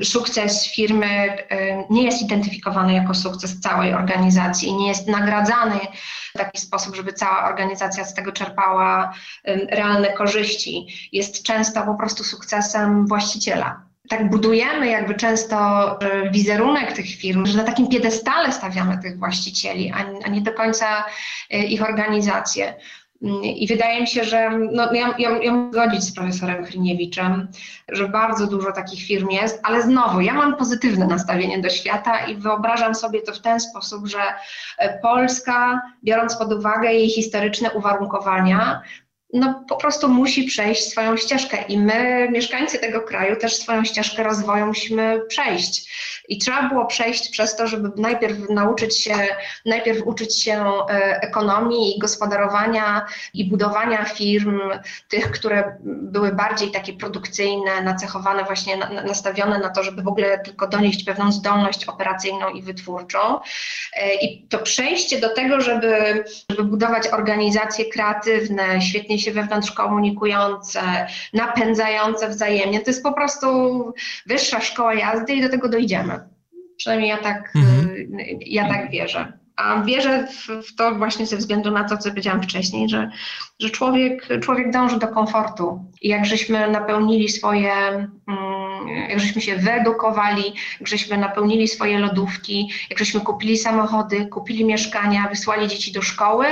Sukces 0.03 0.67
firmy 0.75 1.05
e, 1.05 1.83
nie 1.89 2.03
jest 2.03 2.21
identyfikowany 2.21 2.93
jako 2.93 3.13
sukces 3.13 3.59
całej 3.59 3.93
organizacji, 3.93 4.73
nie 4.73 4.87
jest 4.87 5.07
nagradzany 5.07 5.79
w 6.35 6.37
taki 6.37 6.61
sposób, 6.61 6.95
żeby 6.95 7.13
cała 7.13 7.47
organizacja 7.47 8.03
z 8.03 8.13
tego 8.13 8.31
czerpała 8.31 9.13
realne 9.69 10.13
korzyści. 10.13 10.87
Jest 11.11 11.43
często 11.43 11.81
po 11.81 11.95
prostu 11.95 12.23
sukcesem 12.23 13.07
właściciela. 13.07 13.81
Tak 14.09 14.29
budujemy 14.29 14.87
jakby 14.87 15.15
często 15.15 15.99
wizerunek 16.31 16.93
tych 16.93 17.15
firm, 17.15 17.45
że 17.45 17.57
na 17.57 17.63
takim 17.63 17.87
piedestale 17.89 18.51
stawiamy 18.51 18.97
tych 18.97 19.19
właścicieli, 19.19 19.91
a 20.25 20.29
nie 20.29 20.41
do 20.41 20.53
końca 20.53 21.05
y, 21.53 21.57
ich 21.57 21.83
organizacje. 21.83 22.75
I 23.43 23.67
wydaje 23.67 24.01
mi 24.01 24.07
się, 24.07 24.23
że 24.23 24.49
no, 24.71 24.93
ja, 24.93 25.15
ja, 25.19 25.29
ja 25.43 25.69
zgodzić 25.71 26.03
z 26.03 26.13
profesorem 26.13 26.65
Chryniewiczem, 26.65 27.47
że 27.89 28.07
bardzo 28.09 28.47
dużo 28.47 28.71
takich 28.71 29.07
firm 29.07 29.29
jest, 29.29 29.59
ale 29.63 29.81
znowu 29.81 30.21
ja 30.21 30.33
mam 30.33 30.55
pozytywne 30.55 31.07
nastawienie 31.07 31.61
do 31.61 31.69
świata 31.69 32.25
i 32.25 32.35
wyobrażam 32.35 32.95
sobie 32.95 33.21
to 33.21 33.33
w 33.33 33.39
ten 33.39 33.59
sposób, 33.59 34.07
że 34.07 34.21
e, 34.77 34.99
Polska, 34.99 35.81
biorąc 36.03 36.35
pod 36.35 36.53
uwagę 36.53 36.93
jej 36.93 37.09
historyczne 37.09 37.71
uwarunkowania, 37.71 38.81
no 39.33 39.65
po 39.69 39.75
prostu 39.75 40.09
musi 40.09 40.43
przejść 40.43 40.83
swoją 40.83 41.17
ścieżkę 41.17 41.57
i 41.67 41.77
my, 41.77 42.29
mieszkańcy 42.31 42.79
tego 42.79 43.01
kraju, 43.01 43.35
też 43.35 43.55
swoją 43.55 43.83
ścieżkę 43.83 44.23
rozwoju 44.23 44.65
musimy 44.65 45.21
przejść. 45.27 45.91
I 46.29 46.37
trzeba 46.37 46.69
było 46.69 46.85
przejść 46.85 47.29
przez 47.29 47.55
to, 47.55 47.67
żeby 47.67 48.01
najpierw 48.01 48.49
nauczyć 48.49 49.01
się, 49.01 49.15
najpierw 49.65 50.01
uczyć 50.05 50.43
się 50.43 50.63
e, 50.89 51.21
ekonomii 51.21 51.97
i 51.97 51.99
gospodarowania 51.99 53.05
i 53.33 53.49
budowania 53.49 54.05
firm, 54.05 54.61
tych, 55.09 55.31
które 55.31 55.77
były 55.85 56.31
bardziej 56.31 56.71
takie 56.71 56.93
produkcyjne, 56.93 57.81
nacechowane 57.83 58.43
właśnie, 58.43 58.77
nastawione 59.05 59.59
na 59.59 59.69
to, 59.69 59.83
żeby 59.83 60.01
w 60.01 60.07
ogóle 60.07 60.39
tylko 60.39 60.67
donieść 60.67 61.03
pewną 61.03 61.31
zdolność 61.31 61.85
operacyjną 61.85 62.49
i 62.49 62.61
wytwórczą. 62.61 63.39
E, 63.93 64.15
I 64.15 64.47
to 64.47 64.59
przejście 64.59 65.19
do 65.19 65.29
tego, 65.29 65.61
żeby, 65.61 66.23
żeby 66.49 66.63
budować 66.63 67.07
organizacje 67.07 67.85
kreatywne, 67.85 68.81
świetnie 68.81 69.14
się 69.19 69.31
wewnątrz 69.31 69.71
komunikujące, 69.71 70.81
napędzające 71.33 72.29
wzajemnie, 72.29 72.79
to 72.79 72.89
jest 72.89 73.03
po 73.03 73.13
prostu 73.13 73.47
wyższa 74.25 74.61
szkoła 74.61 74.93
jazdy 74.93 75.33
i 75.33 75.41
do 75.41 75.49
tego 75.49 75.69
dojdziemy. 75.69 76.19
Przynajmniej 76.77 77.09
ja 77.09 77.17
tak, 77.17 77.51
mhm. 77.55 77.95
ja 78.45 78.69
tak 78.69 78.91
wierzę. 78.91 79.33
A 79.55 79.81
wierzę 79.81 80.27
w, 80.27 80.67
w, 80.67 80.75
to 80.75 80.95
właśnie 80.95 81.25
ze 81.25 81.37
względu 81.37 81.71
na 81.71 81.83
to, 81.83 81.97
co 81.97 82.09
powiedziałam 82.09 82.43
wcześniej, 82.43 82.89
że, 82.89 83.09
że 83.59 83.69
człowiek, 83.69 84.27
człowiek 84.41 84.71
dąży 84.71 84.99
do 84.99 85.07
komfortu. 85.07 85.91
I 86.01 86.09
jak 86.09 86.25
żeśmy 86.25 86.71
napełnili 86.71 87.29
swoje, 87.29 87.71
mm, 87.73 88.09
jak 89.09 89.19
żeśmy 89.19 89.41
się 89.41 89.55
wyedukowali, 89.55 90.53
jak 90.79 90.87
żeśmy 90.87 91.17
napełnili 91.17 91.67
swoje 91.67 91.99
lodówki, 91.99 92.69
jak 92.89 92.99
żeśmy 92.99 93.21
kupili 93.21 93.57
samochody, 93.57 94.25
kupili 94.25 94.65
mieszkania, 94.65 95.27
wysłali 95.29 95.67
dzieci 95.67 95.91
do 95.91 96.01
szkoły, 96.01 96.45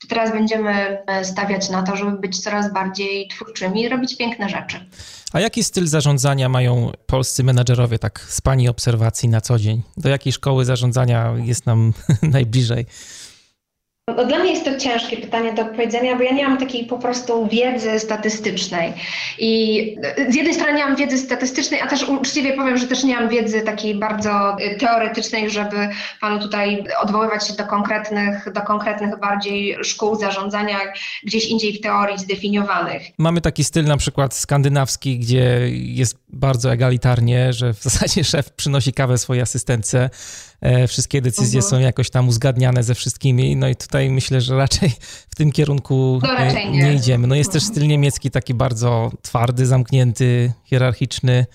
to 0.00 0.08
teraz 0.08 0.32
będziemy 0.32 0.98
e, 1.06 1.24
stawiać 1.24 1.68
na 1.68 1.82
to, 1.82 1.96
żeby 1.96 2.18
być 2.18 2.40
coraz 2.40 2.72
bardziej 2.72 3.28
twórczymi 3.28 3.82
i 3.82 3.88
robić 3.88 4.16
piękne 4.16 4.48
rzeczy. 4.48 4.86
A 5.32 5.40
jaki 5.40 5.64
styl 5.64 5.86
zarządzania 5.86 6.48
mają 6.48 6.92
polscy 7.06 7.44
menedżerowie, 7.44 7.98
tak 7.98 8.20
z 8.28 8.40
Pani 8.40 8.68
obserwacji 8.68 9.28
na 9.28 9.40
co 9.40 9.58
dzień? 9.58 9.82
Do 9.96 10.08
jakiej 10.08 10.32
szkoły 10.32 10.64
zarządzania 10.64 11.34
jest 11.44 11.66
nam 11.66 11.92
najbliżej? 12.22 12.86
No, 14.16 14.24
dla 14.24 14.38
mnie 14.38 14.50
jest 14.50 14.64
to 14.64 14.76
ciężkie 14.76 15.16
pytanie 15.16 15.52
do 15.52 15.62
odpowiedzenia, 15.62 16.16
bo 16.16 16.22
ja 16.22 16.32
nie 16.32 16.48
mam 16.48 16.58
takiej 16.58 16.86
po 16.86 16.98
prostu 16.98 17.46
wiedzy 17.46 18.00
statystycznej. 18.00 18.92
I 19.38 19.96
z 20.28 20.34
jednej 20.34 20.54
strony 20.54 20.72
nie 20.72 20.84
mam 20.84 20.96
wiedzy 20.96 21.18
statystycznej, 21.18 21.80
a 21.80 21.86
też 21.86 22.08
uczciwie 22.08 22.52
powiem, 22.52 22.78
że 22.78 22.86
też 22.86 23.04
nie 23.04 23.14
mam 23.14 23.28
wiedzy 23.28 23.60
takiej 23.60 23.94
bardzo 23.94 24.56
y, 24.60 24.76
teoretycznej, 24.78 25.50
żeby 25.50 25.88
panu 26.20 26.42
tutaj 26.42 26.84
odwoływać 27.02 27.48
się 27.48 27.54
do 27.54 27.66
konkretnych, 27.66 28.52
do 28.52 28.60
konkretnych 28.60 29.20
bardziej 29.20 29.76
szkół 29.84 30.14
zarządzania 30.14 30.78
gdzieś 31.24 31.46
indziej 31.46 31.72
w 31.72 31.80
teorii 31.80 32.18
zdefiniowanych. 32.18 33.02
Mamy 33.18 33.40
taki 33.40 33.64
styl 33.64 33.84
na 33.84 33.96
przykład 33.96 34.34
skandynawski, 34.34 35.18
gdzie 35.18 35.60
jest 35.72 36.18
bardzo 36.28 36.72
egalitarnie, 36.72 37.52
że 37.52 37.74
w 37.74 37.82
zasadzie 37.82 38.24
szef 38.34 38.52
przynosi 38.52 38.92
kawę 38.92 39.18
swojej 39.18 39.42
asystence 39.42 39.98
E, 39.98 40.10
wszystkie 40.88 41.22
decyzje 41.22 41.58
mhm. 41.58 41.70
są 41.70 41.78
jakoś 41.78 42.10
tam 42.10 42.28
uzgadniane 42.28 42.82
ze 42.82 42.94
wszystkimi, 42.94 43.56
no 43.56 43.68
i 43.68 43.76
tutaj 43.76 44.10
myślę, 44.10 44.40
że 44.40 44.56
raczej 44.56 44.92
w 45.30 45.34
tym 45.34 45.52
kierunku 45.52 46.20
no, 46.22 46.52
nie. 46.52 46.70
nie. 46.70 46.94
idziemy. 46.94 47.26
No 47.26 47.34
jest 47.34 47.48
mhm. 47.48 47.60
też 47.60 47.70
styl 47.70 47.88
niemiecki 47.88 48.30
taki 48.30 48.54
bardzo 48.54 49.10
twardy, 49.22 49.66
zamknięty, 49.66 50.52
hierarchiczny, 50.64 51.46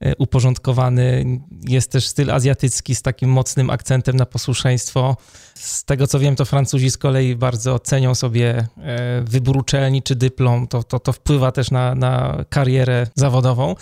e, 0.00 0.16
uporządkowany. 0.16 1.24
Jest 1.68 1.90
też 1.90 2.06
styl 2.06 2.30
azjatycki 2.30 2.94
z 2.94 3.02
takim 3.02 3.30
mocnym 3.30 3.70
akcentem 3.70 4.16
na 4.16 4.26
posłuszeństwo. 4.26 5.16
Z 5.54 5.84
tego 5.84 6.06
co 6.06 6.18
wiem, 6.18 6.36
to 6.36 6.44
Francuzi 6.44 6.90
z 6.90 6.98
kolei 6.98 7.36
bardzo 7.36 7.78
cenią 7.78 8.14
sobie 8.14 8.66
e, 8.78 9.22
wybór 9.22 9.56
uczelni 9.56 10.02
czy 10.02 10.14
dyplom. 10.14 10.68
To, 10.68 10.82
to, 10.82 10.98
to 10.98 11.12
wpływa 11.12 11.52
też 11.52 11.70
na, 11.70 11.94
na 11.94 12.44
karierę 12.48 13.06
zawodową. 13.14 13.74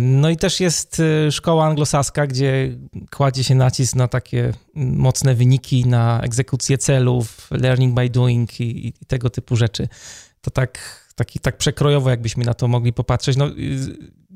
No 0.00 0.30
i 0.30 0.36
też 0.36 0.60
jest 0.60 1.00
y, 1.00 1.32
szkoła 1.32 1.66
anglosaska, 1.66 2.26
gdzie 2.26 2.76
kładzie 3.10 3.44
się 3.44 3.54
nacisk 3.54 3.94
na 3.94 4.08
takie 4.08 4.52
mocne 4.74 5.34
wyniki, 5.34 5.86
na 5.86 6.20
egzekucję 6.20 6.78
celów, 6.78 7.48
learning 7.50 7.94
by 7.94 8.10
doing 8.10 8.60
i, 8.60 8.88
i 8.88 8.92
tego 9.06 9.30
typu 9.30 9.56
rzeczy. 9.56 9.88
To 10.40 10.50
tak, 10.50 10.78
taki, 11.14 11.38
tak 11.38 11.56
przekrojowo, 11.56 12.10
jakbyśmy 12.10 12.44
na 12.44 12.54
to 12.54 12.68
mogli 12.68 12.92
popatrzeć. 12.92 13.36
No, 13.36 13.48
y, 13.48 13.52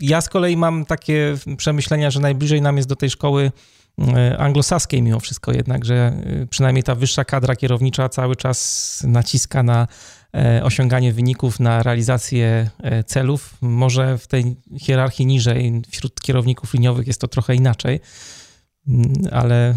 ja 0.01 0.21
z 0.21 0.29
kolei 0.29 0.57
mam 0.57 0.85
takie 0.85 1.37
przemyślenia, 1.57 2.11
że 2.11 2.21
najbliżej 2.21 2.63
nam 2.63 2.77
jest 2.77 2.89
do 2.89 2.97
tej 2.97 3.11
szkoły 3.11 3.53
y, 3.99 4.39
anglosaskiej 4.39 5.03
mimo 5.03 5.21
wszystko 5.21 5.53
jednak, 5.53 5.85
że 5.85 6.13
przynajmniej 6.51 6.83
ta 6.83 6.95
wyższa 6.95 7.25
kadra 7.25 7.57
kierownicza 7.57 8.09
cały 8.09 8.37
czas 8.37 9.03
naciska 9.07 9.63
na 9.63 9.87
E, 9.87 10.20
osiąganie 10.62 11.12
wyników, 11.12 11.61
na 11.61 11.83
realizację 11.83 12.70
e, 12.83 13.05
celów. 13.05 13.55
Może 13.61 14.18
w 14.18 14.26
tej 14.26 14.57
hierarchii 14.81 15.26
niżej, 15.26 15.83
wśród 15.91 16.20
kierowników 16.20 16.74
liniowych 16.74 17.07
jest 17.07 17.20
to 17.20 17.28
trochę 17.28 17.55
inaczej, 17.55 18.01
mm, 18.89 19.12
ale 19.33 19.74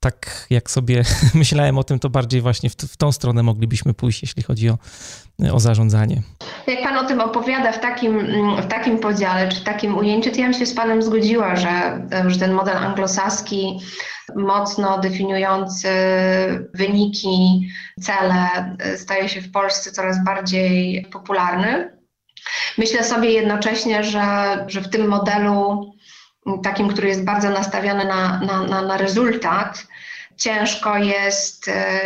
tak 0.00 0.46
jak 0.50 0.70
sobie 0.70 1.02
myślałem 1.34 1.78
o 1.78 1.84
tym, 1.84 1.98
to 1.98 2.10
bardziej 2.10 2.40
właśnie 2.40 2.70
w, 2.70 2.74
w 2.74 2.96
tą 2.96 3.12
stronę 3.12 3.42
moglibyśmy 3.42 3.94
pójść, 3.94 4.22
jeśli 4.22 4.42
chodzi 4.42 4.70
o, 4.70 4.78
o 5.52 5.60
zarządzanie. 5.60 6.22
Jak 6.66 6.82
Pan 6.82 6.98
o 6.98 7.04
tym 7.08 7.20
opowiada 7.20 7.72
w 7.72 7.80
takim, 7.80 8.26
w 8.62 8.66
takim 8.66 8.98
podziale, 8.98 9.48
czy 9.48 9.60
w 9.60 9.64
takim 9.64 9.98
ujęciu, 9.98 10.30
to 10.30 10.36
ja 10.36 10.44
bym 10.44 10.54
się 10.54 10.66
z 10.66 10.74
Panem 10.74 11.02
zgodziła, 11.02 11.56
że, 11.56 12.02
że 12.26 12.38
ten 12.38 12.52
model 12.52 12.76
anglosaski 12.76 13.80
mocno 14.36 14.98
definiujący 14.98 15.88
wyniki, 16.74 17.68
cele 18.00 18.76
staje 18.96 19.28
się 19.28 19.40
w 19.40 19.50
Polsce 19.50 19.92
coraz 19.92 20.24
bardziej 20.24 21.06
popularny. 21.12 21.98
Myślę 22.78 23.04
sobie 23.04 23.30
jednocześnie, 23.30 24.04
że, 24.04 24.24
że 24.66 24.80
w 24.80 24.88
tym 24.88 25.08
modelu 25.08 25.92
takim, 26.56 26.88
który 26.88 27.08
jest 27.08 27.24
bardzo 27.24 27.50
nastawiony 27.50 28.04
na, 28.04 28.40
na, 28.40 28.62
na, 28.62 28.82
na 28.82 28.96
rezultat, 28.96 29.86
ciężko 30.36 30.96
jest 30.96 31.68
e, 31.68 32.00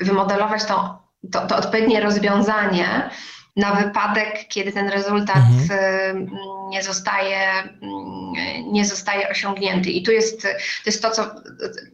wymodelować 0.00 0.64
to, 0.64 1.02
to, 1.32 1.46
to 1.46 1.56
odpowiednie 1.56 2.00
rozwiązanie, 2.00 3.10
na 3.58 3.74
wypadek, 3.74 4.48
kiedy 4.48 4.72
ten 4.72 4.88
rezultat 4.88 5.36
mhm. 5.36 5.70
Y, 5.70 6.26
nie, 6.68 6.82
zostaje, 6.82 7.38
mm, 7.62 8.72
nie 8.72 8.84
zostaje 8.84 9.28
osiągnięty. 9.28 9.90
I 9.90 10.02
tu 10.02 10.12
jest, 10.12 10.42
to 10.42 10.48
jest 10.86 11.02
to, 11.02 11.10
co, 11.10 11.30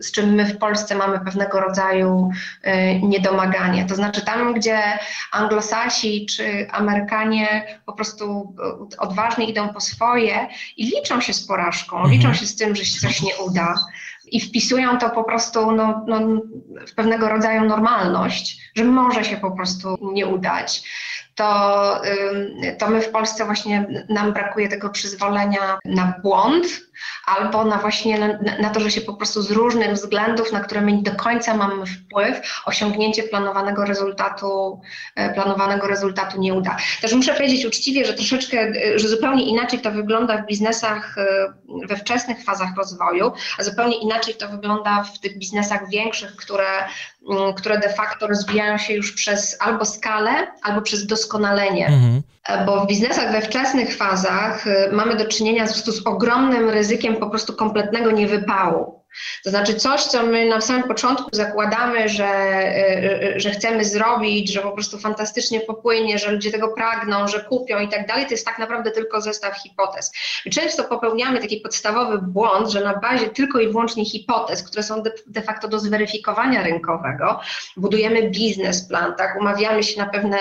z 0.01 0.13
czym 0.13 0.35
my 0.35 0.47
w 0.47 0.59
Polsce 0.59 0.95
mamy 0.95 1.21
pewnego 1.21 1.61
rodzaju 1.61 2.31
y, 2.67 3.01
niedomaganie. 3.03 3.87
To 3.87 3.95
znaczy 3.95 4.25
tam, 4.25 4.55
gdzie 4.55 4.79
anglosasi 5.33 6.27
czy 6.27 6.67
Amerykanie 6.71 7.79
po 7.87 7.93
prostu 7.93 8.55
odważnie 8.99 9.47
idą 9.47 9.69
po 9.69 9.81
swoje 9.81 10.49
i 10.77 10.85
liczą 10.85 11.21
się 11.21 11.33
z 11.33 11.47
porażką, 11.47 11.97
mhm. 11.97 12.15
liczą 12.15 12.35
się 12.35 12.47
z 12.47 12.57
tym, 12.57 12.77
że 12.77 12.85
się 12.85 13.01
coś 13.01 13.23
nie 13.23 13.37
uda, 13.37 13.75
i 14.33 14.41
wpisują 14.41 14.99
to 14.99 15.11
po 15.11 15.25
prostu 15.25 15.73
no, 15.73 16.05
no, 16.07 16.21
w 16.87 16.95
pewnego 16.95 17.29
rodzaju 17.29 17.65
normalność, 17.65 18.59
że 18.77 18.85
może 18.85 19.25
się 19.25 19.37
po 19.37 19.51
prostu 19.51 19.99
nie 20.13 20.27
udać 20.27 20.83
to, 21.35 22.01
to 22.79 22.91
my 22.91 23.01
w 23.01 23.11
Polsce 23.11 23.45
właśnie 23.45 24.05
nam 24.09 24.33
brakuje 24.33 24.69
tego 24.69 24.91
przyzwolenia 24.91 25.79
na 25.85 26.15
błąd 26.23 26.67
albo 27.27 27.65
na 27.65 27.79
właśnie 27.79 28.19
na, 28.19 28.39
na, 28.61 28.71
to, 28.71 28.81
że 28.81 28.91
się 28.91 29.01
po 29.01 29.15
prostu 29.15 29.43
z 29.43 29.51
różnych 29.51 29.93
względów, 29.93 30.53
na 30.53 30.61
które 30.61 30.81
my 30.81 30.93
nie 30.93 31.03
do 31.03 31.15
końca 31.15 31.57
mamy 31.57 31.87
wpływ, 31.87 32.63
osiągnięcie 32.67 33.23
planowanego 33.23 33.85
rezultatu, 33.85 34.81
e, 35.15 35.35
planowanego 35.35 35.87
rezultatu 35.87 36.41
nie 36.41 36.55
uda. 36.55 36.77
Też 37.01 37.13
muszę 37.13 37.35
powiedzieć 37.35 37.67
uczciwie, 37.67 38.05
że 38.05 38.15
troszeczkę, 38.15 38.73
że 38.97 39.09
zupełnie 39.09 39.45
inaczej 39.45 39.81
to 39.81 39.91
wygląda 39.91 40.43
w 40.43 40.47
biznesach 40.47 41.19
e, 41.19 41.25
we 41.87 41.97
wczesnych 41.97 42.45
fazach 42.45 42.77
rozwoju, 42.77 43.33
a 43.59 43.63
zupełnie 43.63 43.97
inaczej 43.97 44.35
to 44.35 44.49
wygląda 44.49 45.03
w 45.03 45.21
tych 45.21 45.39
biznesach 45.39 45.89
większych, 45.91 46.37
które 46.37 46.85
Mm, 47.31 47.55
które 47.55 47.79
de 47.79 47.89
facto 47.89 48.27
rozwijają 48.27 48.79
się 48.79 48.95
już 48.95 49.13
przez 49.13 49.57
albo 49.61 49.85
skalę, 49.85 50.31
albo 50.63 50.83
przez 50.83 51.07
doskonalenie. 51.07 51.87
Mhm. 51.87 52.23
E, 52.49 52.65
bo 52.65 52.85
w 52.85 52.87
biznesach 52.87 53.33
we 53.33 53.43
wczesnych 53.43 53.97
fazach 53.97 54.65
mamy 54.93 55.17
do 55.17 55.25
czynienia 55.25 55.67
z, 55.67 55.85
z 55.85 56.07
ogromnym 56.07 56.71
ryzykiem 56.71 56.84
po 57.17 57.31
prostu 57.31 57.53
kompletnego 57.53 58.11
niewypału. 58.11 59.04
To 59.45 59.51
znaczy 59.51 59.75
coś, 59.75 60.03
co 60.03 60.27
my 60.27 60.47
na 60.47 60.61
samym 60.61 60.89
początku 60.89 61.29
zakładamy, 61.33 62.09
że, 62.09 62.29
y, 62.79 63.37
y, 63.37 63.41
że 63.41 63.51
chcemy 63.51 63.85
zrobić, 63.85 64.53
że 64.53 64.61
po 64.61 64.73
prostu 64.73 64.99
fantastycznie 64.99 65.61
popłynie, 65.61 66.19
że 66.19 66.31
ludzie 66.31 66.51
tego 66.51 66.69
pragną, 66.69 67.29
że 67.29 67.45
kupią 67.45 67.81
i 67.81 67.89
tak 67.89 68.07
dalej, 68.07 68.25
to 68.25 68.31
jest 68.31 68.47
tak 68.47 68.59
naprawdę 68.59 68.91
tylko 68.91 69.21
zestaw 69.21 69.63
hipotez. 69.63 70.13
My 70.47 70.53
często 70.53 70.85
popełniamy 70.85 71.41
taki 71.41 71.57
podstawowy 71.57 72.19
błąd, 72.19 72.71
że 72.71 72.81
na 72.81 72.97
bazie 72.97 73.29
tylko 73.29 73.61
i 73.61 73.69
wyłącznie 73.69 74.05
hipotez, 74.05 74.63
które 74.63 74.83
są 74.83 75.03
de, 75.03 75.13
de 75.27 75.43
facto 75.43 75.69
do 75.69 75.79
zweryfikowania 75.79 76.63
rynkowego, 76.63 77.41
budujemy 77.77 78.31
biznesplan, 78.31 79.15
tak, 79.17 79.37
umawiamy 79.41 79.83
się 79.83 80.01
na 80.01 80.09
pewne, 80.09 80.39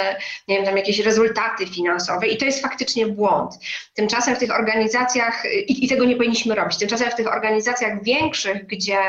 nie 0.47 0.55
wiem, 0.55 0.65
tam 0.65 0.77
jakieś 0.77 0.99
rezultaty 0.99 1.67
finansowe 1.67 2.27
i 2.27 2.37
to 2.37 2.45
jest 2.45 2.61
faktycznie 2.61 3.07
błąd. 3.07 3.53
Tymczasem 3.93 4.35
w 4.35 4.39
tych 4.39 4.51
organizacjach, 4.51 5.43
i, 5.67 5.85
i 5.85 5.87
tego 5.87 6.05
nie 6.05 6.15
powinniśmy 6.15 6.55
robić, 6.55 6.77
tymczasem 6.77 7.11
w 7.11 7.15
tych 7.15 7.27
organizacjach 7.27 8.03
większych, 8.03 8.62
gdzie 8.67 8.99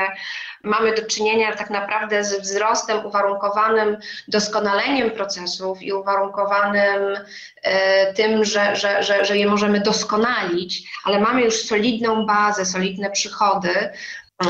mamy 0.64 0.94
do 0.94 1.06
czynienia 1.06 1.56
tak 1.56 1.70
naprawdę 1.70 2.24
z 2.24 2.40
wzrostem 2.40 3.06
uwarunkowanym 3.06 3.96
doskonaleniem 4.28 5.10
procesów 5.10 5.82
i 5.82 5.92
uwarunkowanym 5.92 7.16
e, 7.62 8.12
tym, 8.12 8.44
że, 8.44 8.76
że, 8.76 9.02
że, 9.02 9.24
że 9.24 9.38
je 9.38 9.46
możemy 9.46 9.80
doskonalić, 9.80 10.90
ale 11.04 11.20
mamy 11.20 11.42
już 11.42 11.54
solidną 11.54 12.26
bazę, 12.26 12.66
solidne 12.66 13.10
przychody, 13.10 13.90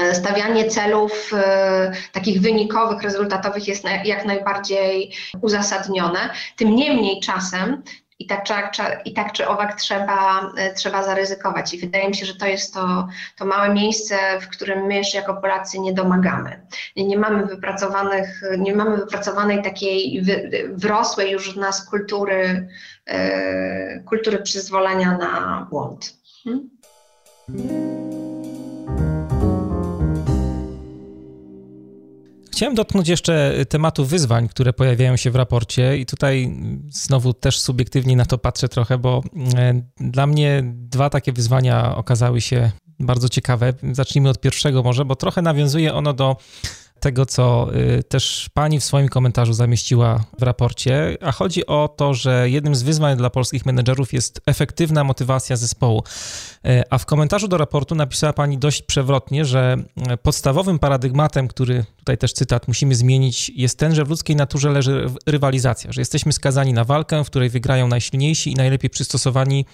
e, 0.00 0.14
stawianie 0.14 0.68
celów 0.70 1.30
e, 1.32 1.92
takich 2.12 2.40
wynikowych, 2.40 3.02
rezultatowych 3.02 3.68
jest 3.68 3.84
jak 4.04 4.24
najbardziej 4.24 5.12
uzasadnione. 5.42 6.30
Tym 6.56 6.76
niemniej 6.76 7.20
czasem 7.20 7.82
i 8.24 8.26
tak, 8.26 8.70
czy, 8.70 8.82
i 9.04 9.12
tak 9.12 9.32
czy 9.32 9.48
owak 9.48 9.80
trzeba, 9.80 10.50
e, 10.56 10.74
trzeba 10.74 11.02
zaryzykować. 11.02 11.74
I 11.74 11.78
wydaje 11.78 12.08
mi 12.08 12.14
się, 12.14 12.26
że 12.26 12.34
to 12.34 12.46
jest 12.46 12.74
to, 12.74 13.08
to 13.36 13.44
małe 13.44 13.74
miejsce, 13.74 14.16
w 14.40 14.48
którym 14.48 14.86
my 14.86 14.94
jeszcze 14.94 15.18
jako 15.18 15.34
Polacy 15.34 15.78
nie 15.78 15.92
domagamy. 15.92 16.66
Nie 16.96 17.18
mamy 17.18 17.46
wypracowanych, 17.46 18.42
nie 18.58 18.74
mamy 18.74 18.96
wypracowanej 18.96 19.62
takiej 19.62 20.22
wrosłej 20.72 21.30
już 21.30 21.54
w 21.54 21.56
nas 21.56 21.86
kultury, 21.90 22.68
e, 23.06 24.00
kultury 24.00 24.38
przyzwolenia 24.38 25.18
na 25.18 25.66
błąd. 25.70 26.16
Hmm? 26.44 28.03
Chciałem 32.54 32.74
dotknąć 32.74 33.08
jeszcze 33.08 33.54
tematu 33.68 34.04
wyzwań, 34.04 34.48
które 34.48 34.72
pojawiają 34.72 35.16
się 35.16 35.30
w 35.30 35.36
raporcie, 35.36 35.98
i 35.98 36.06
tutaj 36.06 36.56
znowu 36.88 37.32
też 37.32 37.60
subiektywnie 37.60 38.16
na 38.16 38.24
to 38.24 38.38
patrzę 38.38 38.68
trochę, 38.68 38.98
bo 38.98 39.22
e, 39.56 39.82
dla 40.00 40.26
mnie 40.26 40.62
dwa 40.64 41.10
takie 41.10 41.32
wyzwania 41.32 41.96
okazały 41.96 42.40
się 42.40 42.70
bardzo 42.98 43.28
ciekawe. 43.28 43.72
Zacznijmy 43.92 44.28
od 44.28 44.40
pierwszego, 44.40 44.82
może, 44.82 45.04
bo 45.04 45.16
trochę 45.16 45.42
nawiązuje 45.42 45.94
ono 45.94 46.12
do 46.12 46.36
tego, 47.04 47.26
co 47.26 47.68
y, 47.98 48.02
też 48.02 48.50
pani 48.54 48.80
w 48.80 48.84
swoim 48.84 49.08
komentarzu 49.08 49.52
zamieściła 49.52 50.24
w 50.38 50.42
raporcie, 50.42 51.16
a 51.20 51.32
chodzi 51.32 51.66
o 51.66 51.94
to, 51.96 52.14
że 52.14 52.50
jednym 52.50 52.74
z 52.74 52.82
wyzwań 52.82 53.16
dla 53.16 53.30
polskich 53.30 53.66
menedżerów 53.66 54.12
jest 54.12 54.40
efektywna 54.46 55.04
motywacja 55.04 55.56
zespołu. 55.56 56.02
Y, 56.66 56.82
a 56.90 56.98
w 56.98 57.06
komentarzu 57.06 57.48
do 57.48 57.56
raportu 57.56 57.94
napisała 57.94 58.32
pani 58.32 58.58
dość 58.58 58.82
przewrotnie, 58.82 59.44
że 59.44 59.76
y, 60.12 60.16
podstawowym 60.16 60.78
paradygmatem, 60.78 61.48
który 61.48 61.84
tutaj 61.98 62.18
też 62.18 62.32
cytat 62.32 62.68
musimy 62.68 62.94
zmienić, 62.94 63.50
jest 63.54 63.78
ten, 63.78 63.94
że 63.94 64.04
w 64.04 64.08
ludzkiej 64.08 64.36
naturze 64.36 64.70
leży 64.70 65.06
rywalizacja, 65.26 65.92
że 65.92 66.00
jesteśmy 66.00 66.32
skazani 66.32 66.72
na 66.72 66.84
walkę, 66.84 67.24
w 67.24 67.26
której 67.26 67.50
wygrają 67.50 67.88
najsilniejsi 67.88 68.52
i 68.52 68.54
najlepiej 68.54 68.90
przystosowani. 68.90 69.66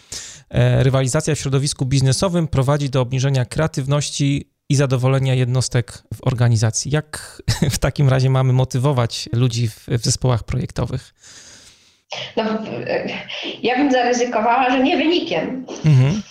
Rywalizacja 0.78 1.34
w 1.34 1.38
środowisku 1.38 1.86
biznesowym 1.86 2.48
prowadzi 2.48 2.90
do 2.90 3.00
obniżenia 3.00 3.44
kreatywności 3.44 4.50
i 4.70 4.76
zadowolenia 4.76 5.34
jednostek 5.34 5.92
w 6.14 6.26
organizacji. 6.26 6.90
Jak 6.90 7.42
w 7.76 7.78
takim 7.78 8.08
razie 8.08 8.30
mamy 8.30 8.52
motywować 8.52 9.28
ludzi 9.32 9.68
w, 9.68 9.86
w 9.88 10.04
zespołach 10.04 10.42
projektowych? 10.42 11.14
No, 12.36 12.44
ja 13.62 13.76
bym 13.76 13.92
zaryzykowała, 13.92 14.70
że 14.70 14.82
nie 14.82 14.96
wynikiem. 14.96 15.66
Mhm. 15.84 16.22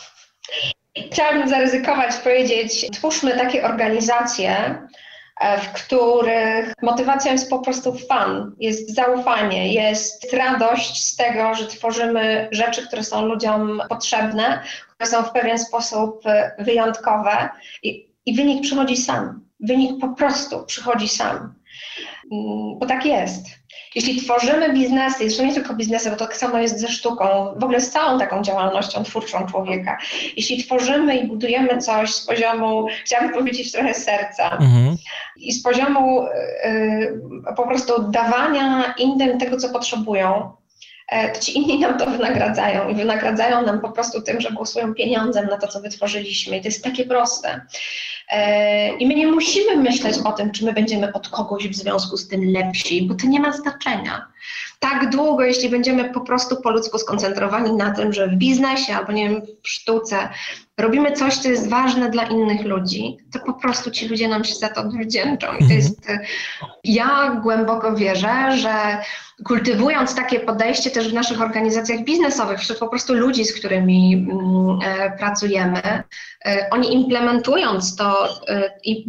Chciałabym 1.12 1.50
zaryzykować, 1.50 2.16
powiedzieć, 2.16 2.88
twórzmy 2.92 3.38
takie 3.38 3.66
organizacje, 3.66 4.76
e, 5.40 5.62
w 5.62 5.72
których 5.72 6.74
motywacją 6.82 7.32
jest 7.32 7.50
po 7.50 7.60
prostu 7.60 7.98
fan, 8.10 8.56
jest 8.60 8.96
zaufanie, 8.96 9.74
jest 9.74 10.34
radość 10.34 11.04
z 11.06 11.16
tego, 11.16 11.56
że 11.56 11.68
tworzymy 11.68 12.50
rzeczy, 12.52 12.88
które 12.88 13.04
są 13.04 13.26
ludziom 13.26 13.82
potrzebne, 13.90 14.64
które 14.96 15.10
są 15.10 15.24
w 15.24 15.32
pewien 15.32 15.60
sposób 15.60 16.22
e, 16.26 16.56
wyjątkowe 16.60 17.50
i 17.84 18.09
i 18.30 18.36
wynik 18.36 18.62
przychodzi 18.62 18.98
sam. 18.98 19.42
Wynik 19.60 20.02
po 20.02 20.10
prostu 20.10 20.66
przychodzi 20.66 21.10
sam. 21.10 21.54
Mm, 22.32 22.80
bo 22.80 22.86
tak 22.86 23.06
jest. 23.06 23.46
Jeśli 23.96 24.22
tworzymy 24.22 24.74
biznesy, 24.74 25.18
zresztą 25.20 25.46
nie 25.46 25.54
tylko 25.54 25.74
biznesy, 25.74 26.10
bo 26.10 26.16
to 26.16 26.26
tak 26.26 26.38
samo 26.38 26.58
jest 26.58 26.80
ze 26.80 26.88
sztuką, 26.88 27.26
w 27.58 27.64
ogóle 27.64 27.82
z 27.82 27.92
całą 27.92 28.20
taką 28.20 28.44
działalnością 28.44 29.04
twórczą 29.04 29.46
człowieka. 29.46 29.98
Jeśli 30.38 30.64
tworzymy 30.64 31.18
i 31.18 31.28
budujemy 31.28 31.78
coś 31.78 32.14
z 32.14 32.26
poziomu, 32.26 32.88
chciałabym 33.06 33.34
powiedzieć 33.34 33.72
trochę 33.72 33.94
serca, 33.94 34.52
mhm. 34.52 34.98
i 35.36 35.54
z 35.54 35.64
poziomu 35.64 36.24
y, 36.26 37.22
po 37.56 37.68
prostu 37.68 38.12
dawania 38.12 38.94
innym 38.98 39.40
tego, 39.40 39.58
co 39.58 39.70
potrzebują, 39.70 40.52
to 41.34 41.40
ci 41.40 41.58
inni 41.58 41.80
nam 41.80 41.98
to 41.98 42.06
wynagradzają 42.06 42.90
i 42.90 42.96
wynagradzają 42.96 43.66
nam 43.66 43.82
po 43.82 43.92
prostu 43.92 44.22
tym, 44.22 44.42
że 44.42 44.52
głosują 44.52 44.94
pieniądzem 44.94 45.48
na 45.48 45.58
to, 45.58 45.68
co 45.68 45.82
wytworzyliśmy. 45.82 46.58
I 46.58 46.62
to 46.62 46.68
jest 46.68 46.84
takie 46.84 47.06
proste. 47.06 47.62
E, 48.32 48.98
I 48.98 49.08
my 49.08 49.16
nie 49.16 49.28
musimy 49.28 49.76
myśleć 49.76 50.18
o 50.26 50.32
tym, 50.32 50.52
czy 50.52 50.66
my 50.66 50.74
będziemy 50.74 51.14
od 51.14 51.30
kogoś 51.30 51.68
w 51.68 51.76
związku 51.76 52.18
z 52.18 52.28
tym 52.28 52.52
lepsi, 52.52 53.08
bo 53.08 53.16
to 53.16 53.28
nie 53.28 53.40
ma 53.40 53.52
znaczenia. 53.52 54.28
Tak 54.80 55.10
długo, 55.10 55.44
jeśli 55.44 55.70
będziemy 55.70 56.14
po 56.14 56.22
prostu 56.22 56.62
po 56.62 56.70
ludzku 56.70 56.98
skoncentrowani 56.98 57.74
na 57.74 57.92
tym, 57.92 58.14
że 58.14 58.28
w 58.28 58.36
biznesie 58.36 58.94
albo 58.94 59.12
nie 59.12 59.30
wiem, 59.30 59.42
w 59.64 59.70
sztuce 59.70 60.30
robimy 60.80 61.12
coś, 61.12 61.38
co 61.38 61.50
jest 61.50 61.70
ważne 61.70 62.10
dla 62.10 62.24
innych 62.24 62.66
ludzi, 62.66 63.18
to 63.34 63.40
po 63.40 63.54
prostu 63.54 63.92
ci 63.92 64.08
ludzie 64.08 64.28
nam 64.28 64.44
się 64.44 64.56
za 64.56 64.70
to 64.70 64.82
odwdzięczą. 64.82 65.48
I 65.48 65.58
to 65.58 65.64
mhm. 65.64 65.72
jest, 65.72 66.10
y, 66.10 66.20
ja 66.84 67.40
głęboko 67.44 67.96
wierzę, 67.96 68.58
że 68.58 69.02
kultywując 69.46 70.16
takie 70.16 70.40
podejście 70.40 70.92
też 70.92 71.10
w 71.10 71.14
naszych 71.14 71.42
organizacjach 71.42 72.04
biznesowych, 72.04 72.60
wśród 72.60 72.80
po 72.80 72.88
prostu 72.88 73.14
ludzi, 73.14 73.46
z 73.46 73.60
którymi 73.60 74.14
mm, 74.14 74.80
e, 74.84 75.18
pracujemy, 75.18 75.82
e, 76.46 76.68
oni 76.72 76.94
implementując 76.94 77.96
to 77.96 78.28
e, 78.48 78.72
i, 78.84 79.06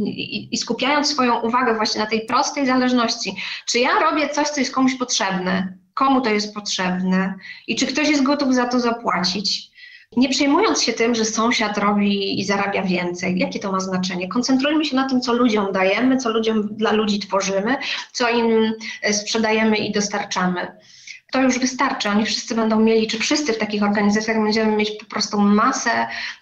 i, 0.54 0.56
skupiając 0.56 1.08
swoją 1.08 1.40
uwagę 1.40 1.74
właśnie 1.74 2.00
na 2.00 2.06
tej 2.06 2.26
prostej 2.26 2.66
zależności, 2.66 3.36
czy 3.66 3.78
ja 3.78 3.90
robię 4.00 4.28
coś, 4.28 4.48
co 4.48 4.60
jest 4.60 4.74
komuś 4.74 4.94
potrzebne, 4.94 5.72
komu 5.94 6.20
to 6.20 6.30
jest 6.30 6.54
potrzebne 6.54 7.34
i 7.66 7.76
czy 7.76 7.86
ktoś 7.86 8.08
jest 8.08 8.22
gotów 8.22 8.54
za 8.54 8.64
to 8.64 8.80
zapłacić, 8.80 9.69
nie 10.16 10.28
przejmując 10.28 10.82
się 10.82 10.92
tym, 10.92 11.14
że 11.14 11.24
sąsiad 11.24 11.78
robi 11.78 12.40
i 12.40 12.44
zarabia 12.44 12.82
więcej, 12.82 13.38
jakie 13.38 13.58
to 13.58 13.72
ma 13.72 13.80
znaczenie. 13.80 14.28
Koncentrujmy 14.28 14.84
się 14.84 14.96
na 14.96 15.08
tym, 15.08 15.20
co 15.20 15.32
ludziom 15.32 15.72
dajemy, 15.72 16.16
co 16.16 16.30
ludziom 16.30 16.68
dla 16.76 16.92
ludzi 16.92 17.18
tworzymy, 17.18 17.76
co 18.12 18.28
im 18.28 18.72
e, 19.02 19.12
sprzedajemy 19.14 19.76
i 19.76 19.92
dostarczamy. 19.92 20.76
To 21.32 21.42
już 21.42 21.58
wystarczy. 21.58 22.08
Oni 22.08 22.26
wszyscy 22.26 22.54
będą 22.54 22.80
mieli, 22.80 23.06
czy 23.06 23.18
wszyscy 23.18 23.52
w 23.52 23.58
takich 23.58 23.82
organizacjach 23.82 24.42
będziemy 24.42 24.76
mieć 24.76 24.90
po 24.90 25.06
prostu 25.06 25.40
masę 25.40 25.90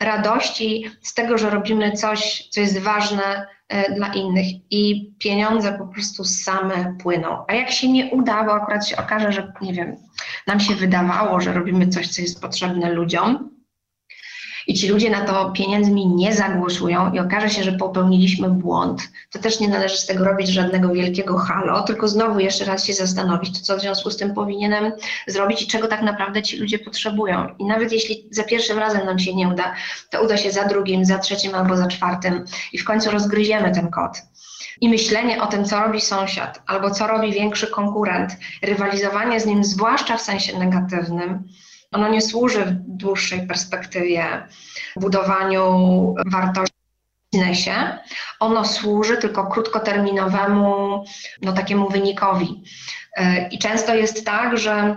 radości 0.01 0.91
z 1.03 1.15
tego, 1.15 1.39
że 1.39 1.51
robimy 1.51 1.93
coś, 1.93 2.49
co 2.51 2.61
jest 2.61 2.79
ważne 2.79 3.47
e, 3.69 3.95
dla 3.95 4.13
innych 4.13 4.47
i 4.71 5.13
pieniądze 5.19 5.79
po 5.79 5.87
prostu 5.87 6.25
same 6.25 6.97
płyną. 7.03 7.45
A 7.49 7.55
jak 7.55 7.71
się 7.71 7.89
nie 7.93 8.07
uda, 8.07 8.45
bo 8.45 8.53
akurat 8.53 8.89
się 8.89 8.97
okaże, 8.97 9.33
że 9.33 9.53
nie 9.61 9.73
wiem, 9.73 9.97
nam 10.47 10.61
się 10.61 10.75
wydawało, 10.75 11.41
że 11.41 11.53
robimy 11.53 11.89
coś, 11.89 12.09
co 12.09 12.23
jest 12.23 12.41
potrzebne 12.41 12.93
ludziom, 12.93 13.58
i 14.69 14.75
ci 14.75 14.89
ludzie 14.89 15.11
na 15.11 15.21
to 15.21 15.51
pieniędzmi 15.51 16.07
nie 16.07 16.35
zagłosują 16.35 17.13
i 17.13 17.19
okaże 17.19 17.51
się, 17.51 17.63
że 17.63 17.73
popełniliśmy 17.73 18.51
błąd, 18.51 19.09
to 19.31 19.39
też 19.39 19.61
nie 19.61 19.69
należy 19.69 19.97
z 19.97 20.07
tego 20.07 20.25
robić 20.25 20.49
żadnego 20.49 20.89
wielkiego 20.89 21.39
halo, 21.39 21.83
tylko 21.83 22.09
znowu 22.09 22.41
jeszcze 22.41 22.65
raz 22.65 22.85
się 22.85 22.95
zastanowić, 22.95 23.59
to 23.59 23.65
co 23.65 23.77
w 23.77 23.81
związku 23.81 24.11
z 24.11 24.17
tym 24.17 24.35
powinienem 24.35 24.93
zrobić 25.27 25.63
i 25.63 25.67
czego 25.67 25.89
tak 25.89 26.03
naprawdę 26.03 26.43
ci 26.43 26.57
ludzie 26.57 26.79
potrzebują. 26.79 27.49
I 27.59 27.65
nawet 27.65 27.93
jeśli 27.93 28.29
za 28.31 28.45
pierwszym 28.45 28.79
razem 28.79 29.07
nam 29.07 29.19
się 29.19 29.35
nie 29.35 29.49
uda, 29.49 29.75
to 30.11 30.23
uda 30.23 30.37
się 30.37 30.51
za 30.51 30.65
drugim, 30.65 31.05
za 31.05 31.19
trzecim 31.19 31.55
albo 31.55 31.77
za 31.77 31.87
czwartym 31.87 32.45
i 32.73 32.79
w 32.79 32.85
końcu 32.85 33.11
rozgryziemy 33.11 33.75
ten 33.75 33.91
kod. 33.91 34.23
I 34.81 34.89
myślenie 34.89 35.43
o 35.43 35.47
tym, 35.47 35.65
co 35.65 35.81
robi 35.81 36.01
sąsiad 36.01 36.63
albo 36.67 36.91
co 36.91 37.07
robi 37.07 37.33
większy 37.33 37.67
konkurent, 37.67 38.37
rywalizowanie 38.63 39.41
z 39.41 39.47
nim, 39.47 39.65
zwłaszcza 39.65 40.17
w 40.17 40.23
sensie 40.23 40.59
negatywnym, 40.59 41.49
ono 41.93 42.09
nie 42.09 42.23
służy 42.23 42.65
w 42.65 42.73
dłuższej 42.73 43.47
perspektywie 43.47 44.47
budowaniu 44.97 46.15
wartości 46.27 46.79
biznesie. 47.33 47.99
Ono 48.41 48.65
służy 48.65 49.17
tylko 49.17 49.47
krótkoterminowemu, 49.47 51.05
no 51.43 51.53
takiemu 51.53 51.89
wynikowi. 51.89 52.63
I 53.51 53.59
często 53.59 53.95
jest 53.95 54.25
tak, 54.25 54.59
że 54.59 54.97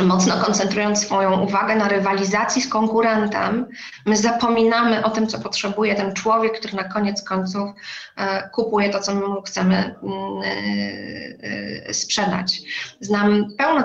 mocno 0.00 0.44
koncentrując 0.44 1.02
swoją 1.02 1.40
uwagę 1.40 1.76
na 1.76 1.88
rywalizacji 1.88 2.62
z 2.62 2.68
konkurentem, 2.68 3.66
my 4.06 4.16
zapominamy 4.16 5.04
o 5.04 5.10
tym, 5.10 5.26
co 5.26 5.38
potrzebuje 5.38 5.94
ten 5.94 6.14
człowiek, 6.14 6.58
który 6.58 6.74
na 6.74 6.84
koniec 6.84 7.22
końców 7.22 7.70
e, 8.16 8.48
kupuje 8.48 8.90
to, 8.90 9.00
co 9.00 9.14
mu 9.14 9.42
chcemy 9.42 9.76
mm, 9.76 10.42
e, 10.42 11.88
e, 11.88 11.94
sprzedać. 11.94 12.62
Znam 13.00 13.48
pełno 13.58 13.84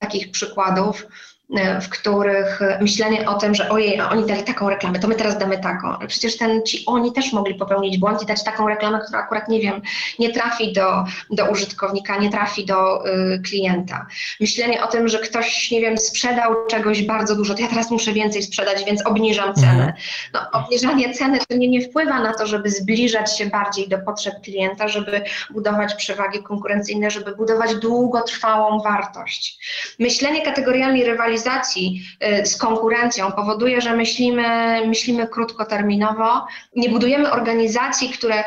takich 0.00 0.30
przykładów, 0.30 1.06
E, 1.06 1.33
w 1.80 1.88
których 1.88 2.60
myślenie 2.80 3.28
o 3.28 3.34
tym, 3.34 3.54
że 3.54 3.68
ojej, 3.68 4.00
a 4.00 4.10
oni 4.10 4.26
dali 4.26 4.42
taką 4.42 4.70
reklamę, 4.70 4.98
to 4.98 5.08
my 5.08 5.14
teraz 5.14 5.38
damy 5.38 5.58
taką. 5.58 6.06
Przecież 6.08 6.36
ten, 6.36 6.62
ci 6.62 6.82
oni 6.86 7.12
też 7.12 7.32
mogli 7.32 7.54
popełnić 7.54 7.98
błąd 7.98 8.22
i 8.22 8.26
dać 8.26 8.44
taką 8.44 8.68
reklamę, 8.68 9.00
która 9.06 9.18
akurat, 9.18 9.48
nie 9.48 9.60
wiem, 9.60 9.82
nie 10.18 10.32
trafi 10.32 10.72
do, 10.72 11.04
do 11.30 11.50
użytkownika, 11.50 12.16
nie 12.16 12.30
trafi 12.30 12.64
do 12.64 13.08
y, 13.08 13.42
klienta. 13.48 14.06
Myślenie 14.40 14.84
o 14.84 14.86
tym, 14.86 15.08
że 15.08 15.18
ktoś, 15.18 15.70
nie 15.70 15.80
wiem, 15.80 15.98
sprzedał 15.98 16.66
czegoś 16.66 17.02
bardzo 17.02 17.36
dużo, 17.36 17.54
to 17.54 17.62
ja 17.62 17.68
teraz 17.68 17.90
muszę 17.90 18.12
więcej 18.12 18.42
sprzedać, 18.42 18.84
więc 18.84 19.06
obniżam 19.06 19.54
cenę. 19.54 19.70
Mhm. 19.70 19.92
No, 20.32 20.40
obniżanie 20.52 21.14
ceny 21.14 21.38
to 21.48 21.56
nie, 21.56 21.68
nie 21.68 21.80
wpływa 21.80 22.20
na 22.20 22.34
to, 22.34 22.46
żeby 22.46 22.70
zbliżać 22.70 23.38
się 23.38 23.46
bardziej 23.46 23.88
do 23.88 23.98
potrzeb 23.98 24.34
klienta, 24.44 24.88
żeby 24.88 25.22
budować 25.50 25.94
przewagi 25.94 26.42
konkurencyjne, 26.42 27.10
żeby 27.10 27.36
budować 27.36 27.74
długotrwałą 27.74 28.80
wartość. 28.80 29.58
Myślenie 29.98 30.42
kategoriami 30.42 31.04
rywalizacji 31.04 31.33
rywalizacji 31.34 32.02
y, 32.42 32.46
z 32.46 32.56
konkurencją 32.56 33.32
powoduje, 33.32 33.80
że 33.80 33.96
myślimy, 33.96 34.80
myślimy 34.86 35.28
krótkoterminowo, 35.28 36.46
nie 36.76 36.88
budujemy 36.88 37.30
organizacji, 37.30 38.08
które, 38.08 38.44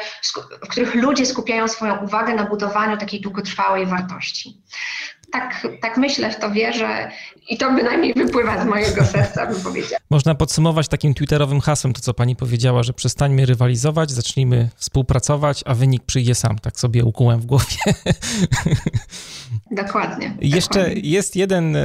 w 0.65 0.67
których 0.67 0.95
ludzie 0.95 1.25
skupiają 1.25 1.67
swoją 1.67 1.97
uwagę 1.97 2.33
na 2.33 2.45
budowaniu 2.45 2.97
takiej 2.97 3.21
długotrwałej 3.21 3.85
wartości. 3.85 4.61
Tak, 5.31 5.67
tak 5.81 5.97
myślę, 5.97 6.31
w 6.31 6.39
to 6.39 6.51
wierzę 6.51 7.11
i 7.49 7.57
to 7.57 7.71
bynajmniej 7.71 8.13
wypływa 8.13 8.63
z 8.63 8.65
mojego 8.65 9.05
serca, 9.05 9.45
bym 9.45 9.61
powiedziała. 9.61 9.99
Można 10.09 10.35
podsumować 10.35 10.87
takim 10.87 11.13
twitterowym 11.13 11.61
hasłem 11.61 11.93
to, 11.93 12.01
co 12.01 12.13
pani 12.13 12.35
powiedziała, 12.35 12.83
że 12.83 12.93
przestańmy 12.93 13.45
rywalizować, 13.45 14.11
zacznijmy 14.11 14.69
współpracować, 14.75 15.63
a 15.65 15.73
wynik 15.73 16.03
przyjdzie 16.03 16.35
sam. 16.35 16.59
Tak 16.59 16.79
sobie 16.79 17.03
ukułem 17.05 17.39
w 17.39 17.45
głowie. 17.45 17.75
Dokładnie. 19.71 20.37
Jeszcze 20.41 20.79
dokładnie. 20.79 21.01
jest 21.03 21.35
jeden, 21.35 21.75
e, 21.75 21.81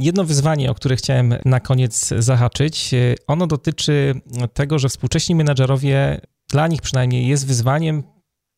jedno 0.00 0.24
wyzwanie, 0.24 0.70
o 0.70 0.74
które 0.74 0.96
chciałem 0.96 1.34
na 1.44 1.60
koniec 1.60 2.08
zahaczyć. 2.18 2.94
E, 2.94 3.14
ono 3.26 3.46
dotyczy 3.46 4.14
tego, 4.54 4.78
że 4.78 4.88
współcześni 4.88 5.34
menadżerowie, 5.34 6.20
dla 6.50 6.66
nich 6.66 6.82
przynajmniej 6.82 7.26
jest 7.26 7.46
wyzwaniem 7.46 8.02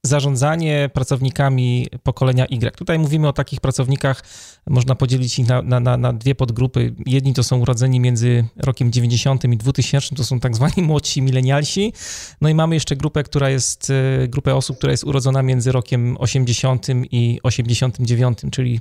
zarządzanie 0.06 0.90
pracownikami 0.92 1.86
pokolenia 2.02 2.46
Y. 2.46 2.76
Tutaj 2.76 2.98
mówimy 2.98 3.28
o 3.28 3.32
takich 3.32 3.60
pracownikach, 3.60 4.24
można 4.66 4.94
podzielić 4.94 5.38
ich 5.38 5.48
na, 5.48 5.62
na, 5.62 5.96
na, 5.96 6.12
dwie 6.12 6.34
podgrupy. 6.34 6.94
Jedni 7.06 7.34
to 7.34 7.42
są 7.42 7.58
urodzeni 7.58 8.00
między 8.00 8.44
rokiem 8.56 8.92
90 8.92 9.44
i 9.44 9.56
2000, 9.56 10.16
to 10.16 10.24
są 10.24 10.40
tak 10.40 10.56
zwani 10.56 10.82
młodsi 10.88 11.22
milenialsi. 11.22 11.92
No 12.40 12.48
i 12.48 12.54
mamy 12.54 12.74
jeszcze 12.74 12.96
grupę, 12.96 13.22
która 13.22 13.50
jest, 13.50 13.90
e, 13.90 14.28
grupę 14.28 14.54
osób, 14.54 14.78
która 14.78 14.90
jest 14.90 15.04
urodzona 15.04 15.42
między 15.42 15.72
rokiem 15.72 16.16
80 16.18 16.86
i 17.10 17.40
89, 17.42 18.38
czyli 18.50 18.80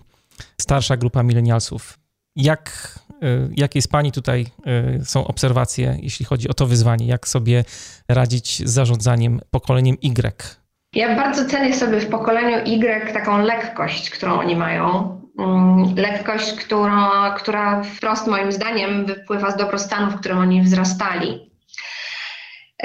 starsza 0.61 0.97
grupa 0.97 1.23
milenialsów. 1.23 1.99
Jak, 2.35 2.99
e, 3.21 3.49
jakie 3.57 3.81
z 3.81 3.87
Pani 3.87 4.11
tutaj 4.11 4.45
e, 4.65 5.05
są 5.05 5.27
obserwacje, 5.27 5.97
jeśli 6.01 6.25
chodzi 6.25 6.49
o 6.49 6.53
to 6.53 6.67
wyzwanie? 6.67 7.07
Jak 7.07 7.27
sobie 7.27 7.63
radzić 8.07 8.67
z 8.67 8.71
zarządzaniem 8.71 9.39
pokoleniem 9.51 9.97
Y? 10.01 10.64
Ja 10.95 11.15
bardzo 11.15 11.45
cenię 11.45 11.73
sobie 11.73 11.99
w 11.99 12.09
pokoleniu 12.09 12.57
Y 12.65 13.13
taką 13.13 13.37
lekkość, 13.37 14.09
którą 14.09 14.39
oni 14.39 14.55
mają. 14.55 15.15
Mm, 15.39 15.95
lekkość, 15.95 16.53
która, 16.53 17.35
która 17.37 17.83
wprost 17.83 18.27
moim 18.27 18.51
zdaniem 18.51 19.05
wypływa 19.05 19.51
z 19.51 19.57
dobrostanu, 19.57 20.11
w 20.11 20.19
którym 20.19 20.37
oni 20.37 20.61
wzrastali. 20.61 21.54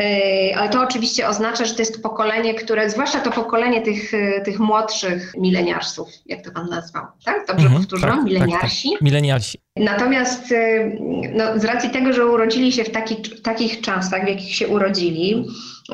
Yy, 0.00 0.56
ale 0.56 0.68
to 0.68 0.82
oczywiście 0.82 1.28
oznacza, 1.28 1.64
że 1.64 1.74
to 1.74 1.82
jest 1.82 2.02
pokolenie, 2.02 2.54
które, 2.54 2.90
zwłaszcza 2.90 3.20
to 3.20 3.30
pokolenie 3.30 3.82
tych, 3.82 4.12
tych 4.44 4.58
młodszych 4.58 5.32
mileniarsów, 5.38 6.08
jak 6.26 6.44
to 6.44 6.50
pan 6.50 6.68
nazwał, 6.68 7.06
tak? 7.24 7.46
Dobrze 7.46 7.66
mhm, 7.66 7.82
powtórzę? 7.82 8.06
Tak, 8.06 8.24
Mileniarsi? 8.24 8.88
Tak, 8.88 8.98
tak. 8.98 9.02
Mileniarsi. 9.02 9.58
Natomiast 9.76 10.50
yy, 10.50 10.98
no, 11.34 11.58
z 11.58 11.64
racji 11.64 11.90
tego, 11.90 12.12
że 12.12 12.26
urodzili 12.26 12.72
się 12.72 12.84
w, 12.84 12.90
taki, 12.90 13.14
w 13.14 13.42
takich 13.42 13.80
czasach, 13.80 14.24
w 14.24 14.28
jakich 14.28 14.54
się 14.54 14.68
urodzili, 14.68 15.46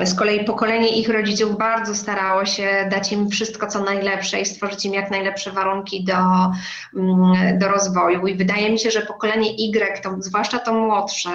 z 0.05 0.13
kolei 0.13 0.45
pokolenie 0.45 0.89
ich 0.89 1.09
rodziców 1.09 1.57
bardzo 1.57 1.95
starało 1.95 2.45
się 2.45 2.87
dać 2.91 3.11
im 3.11 3.29
wszystko, 3.29 3.67
co 3.67 3.83
najlepsze 3.83 4.41
i 4.41 4.45
stworzyć 4.45 4.85
im 4.85 4.93
jak 4.93 5.11
najlepsze 5.11 5.51
warunki 5.51 6.03
do, 6.03 6.13
mm, 6.95 7.59
do 7.59 7.67
rozwoju. 7.67 8.27
I 8.27 8.35
wydaje 8.35 8.71
mi 8.71 8.79
się, 8.79 8.91
że 8.91 9.01
pokolenie 9.01 9.49
Y, 9.51 10.01
to, 10.03 10.15
zwłaszcza 10.19 10.59
to 10.59 10.73
młodsze, 10.73 11.29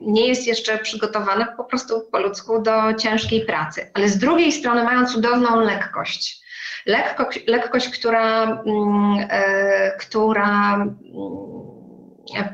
nie 0.00 0.28
jest 0.28 0.46
jeszcze 0.46 0.78
przygotowane 0.78 1.46
po 1.56 1.64
prostu 1.64 2.00
po 2.12 2.18
ludzku 2.18 2.62
do 2.62 2.94
ciężkiej 2.94 3.46
pracy. 3.46 3.90
Ale 3.94 4.08
z 4.08 4.18
drugiej 4.18 4.52
strony 4.52 4.84
mają 4.84 5.06
cudowną 5.06 5.60
lekkość. 5.60 6.46
Lekko, 6.86 7.28
lekkość, 7.46 7.88
która, 7.88 8.42
mm, 8.44 9.26
e, 9.30 9.96
która 9.98 10.86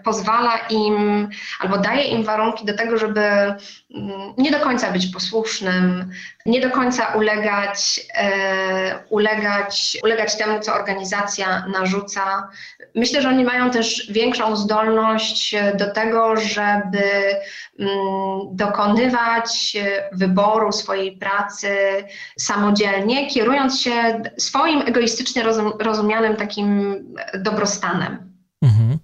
pozwala 0.04 0.56
im 0.70 1.28
albo 1.60 1.78
daje 1.78 2.02
im 2.02 2.24
warunki 2.24 2.64
do 2.64 2.76
tego, 2.76 2.98
żeby 2.98 3.20
mm, 3.20 4.34
nie 4.38 4.50
do 4.50 4.60
końca 4.60 4.92
być 4.92 5.06
posłusznym, 5.06 6.10
nie 6.46 6.60
do 6.60 6.70
końca 6.70 7.06
ulegać, 7.06 8.00
e, 8.14 9.04
ulegać, 9.08 9.98
ulegać 10.02 10.36
temu, 10.36 10.60
co 10.60 10.74
organizacja 10.74 11.66
narzuca. 11.66 12.48
Myślę, 12.94 13.22
że 13.22 13.28
oni 13.28 13.44
mają 13.44 13.70
też 13.70 14.12
większą 14.12 14.56
zdolność 14.56 15.56
do 15.74 15.92
tego, 15.92 16.36
żeby 16.36 17.04
mm, 17.78 17.90
dokonywać 18.52 19.76
wyboru 20.12 20.72
swojej 20.72 21.16
pracy 21.16 21.76
samodzielnie, 22.38 23.26
kierując 23.30 23.80
się 23.80 24.22
swoim 24.38 24.82
egoistycznie 24.82 25.42
rozumianym 25.78 26.36
takim 26.36 26.96
dobrostanem. 27.34 28.32
Mhm. 28.62 28.98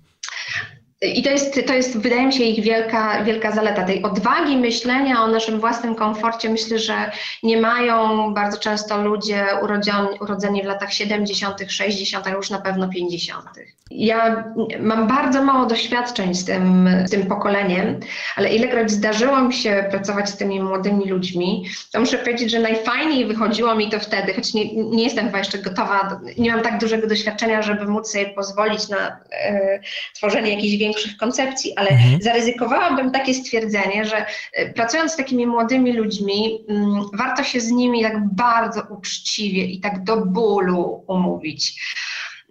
I 1.03 1.23
to 1.23 1.31
jest, 1.31 1.61
to 1.67 1.75
jest, 1.75 1.99
wydaje 1.99 2.27
mi 2.27 2.33
się, 2.33 2.45
ich 2.45 2.65
wielka, 2.65 3.25
wielka 3.25 3.53
zaleta. 3.53 3.85
Tej 3.85 4.03
odwagi 4.03 4.57
myślenia 4.57 5.23
o 5.23 5.29
naszym 5.29 5.61
własnym 5.61 5.95
komforcie 5.95 6.49
myślę, 6.49 6.79
że 6.79 7.11
nie 7.43 7.61
mają 7.61 8.35
bardzo 8.35 8.59
często 8.59 9.03
ludzie 9.03 9.47
urodzeni, 9.63 10.09
urodzeni 10.21 10.63
w 10.63 10.67
latach 10.67 10.93
70., 10.93 11.59
60., 11.69 12.27
a 12.27 12.31
już 12.31 12.51
na 12.51 12.59
pewno 12.59 12.89
50. 12.89 13.45
Ja 13.91 14.45
mam 14.81 15.07
bardzo 15.07 15.45
mało 15.45 15.67
doświadczeń 15.67 16.35
z 16.35 16.45
tym, 16.45 16.89
z 17.07 17.11
tym 17.11 17.27
pokoleniem, 17.27 18.01
ale 18.37 18.55
ilekroć 18.55 18.91
zdarzyło 18.91 19.43
mi 19.43 19.55
się 19.55 19.85
pracować 19.91 20.29
z 20.29 20.37
tymi 20.37 20.61
młodymi 20.61 21.05
ludźmi, 21.05 21.65
to 21.93 22.01
muszę 22.01 22.19
powiedzieć, 22.19 22.51
że 22.51 22.59
najfajniej 22.59 23.27
wychodziło 23.27 23.75
mi 23.75 23.91
to 23.91 24.01
wtedy, 24.01 24.35
choć 24.35 24.55
nie, 24.55 24.75
nie 24.75 25.05
jestem 25.05 25.27
chyba 25.27 25.39
jeszcze 25.39 25.59
gotowa, 25.59 26.21
nie 26.39 26.53
mam 26.53 26.63
tak 26.63 26.81
dużego 26.81 27.07
doświadczenia, 27.07 27.63
żeby 27.63 27.87
móc 27.87 28.11
sobie 28.11 28.27
pozwolić 28.27 28.89
na 28.89 29.21
e, 29.33 29.81
tworzenie 30.15 30.55
jakichś 30.55 30.77
większych 30.89 31.17
koncepcji, 31.17 31.73
ale 31.77 31.89
mhm. 31.89 32.23
zaryzykowałabym 32.23 33.11
takie 33.11 33.35
stwierdzenie, 33.35 34.05
że 34.05 34.27
e, 34.53 34.73
pracując 34.73 35.13
z 35.13 35.17
takimi 35.17 35.47
młodymi 35.47 35.93
ludźmi, 35.93 36.65
m, 36.69 36.77
mm, 36.77 37.07
warto 37.13 37.45
się 37.45 37.61
z 37.61 37.71
nimi 37.71 38.03
tak 38.03 38.35
bardzo 38.35 38.83
uczciwie 38.91 39.65
i 39.65 39.81
tak 39.81 40.05
do 40.05 40.17
bólu 40.17 41.05
umówić 41.07 41.81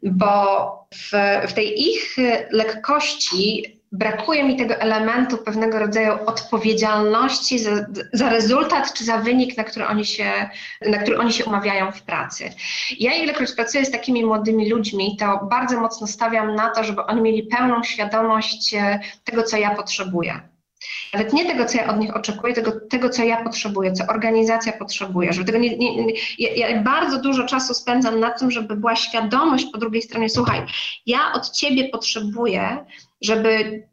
bo 0.03 0.88
w, 0.93 1.11
w 1.47 1.53
tej 1.53 1.81
ich 1.81 2.15
lekkości 2.51 3.76
brakuje 3.97 4.43
mi 4.43 4.55
tego 4.55 4.75
elementu 4.75 5.37
pewnego 5.37 5.79
rodzaju 5.79 6.13
odpowiedzialności 6.25 7.59
za, 7.59 7.71
za, 8.13 8.29
rezultat 8.29 8.93
czy 8.93 9.03
za 9.03 9.17
wynik, 9.17 9.57
na 9.57 9.63
który, 9.63 9.87
oni 9.87 10.05
się, 10.05 10.49
na 10.81 10.97
który 10.97 11.17
oni 11.17 11.33
się 11.33 11.45
umawiają 11.45 11.91
w 11.91 12.01
pracy. 12.01 12.49
Ja 12.99 13.13
ilekroć 13.13 13.51
pracuję 13.51 13.85
z 13.85 13.91
takimi 13.91 14.25
młodymi 14.25 14.69
ludźmi, 14.69 15.17
to 15.19 15.39
bardzo 15.49 15.81
mocno 15.81 16.07
stawiam 16.07 16.55
na 16.55 16.69
to, 16.69 16.83
żeby 16.83 17.03
oni 17.03 17.21
mieli 17.21 17.43
pełną 17.43 17.83
świadomość 17.83 18.73
e, 18.73 18.99
tego, 19.23 19.43
co 19.43 19.57
ja 19.57 19.75
potrzebuję. 19.75 20.41
Nawet 21.13 21.33
nie 21.33 21.45
tego, 21.45 21.65
co 21.65 21.77
ja 21.77 21.87
od 21.87 21.99
nich 21.99 22.15
oczekuję, 22.15 22.53
tego, 22.53 22.71
tego 22.89 23.09
co 23.09 23.23
ja 23.23 23.43
potrzebuję, 23.43 23.91
co 23.91 24.07
organizacja 24.07 24.73
potrzebuje. 24.73 25.33
Żeby 25.33 25.45
tego 25.45 25.57
nie, 25.57 25.77
nie, 25.77 26.05
nie, 26.05 26.13
ja 26.39 26.81
bardzo 26.81 27.21
dużo 27.21 27.43
czasu 27.43 27.73
spędzam 27.73 28.19
na 28.19 28.29
tym, 28.29 28.51
żeby 28.51 28.75
była 28.75 28.95
świadomość 28.95 29.65
po 29.65 29.77
drugiej 29.77 30.01
stronie, 30.01 30.29
słuchaj, 30.29 30.65
ja 31.05 31.19
od 31.33 31.51
ciebie 31.51 31.89
potrzebuję, 31.89 32.85
żeby 33.22 33.84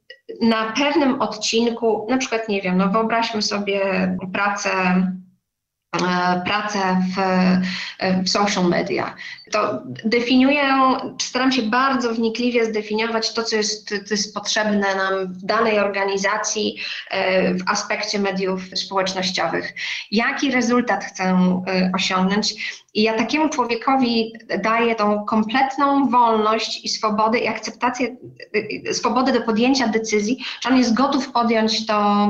na 0.43 0.72
pewnym 0.72 1.22
odcinku, 1.22 2.07
na 2.11 2.18
przykład, 2.18 2.49
nie 2.49 2.62
wiem, 2.62 2.77
no 2.77 2.89
wyobraźmy 2.89 3.43
sobie 3.43 3.81
pracę 4.33 4.70
pracę 6.45 7.03
w, 7.14 7.18
e, 7.18 8.22
w, 8.22 8.28
social 8.28 8.68
media. 8.68 9.14
To 9.51 9.82
definiuję, 10.05 10.62
staram 11.20 11.53
się 11.53 11.62
bardzo 11.62 12.14
wnikliwie 12.14 12.64
zdefiniować 12.64 13.34
to, 13.34 13.42
co 13.42 13.57
jest, 13.57 13.88
co 13.88 14.14
jest 14.14 14.34
potrzebne 14.34 14.95
nam 14.95 15.32
w 15.32 15.45
danej 15.45 15.78
organizacji 15.78 16.76
e, 17.11 17.55
w 17.55 17.62
aspekcie 17.66 18.18
mediów 18.18 18.62
społecznościowych. 18.74 19.74
Jaki 20.11 20.51
rezultat 20.51 21.05
chcę 21.05 21.38
osiągnąć? 21.95 22.55
I 22.95 23.03
ja 23.03 23.14
takiemu 23.14 23.49
człowiekowi 23.49 24.32
daję 24.62 24.95
tą 24.95 25.24
kompletną 25.24 26.09
wolność 26.09 26.84
i 26.84 26.88
swobodę 26.88 27.38
i 27.38 27.49
akceptację, 27.49 28.16
swobodę 28.92 29.32
do 29.32 29.40
podjęcia 29.40 29.88
decyzji, 29.88 30.45
czy 30.62 30.68
on 30.68 30.78
jest 30.78 30.95
gotów 30.95 31.32
podjąć 31.32 31.86
to, 31.86 32.26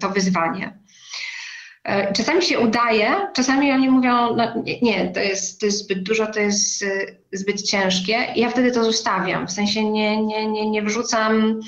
to 0.00 0.10
wyzwanie. 0.10 0.83
E, 1.84 2.12
czasami 2.12 2.42
się 2.42 2.58
udaje, 2.58 3.16
czasami 3.34 3.72
oni 3.72 3.90
mówią, 3.90 4.36
no 4.36 4.62
nie, 4.82 5.08
to 5.08 5.20
jest, 5.20 5.60
to 5.60 5.66
jest 5.66 5.84
zbyt 5.84 6.02
dużo, 6.02 6.26
to 6.26 6.40
jest 6.40 6.82
e, 6.82 6.88
zbyt 7.32 7.62
ciężkie. 7.62 8.26
I 8.34 8.40
ja 8.40 8.50
wtedy 8.50 8.72
to 8.72 8.84
zostawiam, 8.84 9.46
w 9.46 9.52
sensie 9.52 9.84
nie, 9.84 10.22
nie, 10.22 10.46
nie, 10.46 10.70
nie 10.70 10.82
wrzucam, 10.82 11.60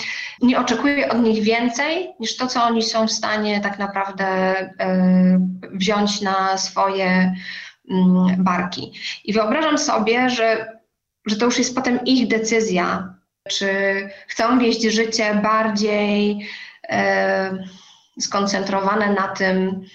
nie 0.43 0.61
oczekuję 0.61 1.09
od 1.09 1.23
nich 1.23 1.43
więcej 1.43 2.09
niż 2.21 2.37
to, 2.37 2.47
co 2.47 2.63
oni 2.63 2.83
są 2.83 3.07
w 3.07 3.13
stanie 3.13 3.61
tak 3.61 3.79
naprawdę 3.79 4.27
e, 4.27 5.41
wziąć 5.73 6.21
na 6.21 6.59
swoje 6.59 7.35
mm, 7.91 8.45
barki. 8.45 8.93
I 9.25 9.33
wyobrażam 9.33 9.79
sobie, 9.79 10.31
że, 10.31 10.79
że 11.27 11.37
to 11.37 11.45
już 11.45 11.59
jest 11.59 11.75
potem 11.75 12.05
ich 12.05 12.29
decyzja, 12.29 13.15
czy 13.49 13.69
chcą 14.27 14.59
wieść 14.59 14.83
życie 14.83 15.41
bardziej 15.43 16.49
skoncentrowane 18.21 19.15
na 19.15 19.29
tym, 19.29 19.87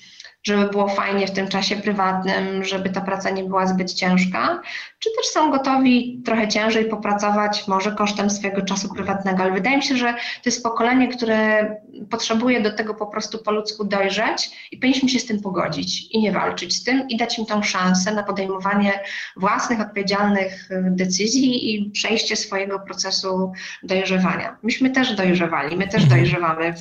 żeby 0.43 0.69
było 0.69 0.87
fajnie 0.87 1.27
w 1.27 1.31
tym 1.31 1.47
czasie 1.47 1.75
prywatnym, 1.75 2.63
żeby 2.63 2.89
ta 2.89 3.01
praca 3.01 3.29
nie 3.29 3.43
była 3.43 3.67
zbyt 3.67 3.93
ciężka, 3.93 4.61
czy 4.99 5.09
też 5.17 5.25
są 5.25 5.51
gotowi 5.51 6.21
trochę 6.25 6.47
ciężej 6.47 6.85
popracować, 6.85 7.67
może 7.67 7.91
kosztem 7.91 8.29
swojego 8.29 8.61
czasu 8.61 8.93
prywatnego, 8.93 9.43
ale 9.43 9.51
wydaje 9.51 9.77
mi 9.77 9.83
się, 9.83 9.97
że 9.97 10.13
to 10.13 10.41
jest 10.45 10.63
pokolenie, 10.63 11.07
które 11.07 11.69
potrzebuje 12.09 12.61
do 12.61 12.73
tego 12.73 12.93
po 12.93 13.07
prostu 13.07 13.43
po 13.43 13.51
ludzku 13.51 13.83
dojrzeć 13.83 14.67
i 14.71 14.77
powinniśmy 14.77 15.09
się 15.09 15.19
z 15.19 15.25
tym 15.25 15.41
pogodzić 15.41 16.11
i 16.11 16.21
nie 16.21 16.31
walczyć 16.31 16.75
z 16.75 16.83
tym 16.83 17.07
i 17.09 17.17
dać 17.17 17.39
im 17.39 17.45
tą 17.45 17.63
szansę 17.63 18.13
na 18.13 18.23
podejmowanie 18.23 18.99
własnych, 19.37 19.81
odpowiedzialnych 19.81 20.69
decyzji 20.81 21.75
i 21.75 21.91
przejście 21.91 22.35
swojego 22.35 22.79
procesu 22.79 23.51
dojrzewania. 23.83 24.57
Myśmy 24.63 24.89
też 24.89 25.15
dojrzewali, 25.15 25.77
my 25.77 25.87
też 25.87 26.03
mhm. 26.03 26.21
dojrzewamy 26.21 26.73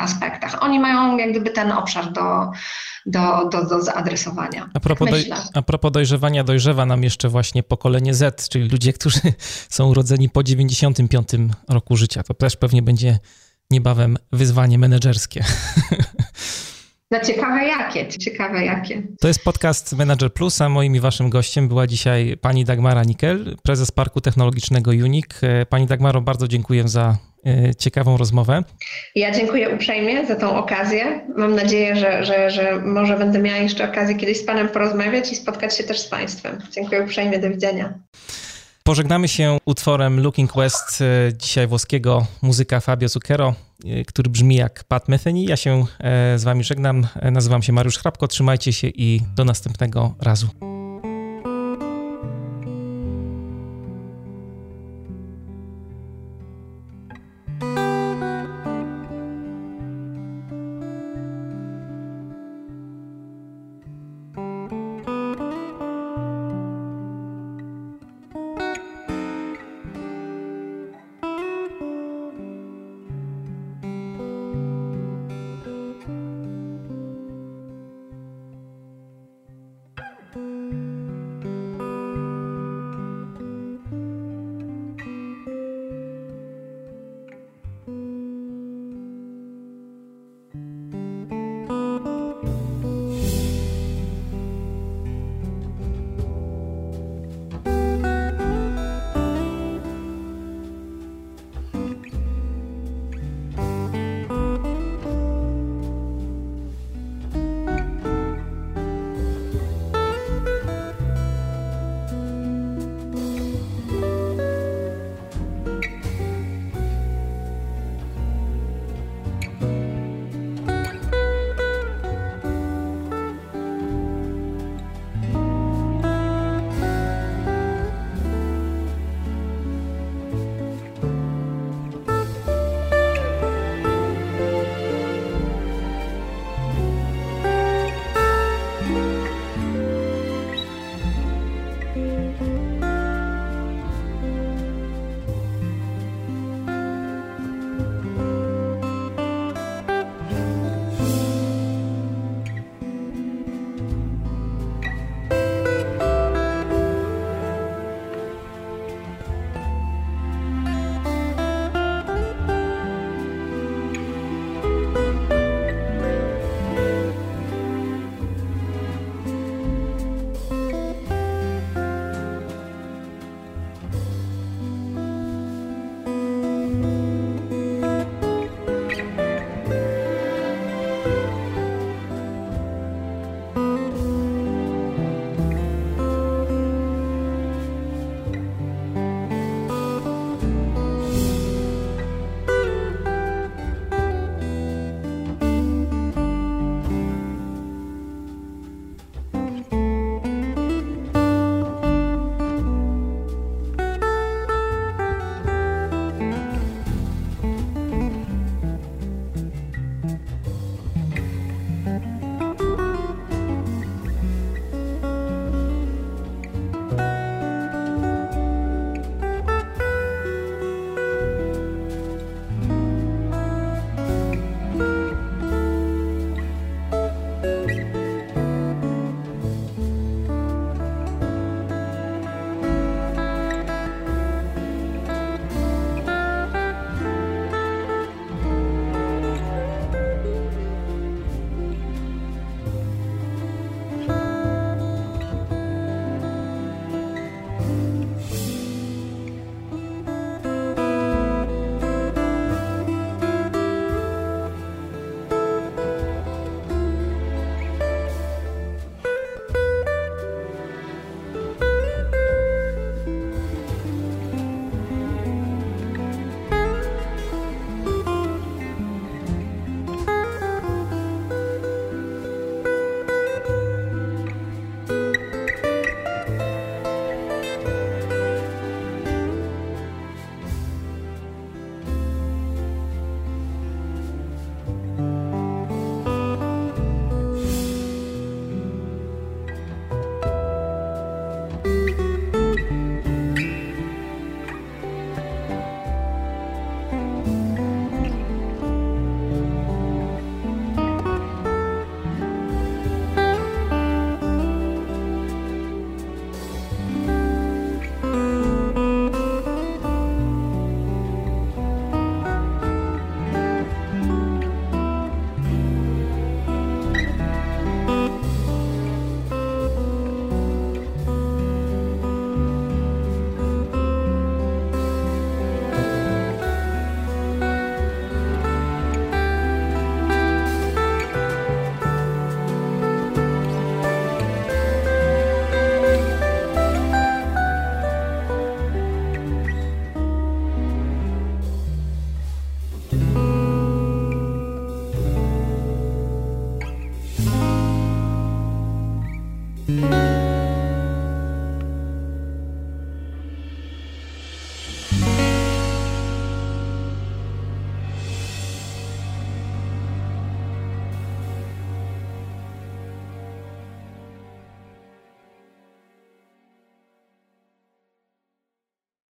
aspektach. 0.00 0.62
Oni 0.62 0.80
mają 0.80 1.16
jak 1.16 1.30
gdyby 1.30 1.50
ten 1.50 1.72
obszar 1.72 2.12
do, 2.12 2.50
do, 3.06 3.48
do, 3.52 3.66
do 3.66 3.82
zaadresowania. 3.82 4.70
A 4.74 4.80
propos, 4.80 5.10
doj, 5.10 5.24
a 5.54 5.62
propos 5.62 5.92
dojrzewania, 5.92 6.44
dojrzewa 6.44 6.86
nam 6.86 7.02
jeszcze 7.02 7.28
właśnie 7.28 7.62
pokolenie 7.62 8.14
Z, 8.14 8.48
czyli 8.48 8.68
ludzie, 8.68 8.92
którzy 8.98 9.20
są 9.68 9.88
urodzeni 9.88 10.28
po 10.28 10.42
95 10.42 11.28
roku 11.68 11.96
życia. 11.96 12.22
To 12.22 12.34
też 12.34 12.56
pewnie 12.56 12.82
będzie 12.82 13.18
niebawem 13.70 14.18
wyzwanie 14.32 14.78
menedżerskie. 14.78 15.44
No 17.10 17.20
ciekawe 17.20 17.64
jakie, 17.64 18.08
ciekawe 18.08 18.64
jakie. 18.64 19.02
To 19.20 19.28
jest 19.28 19.44
podcast 19.44 19.92
Manager 19.92 20.32
Plus, 20.32 20.60
a 20.60 20.68
moim 20.68 20.96
i 20.96 21.00
waszym 21.00 21.30
gościem 21.30 21.68
była 21.68 21.86
dzisiaj 21.86 22.36
pani 22.40 22.64
Dagmara 22.64 23.02
Nikel, 23.02 23.56
prezes 23.62 23.90
Parku 23.90 24.20
Technologicznego 24.20 24.90
Unik. 24.90 25.40
Pani 25.68 25.86
Dagmaro, 25.86 26.20
bardzo 26.20 26.48
dziękuję 26.48 26.88
za 26.88 27.02
E, 27.10 27.31
ciekawą 27.78 28.16
rozmowę. 28.16 28.62
Ja 29.14 29.30
dziękuję 29.30 29.70
uprzejmie 29.70 30.26
za 30.26 30.36
tą 30.36 30.56
okazję. 30.56 31.20
Mam 31.36 31.54
nadzieję, 31.54 31.96
że, 31.96 32.24
że, 32.24 32.50
że 32.50 32.80
może 32.84 33.16
będę 33.16 33.38
miała 33.38 33.58
jeszcze 33.58 33.90
okazję 33.90 34.14
kiedyś 34.14 34.38
z 34.38 34.44
Panem 34.44 34.68
porozmawiać 34.68 35.32
i 35.32 35.36
spotkać 35.36 35.76
się 35.76 35.84
też 35.84 36.00
z 36.00 36.08
Państwem. 36.08 36.58
Dziękuję 36.70 37.02
uprzejmie, 37.02 37.38
do 37.38 37.50
widzenia. 37.50 37.94
Pożegnamy 38.84 39.28
się 39.28 39.58
utworem 39.64 40.20
Looking 40.20 40.56
West 40.56 41.00
e, 41.00 41.32
dzisiaj 41.34 41.66
włoskiego 41.66 42.26
muzyka 42.42 42.80
Fabio 42.80 43.08
Zucchero, 43.08 43.54
e, 43.84 44.04
który 44.04 44.30
brzmi 44.30 44.54
jak 44.54 44.84
Pat 44.84 45.08
Metheny. 45.08 45.42
Ja 45.42 45.56
się 45.56 45.84
z 46.36 46.44
Wami 46.44 46.64
żegnam. 46.64 47.06
Nazywam 47.32 47.62
się 47.62 47.72
Mariusz 47.72 47.98
Hrabko. 47.98 48.28
Trzymajcie 48.28 48.72
się 48.72 48.88
i 48.88 49.20
do 49.36 49.44
następnego 49.44 50.14
razu. 50.20 50.71